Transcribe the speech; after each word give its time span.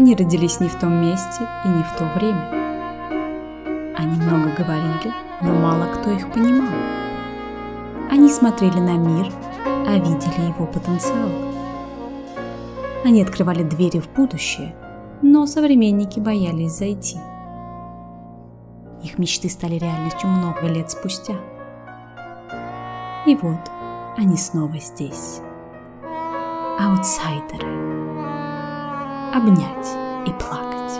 Они 0.00 0.14
родились 0.14 0.60
не 0.60 0.68
в 0.68 0.78
том 0.78 0.94
месте 0.94 1.46
и 1.62 1.68
не 1.68 1.82
в 1.82 1.92
то 1.94 2.04
время. 2.16 2.48
Они 3.94 4.18
много 4.18 4.48
говорили, 4.56 5.12
но 5.42 5.52
мало 5.52 5.92
кто 5.92 6.10
их 6.10 6.32
понимал. 6.32 6.72
Они 8.10 8.30
смотрели 8.30 8.78
на 8.80 8.96
мир, 8.96 9.30
а 9.66 9.98
видели 9.98 10.48
его 10.48 10.64
потенциал. 10.64 11.28
Они 13.04 13.20
открывали 13.22 13.62
двери 13.62 14.00
в 14.00 14.08
будущее, 14.14 14.74
но 15.20 15.46
современники 15.46 16.18
боялись 16.18 16.78
зайти. 16.78 17.18
Их 19.02 19.18
мечты 19.18 19.50
стали 19.50 19.74
реальностью 19.74 20.30
много 20.30 20.66
лет 20.66 20.90
спустя. 20.90 21.34
И 23.26 23.36
вот 23.36 23.70
они 24.16 24.38
снова 24.38 24.78
здесь. 24.78 25.42
Аутсайдеры. 26.78 27.89
Обнять 29.32 29.86
и 30.26 30.32
плакать. 30.32 30.90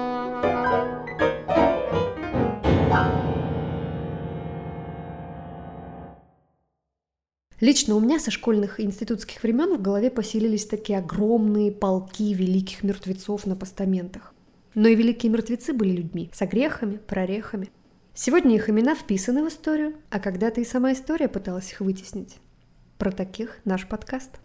Лично 7.58 7.96
у 7.96 8.00
меня 8.00 8.20
со 8.20 8.30
школьных 8.30 8.78
и 8.78 8.84
институтских 8.84 9.42
времен 9.42 9.76
в 9.76 9.82
голове 9.82 10.12
поселились 10.12 10.64
такие 10.64 11.00
огромные 11.00 11.72
полки 11.72 12.32
великих 12.32 12.84
мертвецов 12.84 13.46
на 13.46 13.56
постаментах. 13.56 14.32
Но 14.76 14.86
и 14.86 14.94
великие 14.94 15.32
мертвецы 15.32 15.72
были 15.72 15.90
людьми, 15.90 16.30
с 16.32 16.40
огрехами, 16.40 16.98
прорехами. 16.98 17.68
Сегодня 18.14 18.54
их 18.54 18.70
имена 18.70 18.94
вписаны 18.94 19.42
в 19.42 19.48
историю, 19.48 19.96
а 20.08 20.20
когда-то 20.20 20.60
и 20.60 20.64
сама 20.64 20.92
история 20.92 21.26
пыталась 21.26 21.72
их 21.72 21.80
вытеснить. 21.80 22.36
Про 22.96 23.10
таких 23.10 23.58
наш 23.64 23.88
подкаст. 23.88 24.38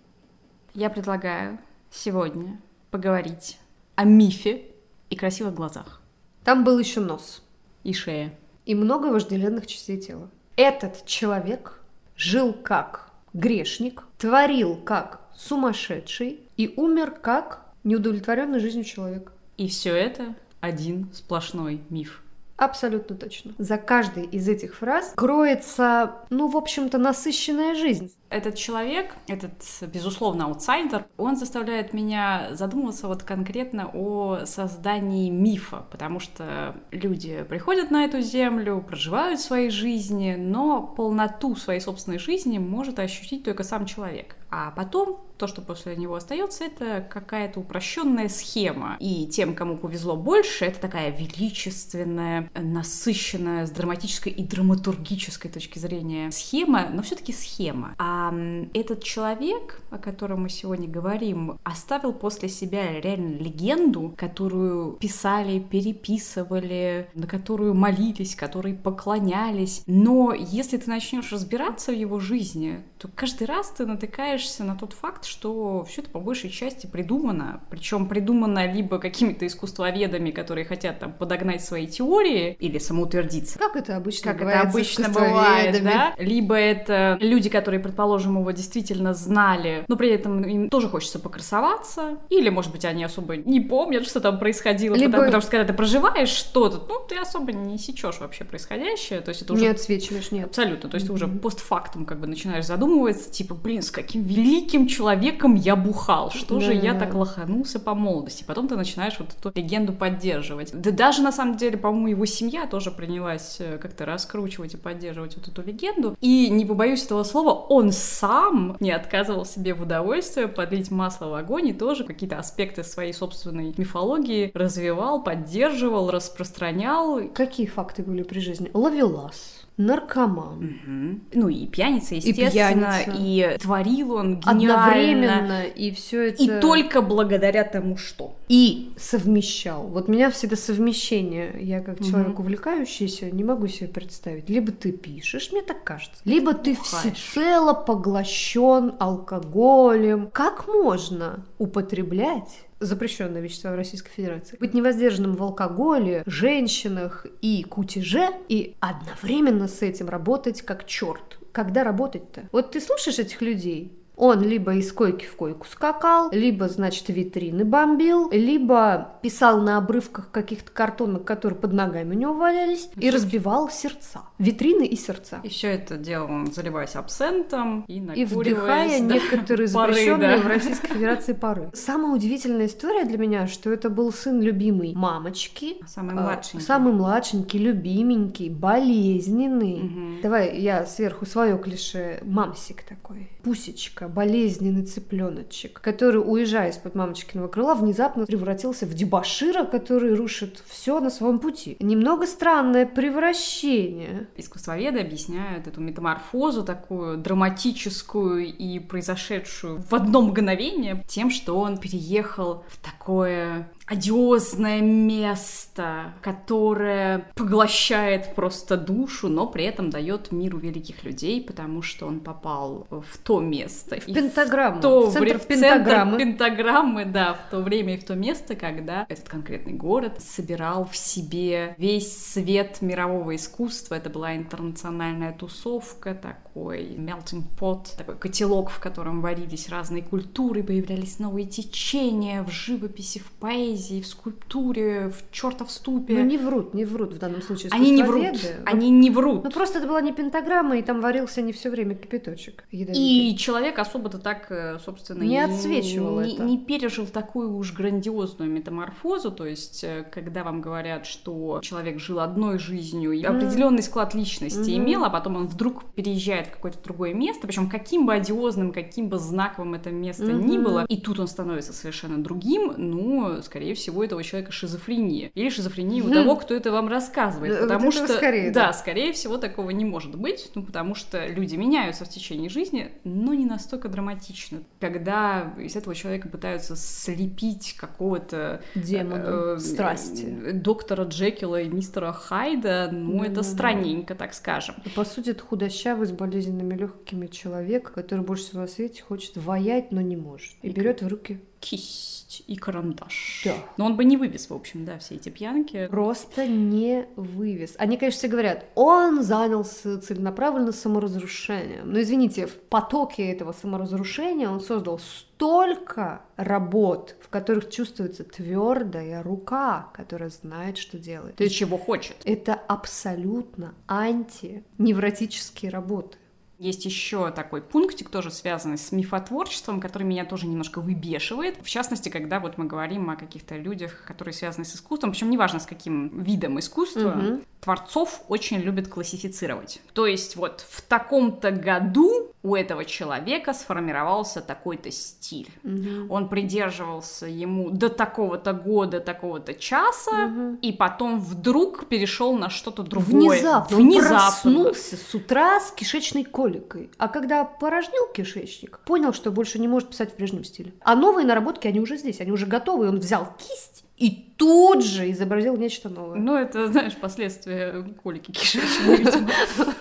Я 0.73 0.89
предлагаю 0.89 1.59
сегодня 1.91 2.59
поговорить 2.89 3.59
о 3.95 4.03
мифе 4.03 4.65
и 5.09 5.15
красивых 5.15 5.53
глазах. 5.53 6.01
Там 6.43 6.63
был 6.63 6.79
еще 6.79 6.99
нос. 6.99 7.43
И 7.83 7.93
шея. 7.93 8.33
И 8.65 8.75
много 8.75 9.07
вожделенных 9.07 9.67
частей 9.67 9.97
тела. 9.97 10.29
Этот 10.55 11.05
человек 11.05 11.81
жил 12.15 12.53
как 12.53 13.11
грешник, 13.33 14.03
творил 14.17 14.77
как 14.77 15.21
сумасшедший 15.35 16.39
и 16.57 16.73
умер 16.77 17.11
как 17.21 17.65
неудовлетворенный 17.83 18.59
жизнью 18.59 18.85
человек. 18.85 19.31
И 19.57 19.67
все 19.67 19.93
это 19.93 20.35
один 20.61 21.09
сплошной 21.13 21.81
миф. 21.89 22.21
Абсолютно 22.57 23.17
точно. 23.17 23.53
За 23.57 23.77
каждой 23.77 24.25
из 24.25 24.47
этих 24.47 24.75
фраз 24.75 25.13
кроется, 25.15 26.13
ну, 26.29 26.47
в 26.47 26.55
общем-то, 26.55 26.97
насыщенная 26.97 27.75
жизнь. 27.75 28.13
Этот 28.29 28.55
человек, 28.55 29.15
этот, 29.27 29.53
безусловно, 29.81 30.45
аутсайдер, 30.45 31.05
он 31.17 31.37
заставляет 31.37 31.93
меня 31.93 32.49
задумываться 32.51 33.07
вот 33.07 33.23
конкретно 33.23 33.89
о 33.93 34.45
создании 34.45 35.29
мифа, 35.29 35.85
потому 35.91 36.19
что 36.19 36.75
люди 36.91 37.43
приходят 37.47 37.91
на 37.91 38.03
эту 38.03 38.21
землю, 38.21 38.83
проживают 38.85 39.39
свои 39.39 39.69
жизни, 39.69 40.35
но 40.37 40.81
полноту 40.81 41.55
своей 41.55 41.79
собственной 41.79 42.19
жизни 42.19 42.57
может 42.57 42.99
ощутить 42.99 43.43
только 43.43 43.63
сам 43.63 43.85
человек. 43.85 44.35
А 44.49 44.71
потом 44.71 45.19
то, 45.37 45.47
что 45.47 45.61
после 45.61 45.97
него 45.97 46.15
остается, 46.15 46.63
это 46.63 47.05
какая-то 47.09 47.59
упрощенная 47.59 48.29
схема. 48.29 48.95
И 49.01 49.27
тем, 49.27 49.53
кому 49.53 49.77
повезло 49.77 50.15
больше, 50.15 50.63
это 50.63 50.79
такая 50.79 51.11
величественная, 51.11 52.49
насыщенная 52.53 53.65
с 53.65 53.71
драматической 53.71 54.31
и 54.31 54.43
драматургической 54.43 55.51
точки 55.51 55.77
зрения 55.77 56.31
схема, 56.31 56.87
но 56.89 57.01
все-таки 57.01 57.33
схема. 57.33 57.95
А 57.97 58.24
этот 58.73 59.03
человек, 59.03 59.81
о 59.89 59.97
котором 59.97 60.43
мы 60.43 60.49
сегодня 60.49 60.87
говорим, 60.87 61.59
оставил 61.63 62.13
после 62.13 62.49
себя 62.49 62.99
реально 62.99 63.37
легенду, 63.37 64.13
которую 64.17 64.93
писали, 64.93 65.59
переписывали, 65.59 67.07
на 67.13 67.27
которую 67.27 67.73
молились, 67.73 68.35
которой 68.35 68.73
поклонялись. 68.73 69.83
Но 69.85 70.33
если 70.33 70.77
ты 70.77 70.89
начнешь 70.89 71.31
разбираться 71.31 71.91
в 71.91 71.95
его 71.95 72.19
жизни, 72.19 72.83
то 72.97 73.09
каждый 73.13 73.47
раз 73.47 73.71
ты 73.71 73.85
натыкаешься 73.85 74.63
на 74.63 74.75
тот 74.75 74.93
факт, 74.93 75.25
что 75.25 75.85
все 75.85 76.01
это 76.01 76.09
по 76.09 76.19
большей 76.19 76.49
части 76.49 76.87
придумано. 76.87 77.61
Причем 77.69 78.07
придумано 78.07 78.71
либо 78.71 78.99
какими-то 78.99 79.45
искусствоведами, 79.45 80.31
которые 80.31 80.65
хотят 80.65 80.99
там 80.99 81.13
подогнать 81.13 81.63
свои 81.63 81.87
теории 81.87 82.55
или 82.59 82.77
самоутвердиться. 82.77 83.59
Как 83.59 83.75
это 83.75 83.95
обычно 83.95 84.33
как 84.33 84.41
это 84.41 84.61
обычно 84.61 85.09
бывает, 85.09 85.83
да? 85.83 86.13
Либо 86.17 86.55
это 86.55 87.17
люди, 87.19 87.49
которые, 87.49 87.81
предположим, 88.05 88.39
его 88.39 88.51
действительно 88.51 89.13
знали, 89.15 89.83
но 89.87 89.95
при 89.95 90.09
этом 90.11 90.43
им 90.43 90.69
тоже 90.69 90.89
хочется 90.89 91.17
покрасоваться, 91.17 92.19
или, 92.29 92.49
может 92.49 92.71
быть, 92.71 92.85
они 92.85 93.03
особо 93.03 93.35
не 93.35 93.59
помнят, 93.59 94.05
что 94.05 94.19
там 94.19 94.37
происходило, 94.37 94.93
Либо... 94.93 95.13
потому, 95.13 95.25
потому 95.25 95.41
что 95.41 95.51
когда 95.51 95.65
ты 95.65 95.73
проживаешь 95.73 96.29
что-то, 96.29 96.83
ну, 96.87 96.99
ты 97.07 97.17
особо 97.17 97.51
не 97.51 97.79
сечешь 97.79 98.19
вообще 98.19 98.43
происходящее, 98.43 99.21
то 99.21 99.29
есть 99.29 99.41
это 99.41 99.53
уже... 99.53 99.63
Не 99.63 99.69
отсвечиваешь, 99.69 100.31
нет. 100.31 100.45
Абсолютно, 100.45 100.87
то 100.87 100.95
есть 100.95 101.07
mm-hmm. 101.07 101.09
ты 101.09 101.13
уже 101.13 101.27
постфактум 101.27 102.05
как 102.05 102.19
бы 102.19 102.27
начинаешь 102.27 102.65
задумываться, 102.65 103.31
типа, 103.31 103.55
блин, 103.55 103.81
с 103.81 103.89
каким 103.89 104.21
великим 104.21 104.85
человеком 104.85 105.55
я 105.55 105.75
бухал, 105.75 106.29
что 106.29 106.59
да. 106.59 106.61
же 106.61 106.73
я 106.73 106.93
так 106.93 107.15
лоханулся 107.15 107.79
по 107.79 107.95
молодости, 107.95 108.43
потом 108.43 108.67
ты 108.67 108.75
начинаешь 108.75 109.15
вот 109.17 109.29
эту 109.39 109.51
легенду 109.57 109.93
поддерживать. 109.93 110.79
Да 110.79 110.91
даже, 110.91 111.23
на 111.23 111.31
самом 111.31 111.57
деле, 111.57 111.77
по-моему, 111.77 112.09
его 112.09 112.25
семья 112.25 112.67
тоже 112.67 112.91
принялась 112.91 113.57
э, 113.59 113.79
как-то 113.79 114.05
раскручивать 114.05 114.75
и 114.75 114.77
поддерживать 114.77 115.37
вот 115.37 115.47
эту 115.47 115.63
легенду, 115.63 116.15
и 116.21 116.49
не 116.51 116.65
побоюсь 116.65 117.03
этого 117.03 117.23
слова, 117.23 117.53
он 117.53 117.91
сам 117.95 118.77
не 118.79 118.91
отказывал 118.91 119.45
себе 119.45 119.73
в 119.73 119.81
удовольствии 119.81 120.45
подлить 120.45 120.91
масло 120.91 121.27
в 121.27 121.33
огонь 121.33 121.69
и 121.69 121.73
тоже 121.73 122.03
какие-то 122.03 122.37
аспекты 122.37 122.83
своей 122.83 123.13
собственной 123.13 123.73
мифологии 123.75 124.51
развивал, 124.53 125.23
поддерживал, 125.23 126.11
распространял. 126.11 127.29
Какие 127.33 127.65
факты 127.65 128.03
были 128.03 128.21
при 128.21 128.39
жизни? 128.39 128.69
Ловелас 128.73 129.64
наркоман. 129.77 130.57
Угу. 130.57 131.19
Ну 131.33 131.49
и 131.49 131.67
пьяница, 131.67 132.15
естественно, 132.15 132.47
и, 132.47 132.51
пьяница. 132.51 133.13
и 133.17 133.57
творил 133.57 134.13
он 134.13 134.39
гениально. 134.39 134.83
Одновременно, 134.83 135.63
и 135.63 135.91
все 135.91 136.29
это... 136.29 136.43
И 136.43 136.61
только 136.61 137.01
благодаря 137.01 137.63
тому, 137.63 137.97
что. 137.97 138.35
И 138.47 138.91
совмещал. 138.97 139.83
Вот 139.87 140.07
меня 140.07 140.29
всегда 140.29 140.55
совмещение, 140.55 141.55
я 141.59 141.81
как 141.81 141.99
угу. 141.99 142.09
человек 142.09 142.39
увлекающийся, 142.39 143.29
не 143.31 143.43
могу 143.43 143.67
себе 143.67 143.89
представить. 143.89 144.49
Либо 144.49 144.71
ты 144.71 144.91
пишешь, 144.91 145.51
мне 145.51 145.61
так 145.61 145.83
кажется, 145.83 146.21
либо 146.23 146.53
ты 146.53 146.75
Бухаешь. 146.75 147.13
всецело 147.13 147.73
поглощен 147.73 148.93
алкоголем. 148.99 150.29
Как 150.31 150.67
можно 150.67 151.45
употреблять 151.57 152.65
запрещенное 152.79 153.41
вещество 153.41 153.71
в 153.71 153.75
Российской 153.75 154.11
Федерации. 154.11 154.57
Быть 154.57 154.73
невоздержанным 154.73 155.35
в 155.35 155.43
алкоголе, 155.43 156.23
женщинах 156.25 157.25
и 157.41 157.63
кутеже, 157.63 158.29
и 158.49 158.75
одновременно 158.79 159.67
с 159.67 159.81
этим 159.81 160.09
работать 160.09 160.61
как 160.61 160.85
черт. 160.85 161.39
Когда 161.51 161.83
работать-то? 161.83 162.49
Вот 162.51 162.71
ты 162.71 162.81
слушаешь 162.81 163.19
этих 163.19 163.41
людей, 163.41 163.93
он 164.15 164.41
либо 164.41 164.75
из 164.75 164.91
койки 164.91 165.25
в 165.25 165.35
койку 165.35 165.67
скакал, 165.67 166.29
либо, 166.31 166.67
значит, 166.69 167.09
витрины 167.09 167.65
бомбил, 167.65 168.29
либо 168.31 169.17
писал 169.21 169.61
на 169.61 169.77
обрывках 169.77 170.31
каких-то 170.31 170.71
картонок, 170.71 171.25
которые 171.25 171.59
под 171.59 171.73
ногами 171.73 172.15
у 172.15 172.17
него 172.17 172.33
валялись, 172.33 172.89
и 172.95 173.09
разбивал 173.09 173.69
сердца. 173.69 174.21
Витрины 174.37 174.85
и 174.85 174.95
сердца. 174.95 175.39
И 175.43 175.49
все 175.49 175.69
это 175.69 175.97
делал 175.97 176.29
он, 176.29 176.51
заливаясь 176.51 176.95
абсентом 176.95 177.83
и 177.87 177.97
И 178.15 178.25
вдыхая 178.25 178.99
да, 178.99 179.15
некоторые 179.15 179.67
запрещенные 179.67 180.37
да. 180.37 180.43
в 180.43 180.47
Российской 180.47 180.87
Федерации 180.87 181.33
пары. 181.33 181.69
Самая 181.73 182.13
удивительная 182.13 182.67
история 182.67 183.05
для 183.05 183.17
меня, 183.17 183.47
что 183.47 183.71
это 183.71 183.89
был 183.89 184.11
сын 184.11 184.41
любимой 184.41 184.93
мамочки. 184.95 185.77
Самый 185.87 186.15
младшенький. 186.15 186.65
Самый 186.65 186.93
младшенький, 186.93 187.59
любименький, 187.59 188.49
болезненный. 188.49 189.81
Угу. 189.81 190.21
Давай 190.23 190.59
я 190.59 190.85
сверху 190.85 191.25
свое 191.25 191.57
клише. 191.57 192.19
Мамсик 192.23 192.83
такой. 192.83 193.29
Пусечка 193.43 194.04
мальчишка, 194.05 194.07
болезненный 194.07 194.83
цыпленочек, 194.83 195.81
который, 195.81 196.17
уезжая 196.17 196.69
из-под 196.69 196.95
мамочкиного 196.95 197.47
крыла, 197.47 197.75
внезапно 197.75 198.25
превратился 198.25 198.85
в 198.85 198.93
дебашира, 198.93 199.65
который 199.65 200.13
рушит 200.13 200.63
все 200.67 200.99
на 200.99 201.09
своем 201.09 201.39
пути. 201.39 201.77
Немного 201.79 202.25
странное 202.25 202.85
превращение. 202.85 204.27
Искусствоведы 204.37 204.99
объясняют 204.99 205.67
эту 205.67 205.81
метаморфозу 205.81 206.63
такую 206.63 207.17
драматическую 207.17 208.45
и 208.45 208.79
произошедшую 208.79 209.83
в 209.89 209.93
одно 209.93 210.21
мгновение 210.21 211.03
тем, 211.07 211.29
что 211.29 211.57
он 211.57 211.77
переехал 211.77 212.63
в 212.67 212.77
такое 212.77 213.69
одиозное 213.87 214.81
место, 214.81 216.13
которое 216.21 217.27
поглощает 217.35 218.33
просто 218.33 218.77
душу, 218.77 219.27
но 219.29 219.45
при 219.47 219.65
этом 219.65 219.89
дает 219.89 220.31
миру 220.31 220.57
великих 220.57 221.03
людей, 221.03 221.43
потому 221.43 221.81
что 221.81 222.07
он 222.07 222.19
попал 222.19 222.87
в 222.89 223.17
то 223.19 223.39
место. 223.39 223.99
В 223.99 224.05
пентаграмму. 224.05 224.77
В, 224.77 224.81
то, 224.81 225.09
в 225.09 225.13
центр 225.13 225.39
в 225.39 225.47
пентаграммы. 225.47 226.17
Центр 226.17 226.25
пентаграммы, 226.25 227.05
да, 227.05 227.33
в 227.35 227.51
то 227.51 227.59
время 227.59 227.95
и 227.95 227.97
в 227.97 228.03
то 228.03 228.15
место, 228.15 228.55
когда 228.55 229.05
этот 229.07 229.29
конкретный 229.29 229.73
город 229.73 230.19
собирал 230.19 230.85
в 230.85 230.97
себе 230.97 231.75
весь 231.77 232.17
свет 232.33 232.81
мирового 232.81 233.35
искусства. 233.35 233.95
Это 233.95 234.09
была 234.09 234.35
интернациональная 234.35 235.31
тусовка, 235.31 236.15
такой 236.15 236.95
melting 236.95 237.43
pot, 237.59 237.95
такой 237.97 238.15
котелок, 238.15 238.71
в 238.71 238.79
котором 238.79 239.21
варились 239.21 239.69
разные 239.69 240.01
культуры, 240.01 240.63
появлялись 240.63 241.19
новые 241.19 241.45
течения 241.45 242.41
в 242.41 242.49
живописи, 242.49 243.19
в 243.19 243.29
поэзии, 243.31 243.74
поэзии, 243.75 244.01
в 244.01 244.07
скульптуре, 244.07 245.09
в 245.09 245.31
чертов 245.31 245.71
ступе. 245.71 246.13
Ну 246.13 246.25
не 246.25 246.37
врут, 246.37 246.73
не 246.73 246.85
врут 246.85 247.13
в 247.13 247.17
данном 247.19 247.41
случае. 247.41 247.69
Они 247.73 247.91
не 247.91 248.03
врут, 248.03 248.25
они 248.65 248.89
не 248.89 249.09
врут. 249.09 249.43
Ну 249.43 249.51
просто 249.51 249.79
это 249.79 249.87
была 249.87 250.01
не 250.01 250.13
пентаграмма, 250.13 250.77
и 250.77 250.81
там 250.81 251.01
варился 251.01 251.41
не 251.41 251.51
все 251.51 251.69
время 251.69 251.95
кипяточек 251.95 252.63
ядовитый. 252.71 253.03
И 253.03 253.37
человек 253.37 253.79
особо-то 253.79 254.17
так, 254.17 254.47
э, 254.49 254.77
собственно, 254.83 255.23
Не 255.23 255.39
отсвечивал 255.43 256.21
не, 256.21 256.33
это. 256.33 256.43
не 256.43 256.57
пережил 256.57 257.05
такую 257.05 257.55
уж 257.55 257.73
грандиозную 257.73 258.49
метаморфозу. 258.49 259.31
То 259.31 259.45
есть, 259.45 259.83
э, 259.83 260.05
когда 260.11 260.43
вам 260.43 260.61
говорят, 260.61 261.05
что 261.05 261.59
человек 261.61 261.99
жил 261.99 262.19
одной 262.19 262.59
жизнью 262.59 263.11
и 263.11 263.23
определенный 263.23 263.83
склад 263.83 264.13
личности 264.15 264.71
Мгм. 264.71 264.85
имел, 264.85 265.05
а 265.05 265.09
потом 265.09 265.35
он 265.35 265.47
вдруг 265.47 265.83
переезжает 265.95 266.47
в 266.47 266.51
какое-то 266.51 266.77
другое 266.83 267.13
место, 267.13 267.47
причем 267.47 267.69
каким 267.69 268.05
бы 268.05 268.13
одиозным, 268.13 268.71
каким 268.71 269.09
бы 269.09 269.17
знаковым 269.17 269.73
это 269.73 269.89
место 269.91 270.25
ни 270.25 270.55
Мгм. 270.57 270.63
было, 270.63 270.85
и 270.87 270.97
тут 270.97 271.19
он 271.19 271.27
становится 271.27 271.73
совершенно 271.73 272.21
другим, 272.23 272.73
ну, 272.77 273.41
скорее 273.41 273.64
всего, 273.73 274.01
у 274.01 274.03
этого 274.03 274.23
человека 274.23 274.51
шизофрения. 274.51 275.31
Или 275.33 275.49
шизофрения 275.49 276.03
у 276.03 276.07
Хм. 276.07 276.13
того, 276.13 276.35
кто 276.35 276.53
это 276.53 276.71
вам 276.71 276.87
рассказывает. 276.87 277.59
Потому 277.61 277.91
что, 277.91 278.07
скорее, 278.07 278.51
да, 278.51 278.73
скорее 278.73 279.13
всего, 279.13 279.37
такого 279.37 279.69
не 279.71 279.85
может 279.85 280.15
быть, 280.15 280.51
ну, 280.55 280.63
потому 280.63 280.93
что 280.95 281.25
люди 281.27 281.55
меняются 281.55 282.05
в 282.05 282.09
течение 282.09 282.49
жизни, 282.49 282.91
но 283.03 283.33
не 283.33 283.45
настолько 283.45 283.89
драматично. 283.89 284.59
Когда 284.79 285.53
из 285.57 285.75
этого 285.75 285.95
человека 285.95 286.27
пытаются 286.29 286.75
слепить 286.75 287.73
какого-то 287.77 288.61
Демона 288.75 289.23
э, 289.55 289.57
страсти. 289.59 290.25
э, 290.45 290.51
доктора 290.53 291.05
Джекила 291.05 291.61
и 291.61 291.69
мистера 291.69 292.11
Хайда, 292.11 292.89
ну, 292.91 293.21
это 293.23 293.35
Да-да-да. 293.35 293.43
странненько, 293.43 294.15
так 294.15 294.33
скажем. 294.33 294.75
По 294.95 295.05
сути, 295.05 295.29
это 295.31 295.43
худощавый 295.43 296.07
с 296.07 296.11
болезненными 296.11 296.75
легкими 296.75 297.27
человек, 297.27 297.91
который 297.93 298.23
больше 298.25 298.43
всего 298.45 298.61
на 298.61 298.67
свете 298.67 299.01
хочет 299.03 299.37
воять, 299.37 299.91
но 299.91 300.01
не 300.01 300.15
может. 300.17 300.53
И 300.61 300.67
И 300.67 300.71
берет 300.71 301.01
в 301.01 301.07
руки 301.07 301.39
Кисть 301.65 302.43
и 302.47 302.55
карандаш. 302.55 303.41
Да. 303.45 303.55
Но 303.77 303.85
он 303.85 303.95
бы 303.95 304.05
не 304.05 304.17
вывез, 304.17 304.49
в 304.49 304.53
общем, 304.53 304.85
да, 304.85 304.99
все 304.99 305.15
эти 305.15 305.29
пьянки. 305.29 305.87
просто 305.87 306.45
не 306.45 307.07
вывез. 307.15 307.73
Они, 307.79 307.97
конечно, 307.97 308.19
все 308.19 308.27
говорят, 308.27 308.65
он 308.75 309.23
занялся 309.23 309.99
целенаправленно 309.99 310.71
саморазрушением. 310.71 311.91
Но 311.91 311.99
извините, 311.99 312.45
в 312.45 312.53
потоке 312.53 313.31
этого 313.31 313.51
саморазрушения 313.51 314.47
он 314.47 314.61
создал 314.61 314.99
столько 314.99 316.21
работ, 316.35 317.15
в 317.19 317.29
которых 317.29 317.71
чувствуется 317.71 318.23
твердая 318.23 319.23
рука, 319.23 319.89
которая 319.93 320.29
знает, 320.29 320.77
что 320.77 320.99
делает. 320.99 321.35
То 321.37 321.43
есть 321.43 321.55
чего 321.55 321.77
хочет. 321.77 322.17
Это 322.25 322.53
абсолютно 322.53 323.73
антиневротические 323.87 325.71
работы. 325.71 326.17
Есть 326.57 326.85
еще 326.85 327.31
такой 327.31 327.61
пунктик, 327.61 328.09
тоже 328.09 328.31
связанный 328.31 328.77
с 328.77 328.91
мифотворчеством, 328.91 329.81
который 329.81 330.03
меня 330.03 330.23
тоже 330.25 330.47
немножко 330.47 330.79
выбешивает. 330.79 331.57
В 331.61 331.69
частности, 331.69 332.09
когда 332.09 332.39
вот 332.39 332.57
мы 332.57 332.65
говорим 332.65 333.09
о 333.09 333.15
каких-то 333.17 333.57
людях, 333.57 334.03
которые 334.05 334.33
связаны 334.33 334.63
с 334.63 334.75
искусством, 334.75 335.11
причем 335.11 335.29
неважно 335.29 335.59
с 335.59 335.65
каким 335.65 336.21
видом 336.21 336.57
искусства, 336.59 337.11
Мгм. 337.11 337.41
творцов 337.59 338.21
очень 338.29 338.57
любят 338.59 338.87
классифицировать. 338.87 339.81
То 339.93 340.07
есть 340.07 340.35
вот 340.37 340.65
в 340.69 340.81
таком-то 340.81 341.51
году 341.51 342.31
у 342.45 342.55
этого 342.55 342.85
человека 342.85 343.53
сформировался 343.53 344.39
такой-то 344.39 344.91
стиль. 344.91 345.49
Мгм. 345.63 346.11
Он 346.11 346.29
придерживался 346.29 347.25
ему 347.25 347.71
до 347.71 347.89
такого-то 347.89 348.53
года, 348.53 348.99
такого-то 348.99 349.55
часа, 349.55 350.27
Мгм. 350.27 350.55
и 350.57 350.71
потом 350.71 351.19
вдруг 351.19 351.87
перешел 351.87 352.37
на 352.37 352.49
что-то 352.51 352.83
другое. 352.83 353.31
Внезапно, 353.39 353.77
Внезапно. 353.77 354.19
проснулся 354.19 354.95
с 354.97 355.15
утра 355.15 355.59
с 355.59 355.71
кишечной 355.71 356.23
коликой, 356.23 356.91
а 356.97 357.07
когда 357.07 357.43
порожнил 357.45 358.07
кишечник, 358.13 358.79
понял, 358.85 359.11
что 359.11 359.31
больше 359.31 359.57
не 359.57 359.67
может 359.67 359.89
писать 359.89 360.11
в 360.11 360.15
прежнем 360.15 360.43
стиле. 360.43 360.73
А 360.81 360.95
новые 360.95 361.25
наработки, 361.25 361.67
они 361.67 361.79
уже 361.79 361.97
здесь, 361.97 362.21
они 362.21 362.31
уже 362.31 362.45
готовы, 362.45 362.89
он 362.89 362.99
взял 362.99 363.27
кисть 363.39 363.84
и 363.97 364.25
тут 364.37 364.83
же 364.83 365.09
изобразил 365.11 365.55
нечто 365.55 365.89
новое. 365.89 366.19
Ну, 366.19 366.35
это, 366.35 366.67
знаешь, 366.67 366.95
последствия 366.95 367.85
колики 368.03 368.31
кишечной. 368.31 369.05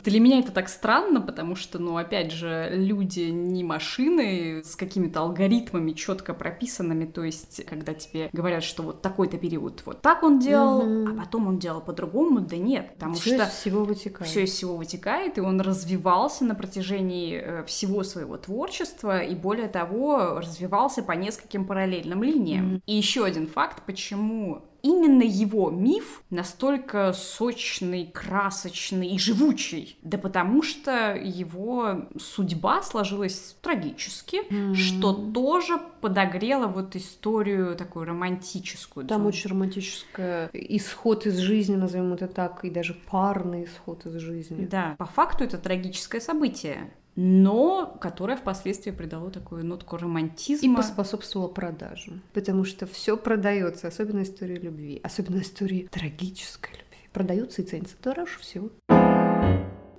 Для 0.05 0.21
меня 0.21 0.39
это 0.39 0.53
так 0.53 0.69
странно, 0.69 1.21
потому 1.21 1.57
что, 1.57 1.79
ну, 1.79 1.97
опять 1.97 2.31
же, 2.31 2.71
люди 2.73 3.31
не 3.31 3.65
машины 3.65 4.63
с 4.65 4.77
какими-то 4.77 5.21
алгоритмами 5.21 5.93
четко 5.93 6.35
прописанными, 6.35 7.07
то 7.07 7.25
есть, 7.25 7.65
когда 7.65 7.95
тебе 7.95 8.29
говорят, 8.33 8.63
что 8.63 8.83
вот 8.85 9.03
такой-то 9.03 9.39
период 9.39 9.83
вот 9.85 10.03
так 10.03 10.23
он 10.23 10.39
делал, 10.39 11.09
а 11.09 11.15
потом 11.25 11.49
он 11.49 11.59
делал 11.59 11.81
по-другому, 11.81 12.41
да 12.41 12.57
нет, 12.57 12.93
потому 12.95 13.17
что 13.17 13.35
из 13.35 13.49
всего 13.49 13.85
вытекает. 13.85 14.31
все 14.31 14.45
из 14.45 14.53
всего 14.53 14.77
вытекает, 14.77 15.39
и 15.39 15.41
он 15.41 15.61
развивался 15.61 16.45
на 16.45 16.55
протяжении 16.55 17.41
э, 17.43 17.65
всего 17.65 18.05
своего 18.05 18.37
творчества, 18.37 19.21
и 19.21 19.35
более 19.35 19.69
того, 19.69 20.39
развивался 20.39 21.03
по 21.03 21.13
нескольким 21.13 21.67
параллельным 21.67 22.23
линиям. 22.23 22.83
И 22.87 22.95
еще 22.95 23.25
один 23.25 23.49
факт, 23.49 23.83
почему 23.85 24.04
именно 24.13 25.23
его 25.23 25.71
миф 25.71 26.23
настолько 26.31 27.13
сочный, 27.15 28.07
красочный 28.13 29.09
и 29.09 29.19
живучий. 29.19 29.99
Да 30.03 30.19
потому 30.19 30.63
что 30.63 31.15
его 31.17 32.07
судьба 32.19 32.83
сложилась 32.83 33.57
трагически, 33.63 34.43
М. 34.51 34.75
что 34.75 35.13
тоже 35.15 35.81
подогрело 36.03 36.67
вот 36.67 36.97
историю 36.97 37.77
такую 37.77 38.05
романтическую. 38.05 39.07
Там 39.07 39.25
очень 39.27 39.51
романтический 39.51 40.49
исход 40.53 41.27
из 41.27 41.39
жизни, 41.39 41.77
назовем 41.77 42.13
это 42.13 42.29
так, 42.29 42.65
и 42.65 42.71
даже 42.71 42.95
парный 43.11 43.65
исход 43.65 44.05
из 44.05 44.15
жизни. 44.17 44.67
Да, 44.67 44.97
по 44.99 45.07
факту 45.07 45.45
это 45.45 45.57
трагическое 45.57 46.21
событие, 46.21 46.93
но 47.17 47.97
которое 48.01 48.37
впоследствии 48.37 48.91
придало 48.91 49.31
такую 49.31 49.65
нотку 49.65 49.97
И 49.97 50.01
романтизма. 50.01 50.77
поспособствовало 50.77 51.49
продажам. 51.49 52.23
Потому 52.33 52.65
что 52.65 52.87
все 52.87 53.17
продается, 53.17 53.89
особенно 53.89 54.23
истории 54.23 54.57
любви, 54.57 55.01
особенно 55.03 55.41
истории 55.41 55.89
трагической 55.91 56.73
любви. 56.73 57.09
Продаются 57.13 57.63
и 57.63 57.65
ценятся 57.65 57.97
дороже 58.03 58.39
всего. 58.41 58.71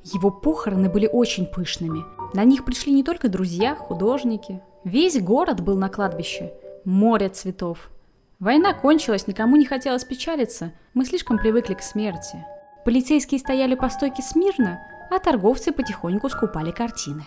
Его 0.04 0.30
похороны 0.30 0.90
были 0.90 1.10
очень 1.12 1.46
пышными. 1.46 2.04
На 2.34 2.44
них 2.44 2.66
пришли 2.66 2.94
не 2.94 3.04
только 3.04 3.30
друзья, 3.30 3.76
художники. 3.76 4.62
Весь 4.84 5.20
город 5.20 5.62
был 5.62 5.78
на 5.78 5.90
кладбище. 5.90 6.54
Море 6.84 7.30
цветов. 7.30 7.90
Война 8.40 8.74
кончилась, 8.74 9.28
никому 9.28 9.56
не 9.56 9.66
хотелось 9.66 10.04
печалиться. 10.04 10.74
Мы 10.94 11.06
слишком 11.06 11.40
привыкли 11.40 11.74
к 11.74 11.82
смерти. 11.82 12.46
Полицейские 12.84 13.40
стояли 13.40 13.74
по 13.74 13.90
стойке 13.90 14.22
смирно, 14.22 14.80
а 15.10 15.20
торговцы 15.20 15.72
потихоньку 15.72 16.30
скупали 16.30 16.72
картины. 16.72 17.26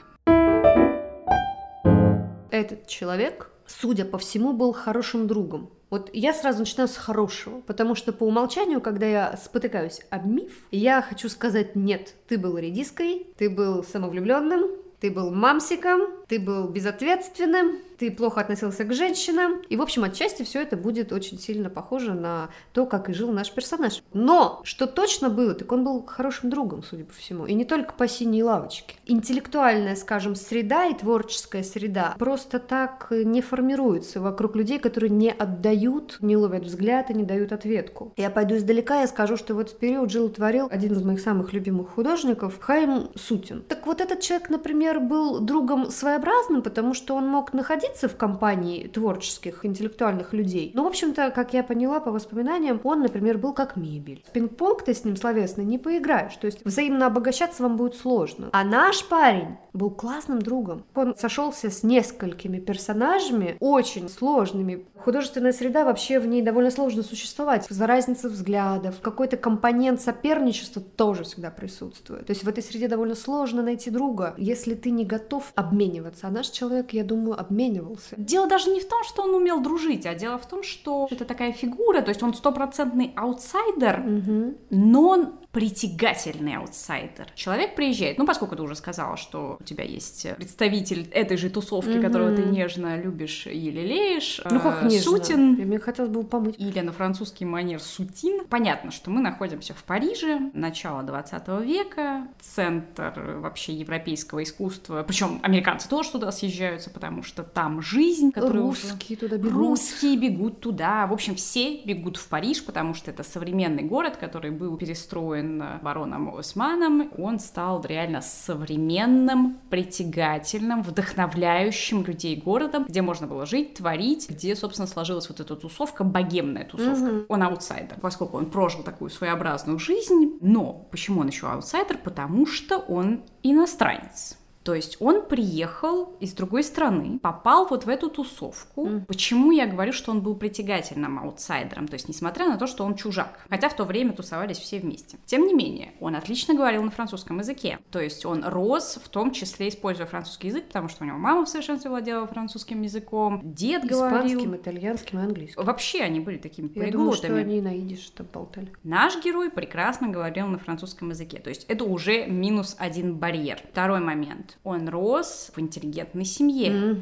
Этот 2.51 2.87
человек, 2.87 3.51
судя 3.67 4.05
по 4.05 4.19
всему, 4.19 4.53
был 4.53 4.73
хорошим 4.73 5.27
другом. 5.27 5.71
Вот 5.91 6.11
я 6.13 6.35
сразу 6.35 6.61
начинаю 6.61 6.89
с 6.89 6.97
хорошего, 6.97 7.61
потому 7.63 7.95
что 7.95 8.13
по 8.13 8.25
умолчанию, 8.25 8.81
когда 8.81 9.07
я 9.07 9.37
спотыкаюсь 9.43 10.03
об 10.11 10.27
миф, 10.27 10.53
я 10.71 11.01
хочу 11.01 11.29
сказать 11.29 11.77
нет. 11.77 12.15
Ты 12.27 12.37
был 12.37 12.59
редиской, 12.59 13.27
ты 13.39 13.49
был 13.49 13.83
самовлюбленным, 13.85 14.69
ты 15.01 15.11
был 15.11 15.31
мамсиком, 15.31 16.03
ты 16.27 16.39
был 16.39 16.69
безответственным, 16.69 17.79
ты 17.99 18.11
плохо 18.11 18.41
относился 18.41 18.85
к 18.85 18.93
женщинам. 18.93 19.61
И, 19.69 19.77
в 19.77 19.83
общем, 19.83 20.05
отчасти 20.05 20.43
все 20.45 20.63
это 20.63 20.77
будет 20.77 21.13
очень 21.13 21.39
сильно 21.39 21.69
похоже 21.69 22.15
на 22.15 22.49
то, 22.73 22.87
как 22.87 23.09
и 23.09 23.13
жил 23.13 23.33
наш 23.33 23.51
персонаж. 23.53 24.03
Но 24.13 24.61
что 24.65 24.87
точно 24.87 25.31
было, 25.31 25.55
так 25.55 25.71
он 25.73 25.85
был 25.85 26.05
хорошим 26.05 26.51
другом, 26.51 26.83
судя 26.83 27.05
по 27.05 27.13
всему. 27.13 27.47
И 27.47 27.55
не 27.55 27.65
только 27.65 27.93
по 27.95 28.07
синей 28.07 28.43
лавочке. 28.43 28.95
Интеллектуальная, 29.07 29.97
скажем, 29.97 30.37
среда 30.37 30.87
и 30.87 30.95
творческая 30.95 31.63
среда 31.63 32.15
просто 32.19 32.59
так 32.59 33.09
не 33.11 33.43
формируется 33.43 34.21
вокруг 34.21 34.55
людей, 34.55 34.79
которые 34.79 35.11
не 35.11 35.31
отдают, 35.31 36.19
не 36.21 36.37
ловят 36.37 36.65
взгляд 36.65 37.11
и 37.11 37.15
не 37.15 37.25
дают 37.25 37.53
ответку. 37.53 38.13
Я 38.17 38.31
пойду 38.31 38.57
издалека, 38.57 39.01
я 39.01 39.07
скажу, 39.09 39.37
что 39.37 39.55
в 39.55 39.59
этот 39.59 39.79
период 39.79 40.11
жил 40.11 40.29
и 40.29 40.33
творил 40.33 40.69
один 40.71 40.93
из 40.93 41.03
моих 41.03 41.21
самых 41.21 41.53
любимых 41.53 41.91
художников, 41.91 42.59
Хайм 42.61 43.11
Сутин. 43.17 43.63
Так 43.63 43.87
вот 43.87 44.01
этот 44.01 44.21
человек, 44.21 44.51
например, 44.51 44.88
был 44.97 45.41
другом 45.41 45.91
своеобразным, 45.91 46.63
потому 46.63 46.95
что 46.95 47.15
он 47.15 47.27
мог 47.27 47.53
находиться 47.53 48.09
в 48.09 48.17
компании 48.17 48.89
творческих, 48.89 49.65
интеллектуальных 49.65 50.33
людей. 50.33 50.73
Но, 50.75 50.85
в 50.85 50.87
общем-то, 50.87 51.31
как 51.31 51.53
я 51.53 51.63
поняла 51.63 52.01
по 52.01 52.11
воспоминаниям, 52.11 52.81
он, 52.85 53.03
например, 53.03 53.39
был 53.39 53.53
как 53.53 53.77
мебель. 53.77 54.25
В 54.27 54.33
пинг-понг 54.33 54.85
ты 54.85 54.95
с 54.95 55.05
ним 55.05 55.17
словесно 55.17 55.63
не 55.63 55.79
поиграешь, 55.79 56.37
то 56.37 56.47
есть 56.47 56.65
взаимно 56.65 57.07
обогащаться 57.07 57.63
вам 57.63 57.77
будет 57.77 57.97
сложно. 57.97 58.49
А 58.53 58.65
наш 58.65 59.05
парень 59.07 59.57
был 59.73 59.91
классным 59.91 60.41
другом. 60.41 60.85
Он 60.95 61.17
сошелся 61.17 61.71
с 61.71 61.83
несколькими 61.83 62.59
персонажами, 62.59 63.57
очень 63.61 64.09
сложными. 64.09 64.87
Художественная 64.97 65.53
среда 65.53 65.85
вообще 65.85 66.19
в 66.19 66.27
ней 66.27 66.43
довольно 66.43 66.71
сложно 66.71 67.03
существовать. 67.03 67.67
За 67.69 67.87
разница 67.87 68.29
взглядов, 68.29 69.01
какой-то 69.01 69.37
компонент 69.37 70.01
соперничества 70.01 70.83
тоже 70.83 71.25
всегда 71.25 71.51
присутствует. 71.51 72.27
То 72.27 72.33
есть 72.33 72.45
в 72.45 72.49
этой 72.49 72.63
среде 72.63 72.89
довольно 72.89 73.15
сложно 73.15 73.63
найти 73.63 73.91
друга, 73.91 74.35
если 74.37 74.75
ты 74.79 74.91
не 74.91 75.05
готов 75.05 75.53
обмениваться. 75.55 76.27
А 76.29 76.31
наш 76.31 76.49
человек, 76.49 76.93
я 76.93 77.05
думаю, 77.05 77.39
обменивался. 77.39 78.15
Дело 78.17 78.47
даже 78.49 78.71
не 78.71 78.81
в 78.81 78.89
том, 78.89 79.05
что 79.05 79.23
он 79.23 79.35
умел 79.35 79.61
дружить, 79.61 80.07
а 80.07 80.15
дело 80.15 80.39
в 80.39 80.47
том, 80.49 80.63
что 80.63 81.07
это 81.11 81.25
такая 81.25 81.53
фигура, 81.53 82.01
то 82.01 82.09
есть 82.09 82.23
он 82.23 82.35
стопроцентный 82.35 83.13
аутсайдер, 83.17 84.01
Угу. 84.01 84.55
но 84.71 85.09
он 85.09 85.29
притягательный 85.53 86.57
аутсайдер. 86.57 87.27
Человек 87.35 87.75
приезжает, 87.75 88.19
ну, 88.19 88.27
поскольку 88.27 88.55
ты 88.57 88.63
уже 88.63 88.75
сказала, 88.77 89.17
что 89.17 89.57
у 89.61 89.65
тебя 89.65 89.83
есть 89.85 90.27
представитель 90.37 91.09
этой 91.13 91.37
же 91.37 91.49
тусовки, 91.51 91.91
Мгм. 91.91 92.03
которого 92.03 92.37
ты 92.37 92.43
нежно 92.43 93.01
любишь 93.01 93.47
и 93.47 93.71
лелеешь, 93.71 94.41
Ну 94.51 94.61
как 94.61 94.83
э, 94.85 94.87
нежно. 94.89 95.01
Сутин, 95.11 95.53
Мне 95.55 95.79
хотелось 95.79 96.11
бы 96.11 96.23
помыть. 96.25 96.57
или 96.59 96.81
на 96.81 96.93
французский 96.93 97.45
манер 97.45 97.81
Сутин. 97.81 98.45
Понятно, 98.49 98.91
что 98.91 99.11
мы 99.11 99.21
находимся 99.21 99.73
в 99.75 99.83
Париже, 99.85 100.51
начало 100.53 101.03
20 101.03 101.63
века, 101.63 102.29
центр 102.41 103.39
вообще 103.41 103.73
европейского 103.73 104.43
искусства. 104.43 105.03
Причем 105.07 105.41
американцы 105.43 105.89
тоже 105.89 106.11
туда 106.11 106.31
съезжаются, 106.31 106.91
потому 106.91 107.23
что 107.23 107.43
там 107.43 107.81
жизнь, 107.81 108.33
которая 108.33 108.63
уже- 108.65 108.89
Русские 108.89 109.17
туда 109.19 109.37
бегут. 109.39 109.53
Русские 109.53 110.17
бегут 110.19 110.61
туда. 110.61 111.07
В 111.07 111.13
общем, 111.13 111.35
все 111.37 111.79
бегут 111.85 112.17
в 112.19 112.29
Париж, 112.29 112.65
потому 112.65 112.93
что 112.95 113.11
это 113.11 113.23
современный 113.23 113.83
город, 113.83 114.17
который 114.19 114.51
был 114.51 114.77
перестроен 114.77 115.38
бароном 115.83 116.35
Османом. 116.37 117.11
Он 117.19 117.39
стал 117.39 117.83
реально 117.85 118.21
современным, 118.21 119.59
притягательным, 119.71 120.83
вдохновляющим 120.83 122.05
людей 122.05 122.37
городом, 122.37 122.85
где 122.89 123.03
можно 123.03 123.27
было 123.27 123.47
жить, 123.47 123.75
творить, 123.75 124.29
где, 124.29 124.55
собственно, 124.57 124.87
сложилась 124.87 125.29
вот 125.29 125.41
эта 125.41 125.57
тусовка, 125.57 126.05
богемная 126.05 126.65
тусовка. 126.65 127.05
Мгм. 127.05 127.25
Он 127.29 127.43
аутсайдер, 127.43 127.99
поскольку 128.01 128.37
он 128.37 128.51
прожил 128.51 128.83
такую 128.83 129.11
своеобразную 129.11 129.79
жизнь. 129.79 130.39
Но 130.41 130.87
почему 130.91 131.21
он 131.21 131.29
еще 131.29 131.49
аутсайдер? 131.49 131.99
Потому 131.99 132.47
что 132.47 132.79
он 132.79 133.23
иностранец. 133.43 134.39
То 134.69 134.75
есть 134.75 134.99
он 135.01 135.25
приехал 135.25 136.15
из 136.21 136.35
другой 136.35 136.63
страны, 136.63 137.19
попал 137.21 137.67
вот 137.69 137.87
в 137.87 137.89
эту 137.89 138.11
тусовку. 138.11 138.85
Мгм. 138.85 139.07
Почему 139.07 139.51
я 139.51 139.67
говорю, 139.67 139.95
что 139.95 140.11
он 140.11 140.21
был 140.21 140.35
притягательным 140.35 141.19
аутсайдером? 141.19 141.89
То 141.89 141.95
есть 141.95 142.07
несмотря 142.07 142.51
на 142.51 142.59
то, 142.59 142.67
что 142.67 142.85
он 142.85 142.95
чужак. 142.95 143.47
Хотя 143.49 143.71
в 143.71 143.77
то 143.77 143.85
время 143.85 144.13
тусовались 144.13 144.59
все 144.59 144.79
вместе. 144.79 145.17
Тем 145.25 145.47
не 145.47 145.55
менее, 145.55 145.95
он 146.01 146.17
отлично 146.17 146.53
говорил 146.53 146.83
на 146.83 146.91
французском 146.91 147.39
языке. 147.39 147.79
То 147.91 147.99
есть 147.99 148.27
он 148.27 148.45
рос, 148.45 149.01
в 149.03 149.09
том 149.09 149.31
числе 149.33 149.71
используя 149.71 150.05
французский 150.05 150.49
язык, 150.49 150.67
потому 150.67 150.91
что 150.91 151.03
у 151.03 151.07
него 151.07 151.17
мама 151.17 151.47
в 151.47 151.49
совершенстве 151.49 151.89
владела 151.89 152.27
французским 152.27 152.83
языком, 152.83 153.41
дед 153.43 153.87
Испанским, 153.87 154.37
говорил. 154.37 154.55
итальянским 154.55 155.19
и 155.19 155.23
английским. 155.23 155.65
Вообще 155.65 156.03
они 156.03 156.21
были 156.21 156.37
такими 156.37 156.71
Я 156.75 156.93
думаю, 156.93 157.15
что 157.15 157.29
полиглотами. 157.29 157.59
они 157.59 157.63
на 157.63 157.75
идиш 157.75 158.11
там 158.11 158.27
болтали. 158.31 158.71
Наш 158.85 159.25
герой 159.25 159.49
прекрасно 159.49 160.09
говорил 160.09 160.47
на 160.49 160.59
французском 160.59 161.09
языке. 161.09 161.39
То 161.39 161.49
есть 161.49 161.65
это 161.69 161.85
уже 161.85 162.27
минус 162.27 162.77
один 162.79 163.17
барьер. 163.17 163.63
Второй 163.73 164.01
момент. 164.01 164.58
Он 164.65 164.89
рос 164.89 165.51
в 165.55 165.61
интеллигентной 165.61 166.25
семье. 166.25 166.97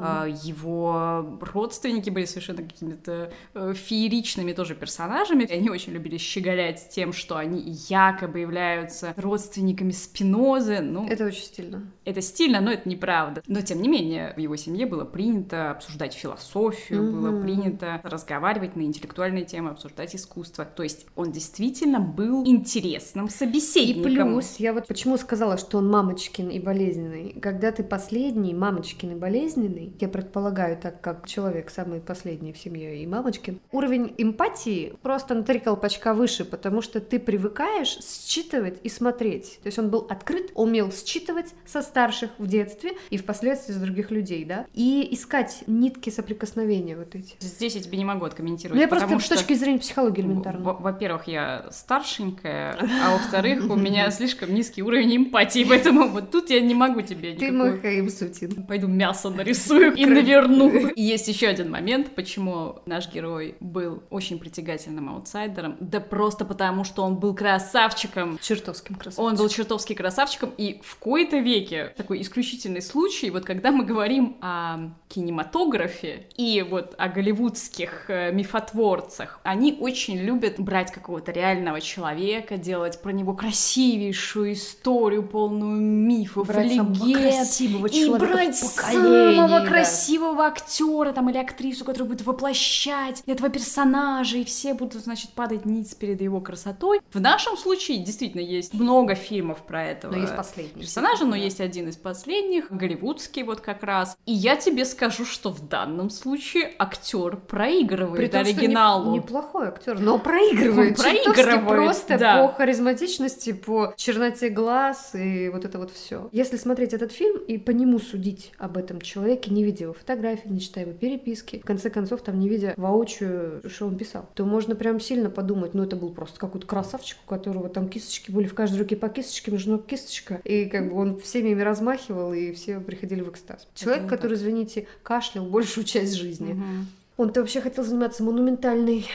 А, 0.00 0.26
Его 0.26 1.38
родственники 1.40 2.10
были 2.10 2.24
совершенно 2.26 2.62
какими-то 2.62 3.32
э, 3.54 3.72
фееричными 3.74 4.52
тоже 4.52 4.74
персонажами. 4.74 5.44
И 5.44 5.52
Они 5.52 5.70
очень 5.70 5.92
любили 5.92 6.16
щеголять 6.18 6.88
тем, 6.90 7.12
что 7.12 7.36
они 7.36 7.60
якобы 7.88 8.38
являются 8.40 9.14
родственниками 9.16 9.90
Спинозы. 9.90 10.80
Ну, 10.80 11.06
это... 11.06 11.18
Это 11.18 11.24
очень 11.26 11.42
стильно. 11.42 11.82
стильно, 12.20 12.60
но 12.60 12.70
это 12.70 12.88
неправда. 12.88 13.42
Но, 13.48 13.60
тем 13.60 13.82
не 13.82 13.88
менее, 13.88 14.32
в 14.36 14.38
его 14.38 14.54
семье 14.56 14.86
было 14.86 15.04
принято 15.04 15.72
обсуждать 15.72 16.14
философию, 16.14 17.02
было 17.12 17.30
Мгм. 17.30 17.42
принято 17.42 18.00
разговаривать 18.04 18.76
на 18.76 18.82
интеллектуальные 18.82 19.44
темы, 19.44 19.70
обсуждать 19.70 20.14
искусство. 20.14 20.64
То 20.64 20.84
есть 20.84 21.06
он 21.16 21.32
действительно 21.32 21.98
был 21.98 22.46
интересным 22.46 23.26
И 23.26 23.30
собеседником. 23.30 24.02
плюс, 24.34 24.56
я 24.58 24.72
вот 24.72 24.86
почему 24.86 25.16
сказала, 25.16 25.58
что 25.58 25.78
он 25.78 25.88
мамочкин 25.90 26.48
и 26.50 26.60
болезненный. 26.92 27.36
Когда 27.40 27.72
ты 27.72 27.82
последний, 27.82 28.54
мамочкин 28.54 29.12
и 29.12 29.14
болезненный, 29.14 29.92
я 30.00 30.08
предполагаю, 30.08 30.76
так 30.76 31.00
как 31.00 31.26
человек 31.26 31.70
самый 31.70 32.00
последний 32.00 32.52
в 32.52 32.58
семье 32.58 33.02
и 33.02 33.06
мамочкин, 33.06 33.60
уровень 33.72 34.14
эмпатии 34.18 34.94
просто 35.02 35.34
на 35.34 35.42
три 35.42 35.58
колпачка 35.60 36.14
выше, 36.14 36.44
потому 36.44 36.82
что 36.82 37.00
ты 37.00 37.18
привыкаешь 37.18 37.98
считывать 38.02 38.78
и 38.82 38.88
смотреть. 38.88 39.58
То 39.62 39.66
есть 39.66 39.78
он 39.78 39.90
был 39.90 40.06
открыт, 40.08 40.50
умел 40.54 40.90
считывать 40.92 41.54
со 41.66 41.82
старших 41.82 42.30
в 42.38 42.46
детстве 42.46 42.92
и 43.10 43.16
впоследствии 43.18 43.72
с 43.72 43.76
других 43.76 44.10
людей, 44.10 44.44
да, 44.44 44.66
и 44.74 45.08
искать 45.12 45.64
нитки 45.66 46.10
соприкосновения 46.10 46.96
вот 46.96 47.14
эти. 47.14 47.34
Здесь 47.40 47.74
я 47.74 47.82
тебе 47.82 47.98
не 47.98 48.04
могу 48.04 48.24
откомментировать, 48.24 48.76
Ну, 48.76 48.80
я 48.80 48.88
просто 48.88 49.06
потому 49.06 49.20
с 49.20 49.24
что... 49.24 49.36
точки 49.36 49.54
зрения 49.54 49.78
психологии 49.78 50.20
элементарно. 50.22 50.64
Во- 50.64 50.74
Во-первых, 50.74 51.28
я 51.28 51.66
старшенькая, 51.70 52.76
а 53.04 53.10
во-вторых, 53.12 53.68
у 53.70 53.76
меня 53.76 54.10
слишком 54.10 54.54
низкий 54.54 54.82
уровень 54.82 55.16
эмпатии, 55.16 55.64
поэтому 55.68 56.08
вот 56.08 56.30
тут 56.30 56.50
я 56.50 56.60
не 56.60 56.74
могу 56.78 57.02
тебе 57.02 57.34
Ты 57.34 57.48
никакой- 57.48 57.70
мой 57.70 57.80
Хаим 57.80 58.08
Сутин. 58.08 58.62
Пойду 58.64 58.88
мясо 58.88 59.30
нарисую 59.30 59.94
и 59.94 60.06
наверну. 60.06 60.68
И 60.94 61.02
есть 61.02 61.28
еще 61.28 61.48
один 61.48 61.70
момент, 61.70 62.14
почему 62.14 62.80
наш 62.86 63.12
герой 63.12 63.56
был 63.60 64.02
очень 64.10 64.38
притягательным 64.38 65.08
аутсайдером. 65.10 65.76
Да 65.80 66.00
просто 66.00 66.44
потому, 66.44 66.84
что 66.84 67.02
он 67.02 67.16
был 67.16 67.34
красавчиком. 67.34 68.38
Чертовским 68.40 68.94
красавцем. 68.94 69.24
Он 69.24 69.36
был 69.36 69.48
чертовски 69.48 69.94
красавчиком, 69.94 70.52
и 70.56 70.80
в 70.82 70.96
кои-то 70.96 71.38
веке 71.38 71.92
такой 71.96 72.22
исключительный 72.22 72.82
случай, 72.82 73.30
вот 73.30 73.44
когда 73.44 73.72
мы 73.72 73.84
говорим 73.84 74.36
о 74.40 74.90
кинематографе 75.08 76.26
и 76.36 76.64
вот 76.68 76.94
о 76.98 77.08
голливудских 77.08 78.04
э, 78.08 78.32
мифотворцах, 78.32 79.40
они 79.42 79.76
очень 79.80 80.18
любят 80.18 80.58
брать 80.58 80.92
какого-то 80.92 81.32
реального 81.32 81.80
человека, 81.80 82.56
делать 82.56 83.00
про 83.00 83.10
него 83.10 83.34
красивейшую 83.34 84.52
историю, 84.52 85.22
полную 85.22 85.80
мифов, 85.80 86.46
Брать 86.46 86.67
красивого 86.76 87.86
и 87.86 88.08
брать 88.10 88.56
самого 88.56 89.60
да. 89.60 89.66
красивого 89.66 90.46
актера 90.46 91.12
там 91.12 91.30
или 91.30 91.38
актрису, 91.38 91.84
которая 91.84 92.08
будет 92.08 92.26
воплощать 92.26 93.22
этого 93.26 93.48
персонажа, 93.48 94.38
и 94.38 94.44
все 94.44 94.74
будут, 94.74 95.02
значит, 95.02 95.30
падать 95.30 95.64
ниц 95.64 95.94
перед 95.94 96.20
его 96.20 96.40
красотой. 96.40 97.00
В 97.12 97.20
нашем 97.20 97.56
случае 97.56 97.98
действительно 97.98 98.40
есть 98.42 98.74
много 98.74 99.14
фильмов 99.14 99.58
про 99.66 99.84
этого 99.84 100.12
Но 100.12 100.18
есть 100.22 100.36
последний. 100.36 100.82
персонажа, 100.82 101.24
но 101.24 101.32
Да. 101.32 101.36
есть 101.36 101.60
один 101.60 101.88
из 101.88 101.96
последних, 101.96 102.70
голливудский 102.70 103.42
вот 103.42 103.60
как 103.60 103.82
раз. 103.82 104.16
И 104.26 104.32
я 104.32 104.56
тебе 104.56 104.84
скажу, 104.84 105.24
что 105.24 105.50
в 105.50 105.66
данном 105.68 106.10
случае 106.10 106.72
актер 106.78 107.36
проигрывает 107.36 108.16
При 108.16 108.26
том, 108.28 108.44
что 108.44 108.52
не- 108.52 108.58
оригиналу. 108.58 109.14
неплохой 109.14 109.68
актер, 109.68 109.98
но 109.98 110.18
проигрывает. 110.18 110.98
Он 110.98 111.04
проигрывает, 111.04 111.66
просто 111.66 112.18
да. 112.18 112.46
по 112.46 112.52
харизматичности, 112.52 113.52
по 113.52 113.94
черноте 113.96 114.48
глаз 114.50 115.10
и 115.14 115.48
вот 115.48 115.64
это 115.64 115.78
вот 115.78 115.90
все. 115.90 116.28
Если 116.32 116.56
смотреть 116.58 116.92
этот 116.92 117.12
фильм 117.12 117.38
и 117.38 117.58
по 117.58 117.70
нему 117.70 117.98
судить 117.98 118.52
об 118.58 118.76
этом 118.76 119.00
человеке, 119.00 119.50
не 119.50 119.64
видя 119.64 119.84
его 119.84 119.94
фотографий, 119.94 120.48
не 120.48 120.60
читая 120.60 120.86
его 120.86 120.96
переписки, 120.96 121.60
в 121.60 121.64
конце 121.64 121.90
концов, 121.90 122.22
там 122.22 122.38
не 122.38 122.48
видя 122.48 122.74
воочию, 122.76 123.62
что 123.68 123.86
он 123.86 123.96
писал, 123.96 124.28
то 124.34 124.44
можно 124.44 124.74
прям 124.74 125.00
сильно 125.00 125.30
подумать, 125.30 125.74
ну 125.74 125.82
это 125.82 125.96
был 125.96 126.10
просто 126.10 126.38
какой-то 126.38 126.66
красавчик, 126.66 127.18
у 127.24 127.28
которого 127.28 127.68
там 127.68 127.88
кисточки 127.88 128.30
были 128.30 128.46
в 128.46 128.54
каждой 128.54 128.78
руке 128.80 128.96
по 128.96 129.08
кисточке, 129.08 129.50
ног 129.66 129.86
кисточка, 129.86 130.40
и 130.44 130.66
как 130.66 130.90
бы 130.90 130.96
он 130.96 131.18
всеми 131.18 131.50
ими 131.50 131.62
размахивал, 131.62 132.32
и 132.32 132.52
все 132.52 132.80
приходили 132.80 133.22
в 133.22 133.30
экстаз. 133.30 133.66
Человек, 133.74 134.02
так. 134.02 134.10
который, 134.10 134.34
извините, 134.34 134.86
кашлял 135.02 135.46
большую 135.46 135.84
часть 135.84 136.14
жизни. 136.14 136.52
Мгм. 136.52 136.86
Он-то 137.16 137.40
вообще 137.40 137.60
хотел 137.60 137.84
заниматься 137.84 138.22
монументальной 138.22 139.06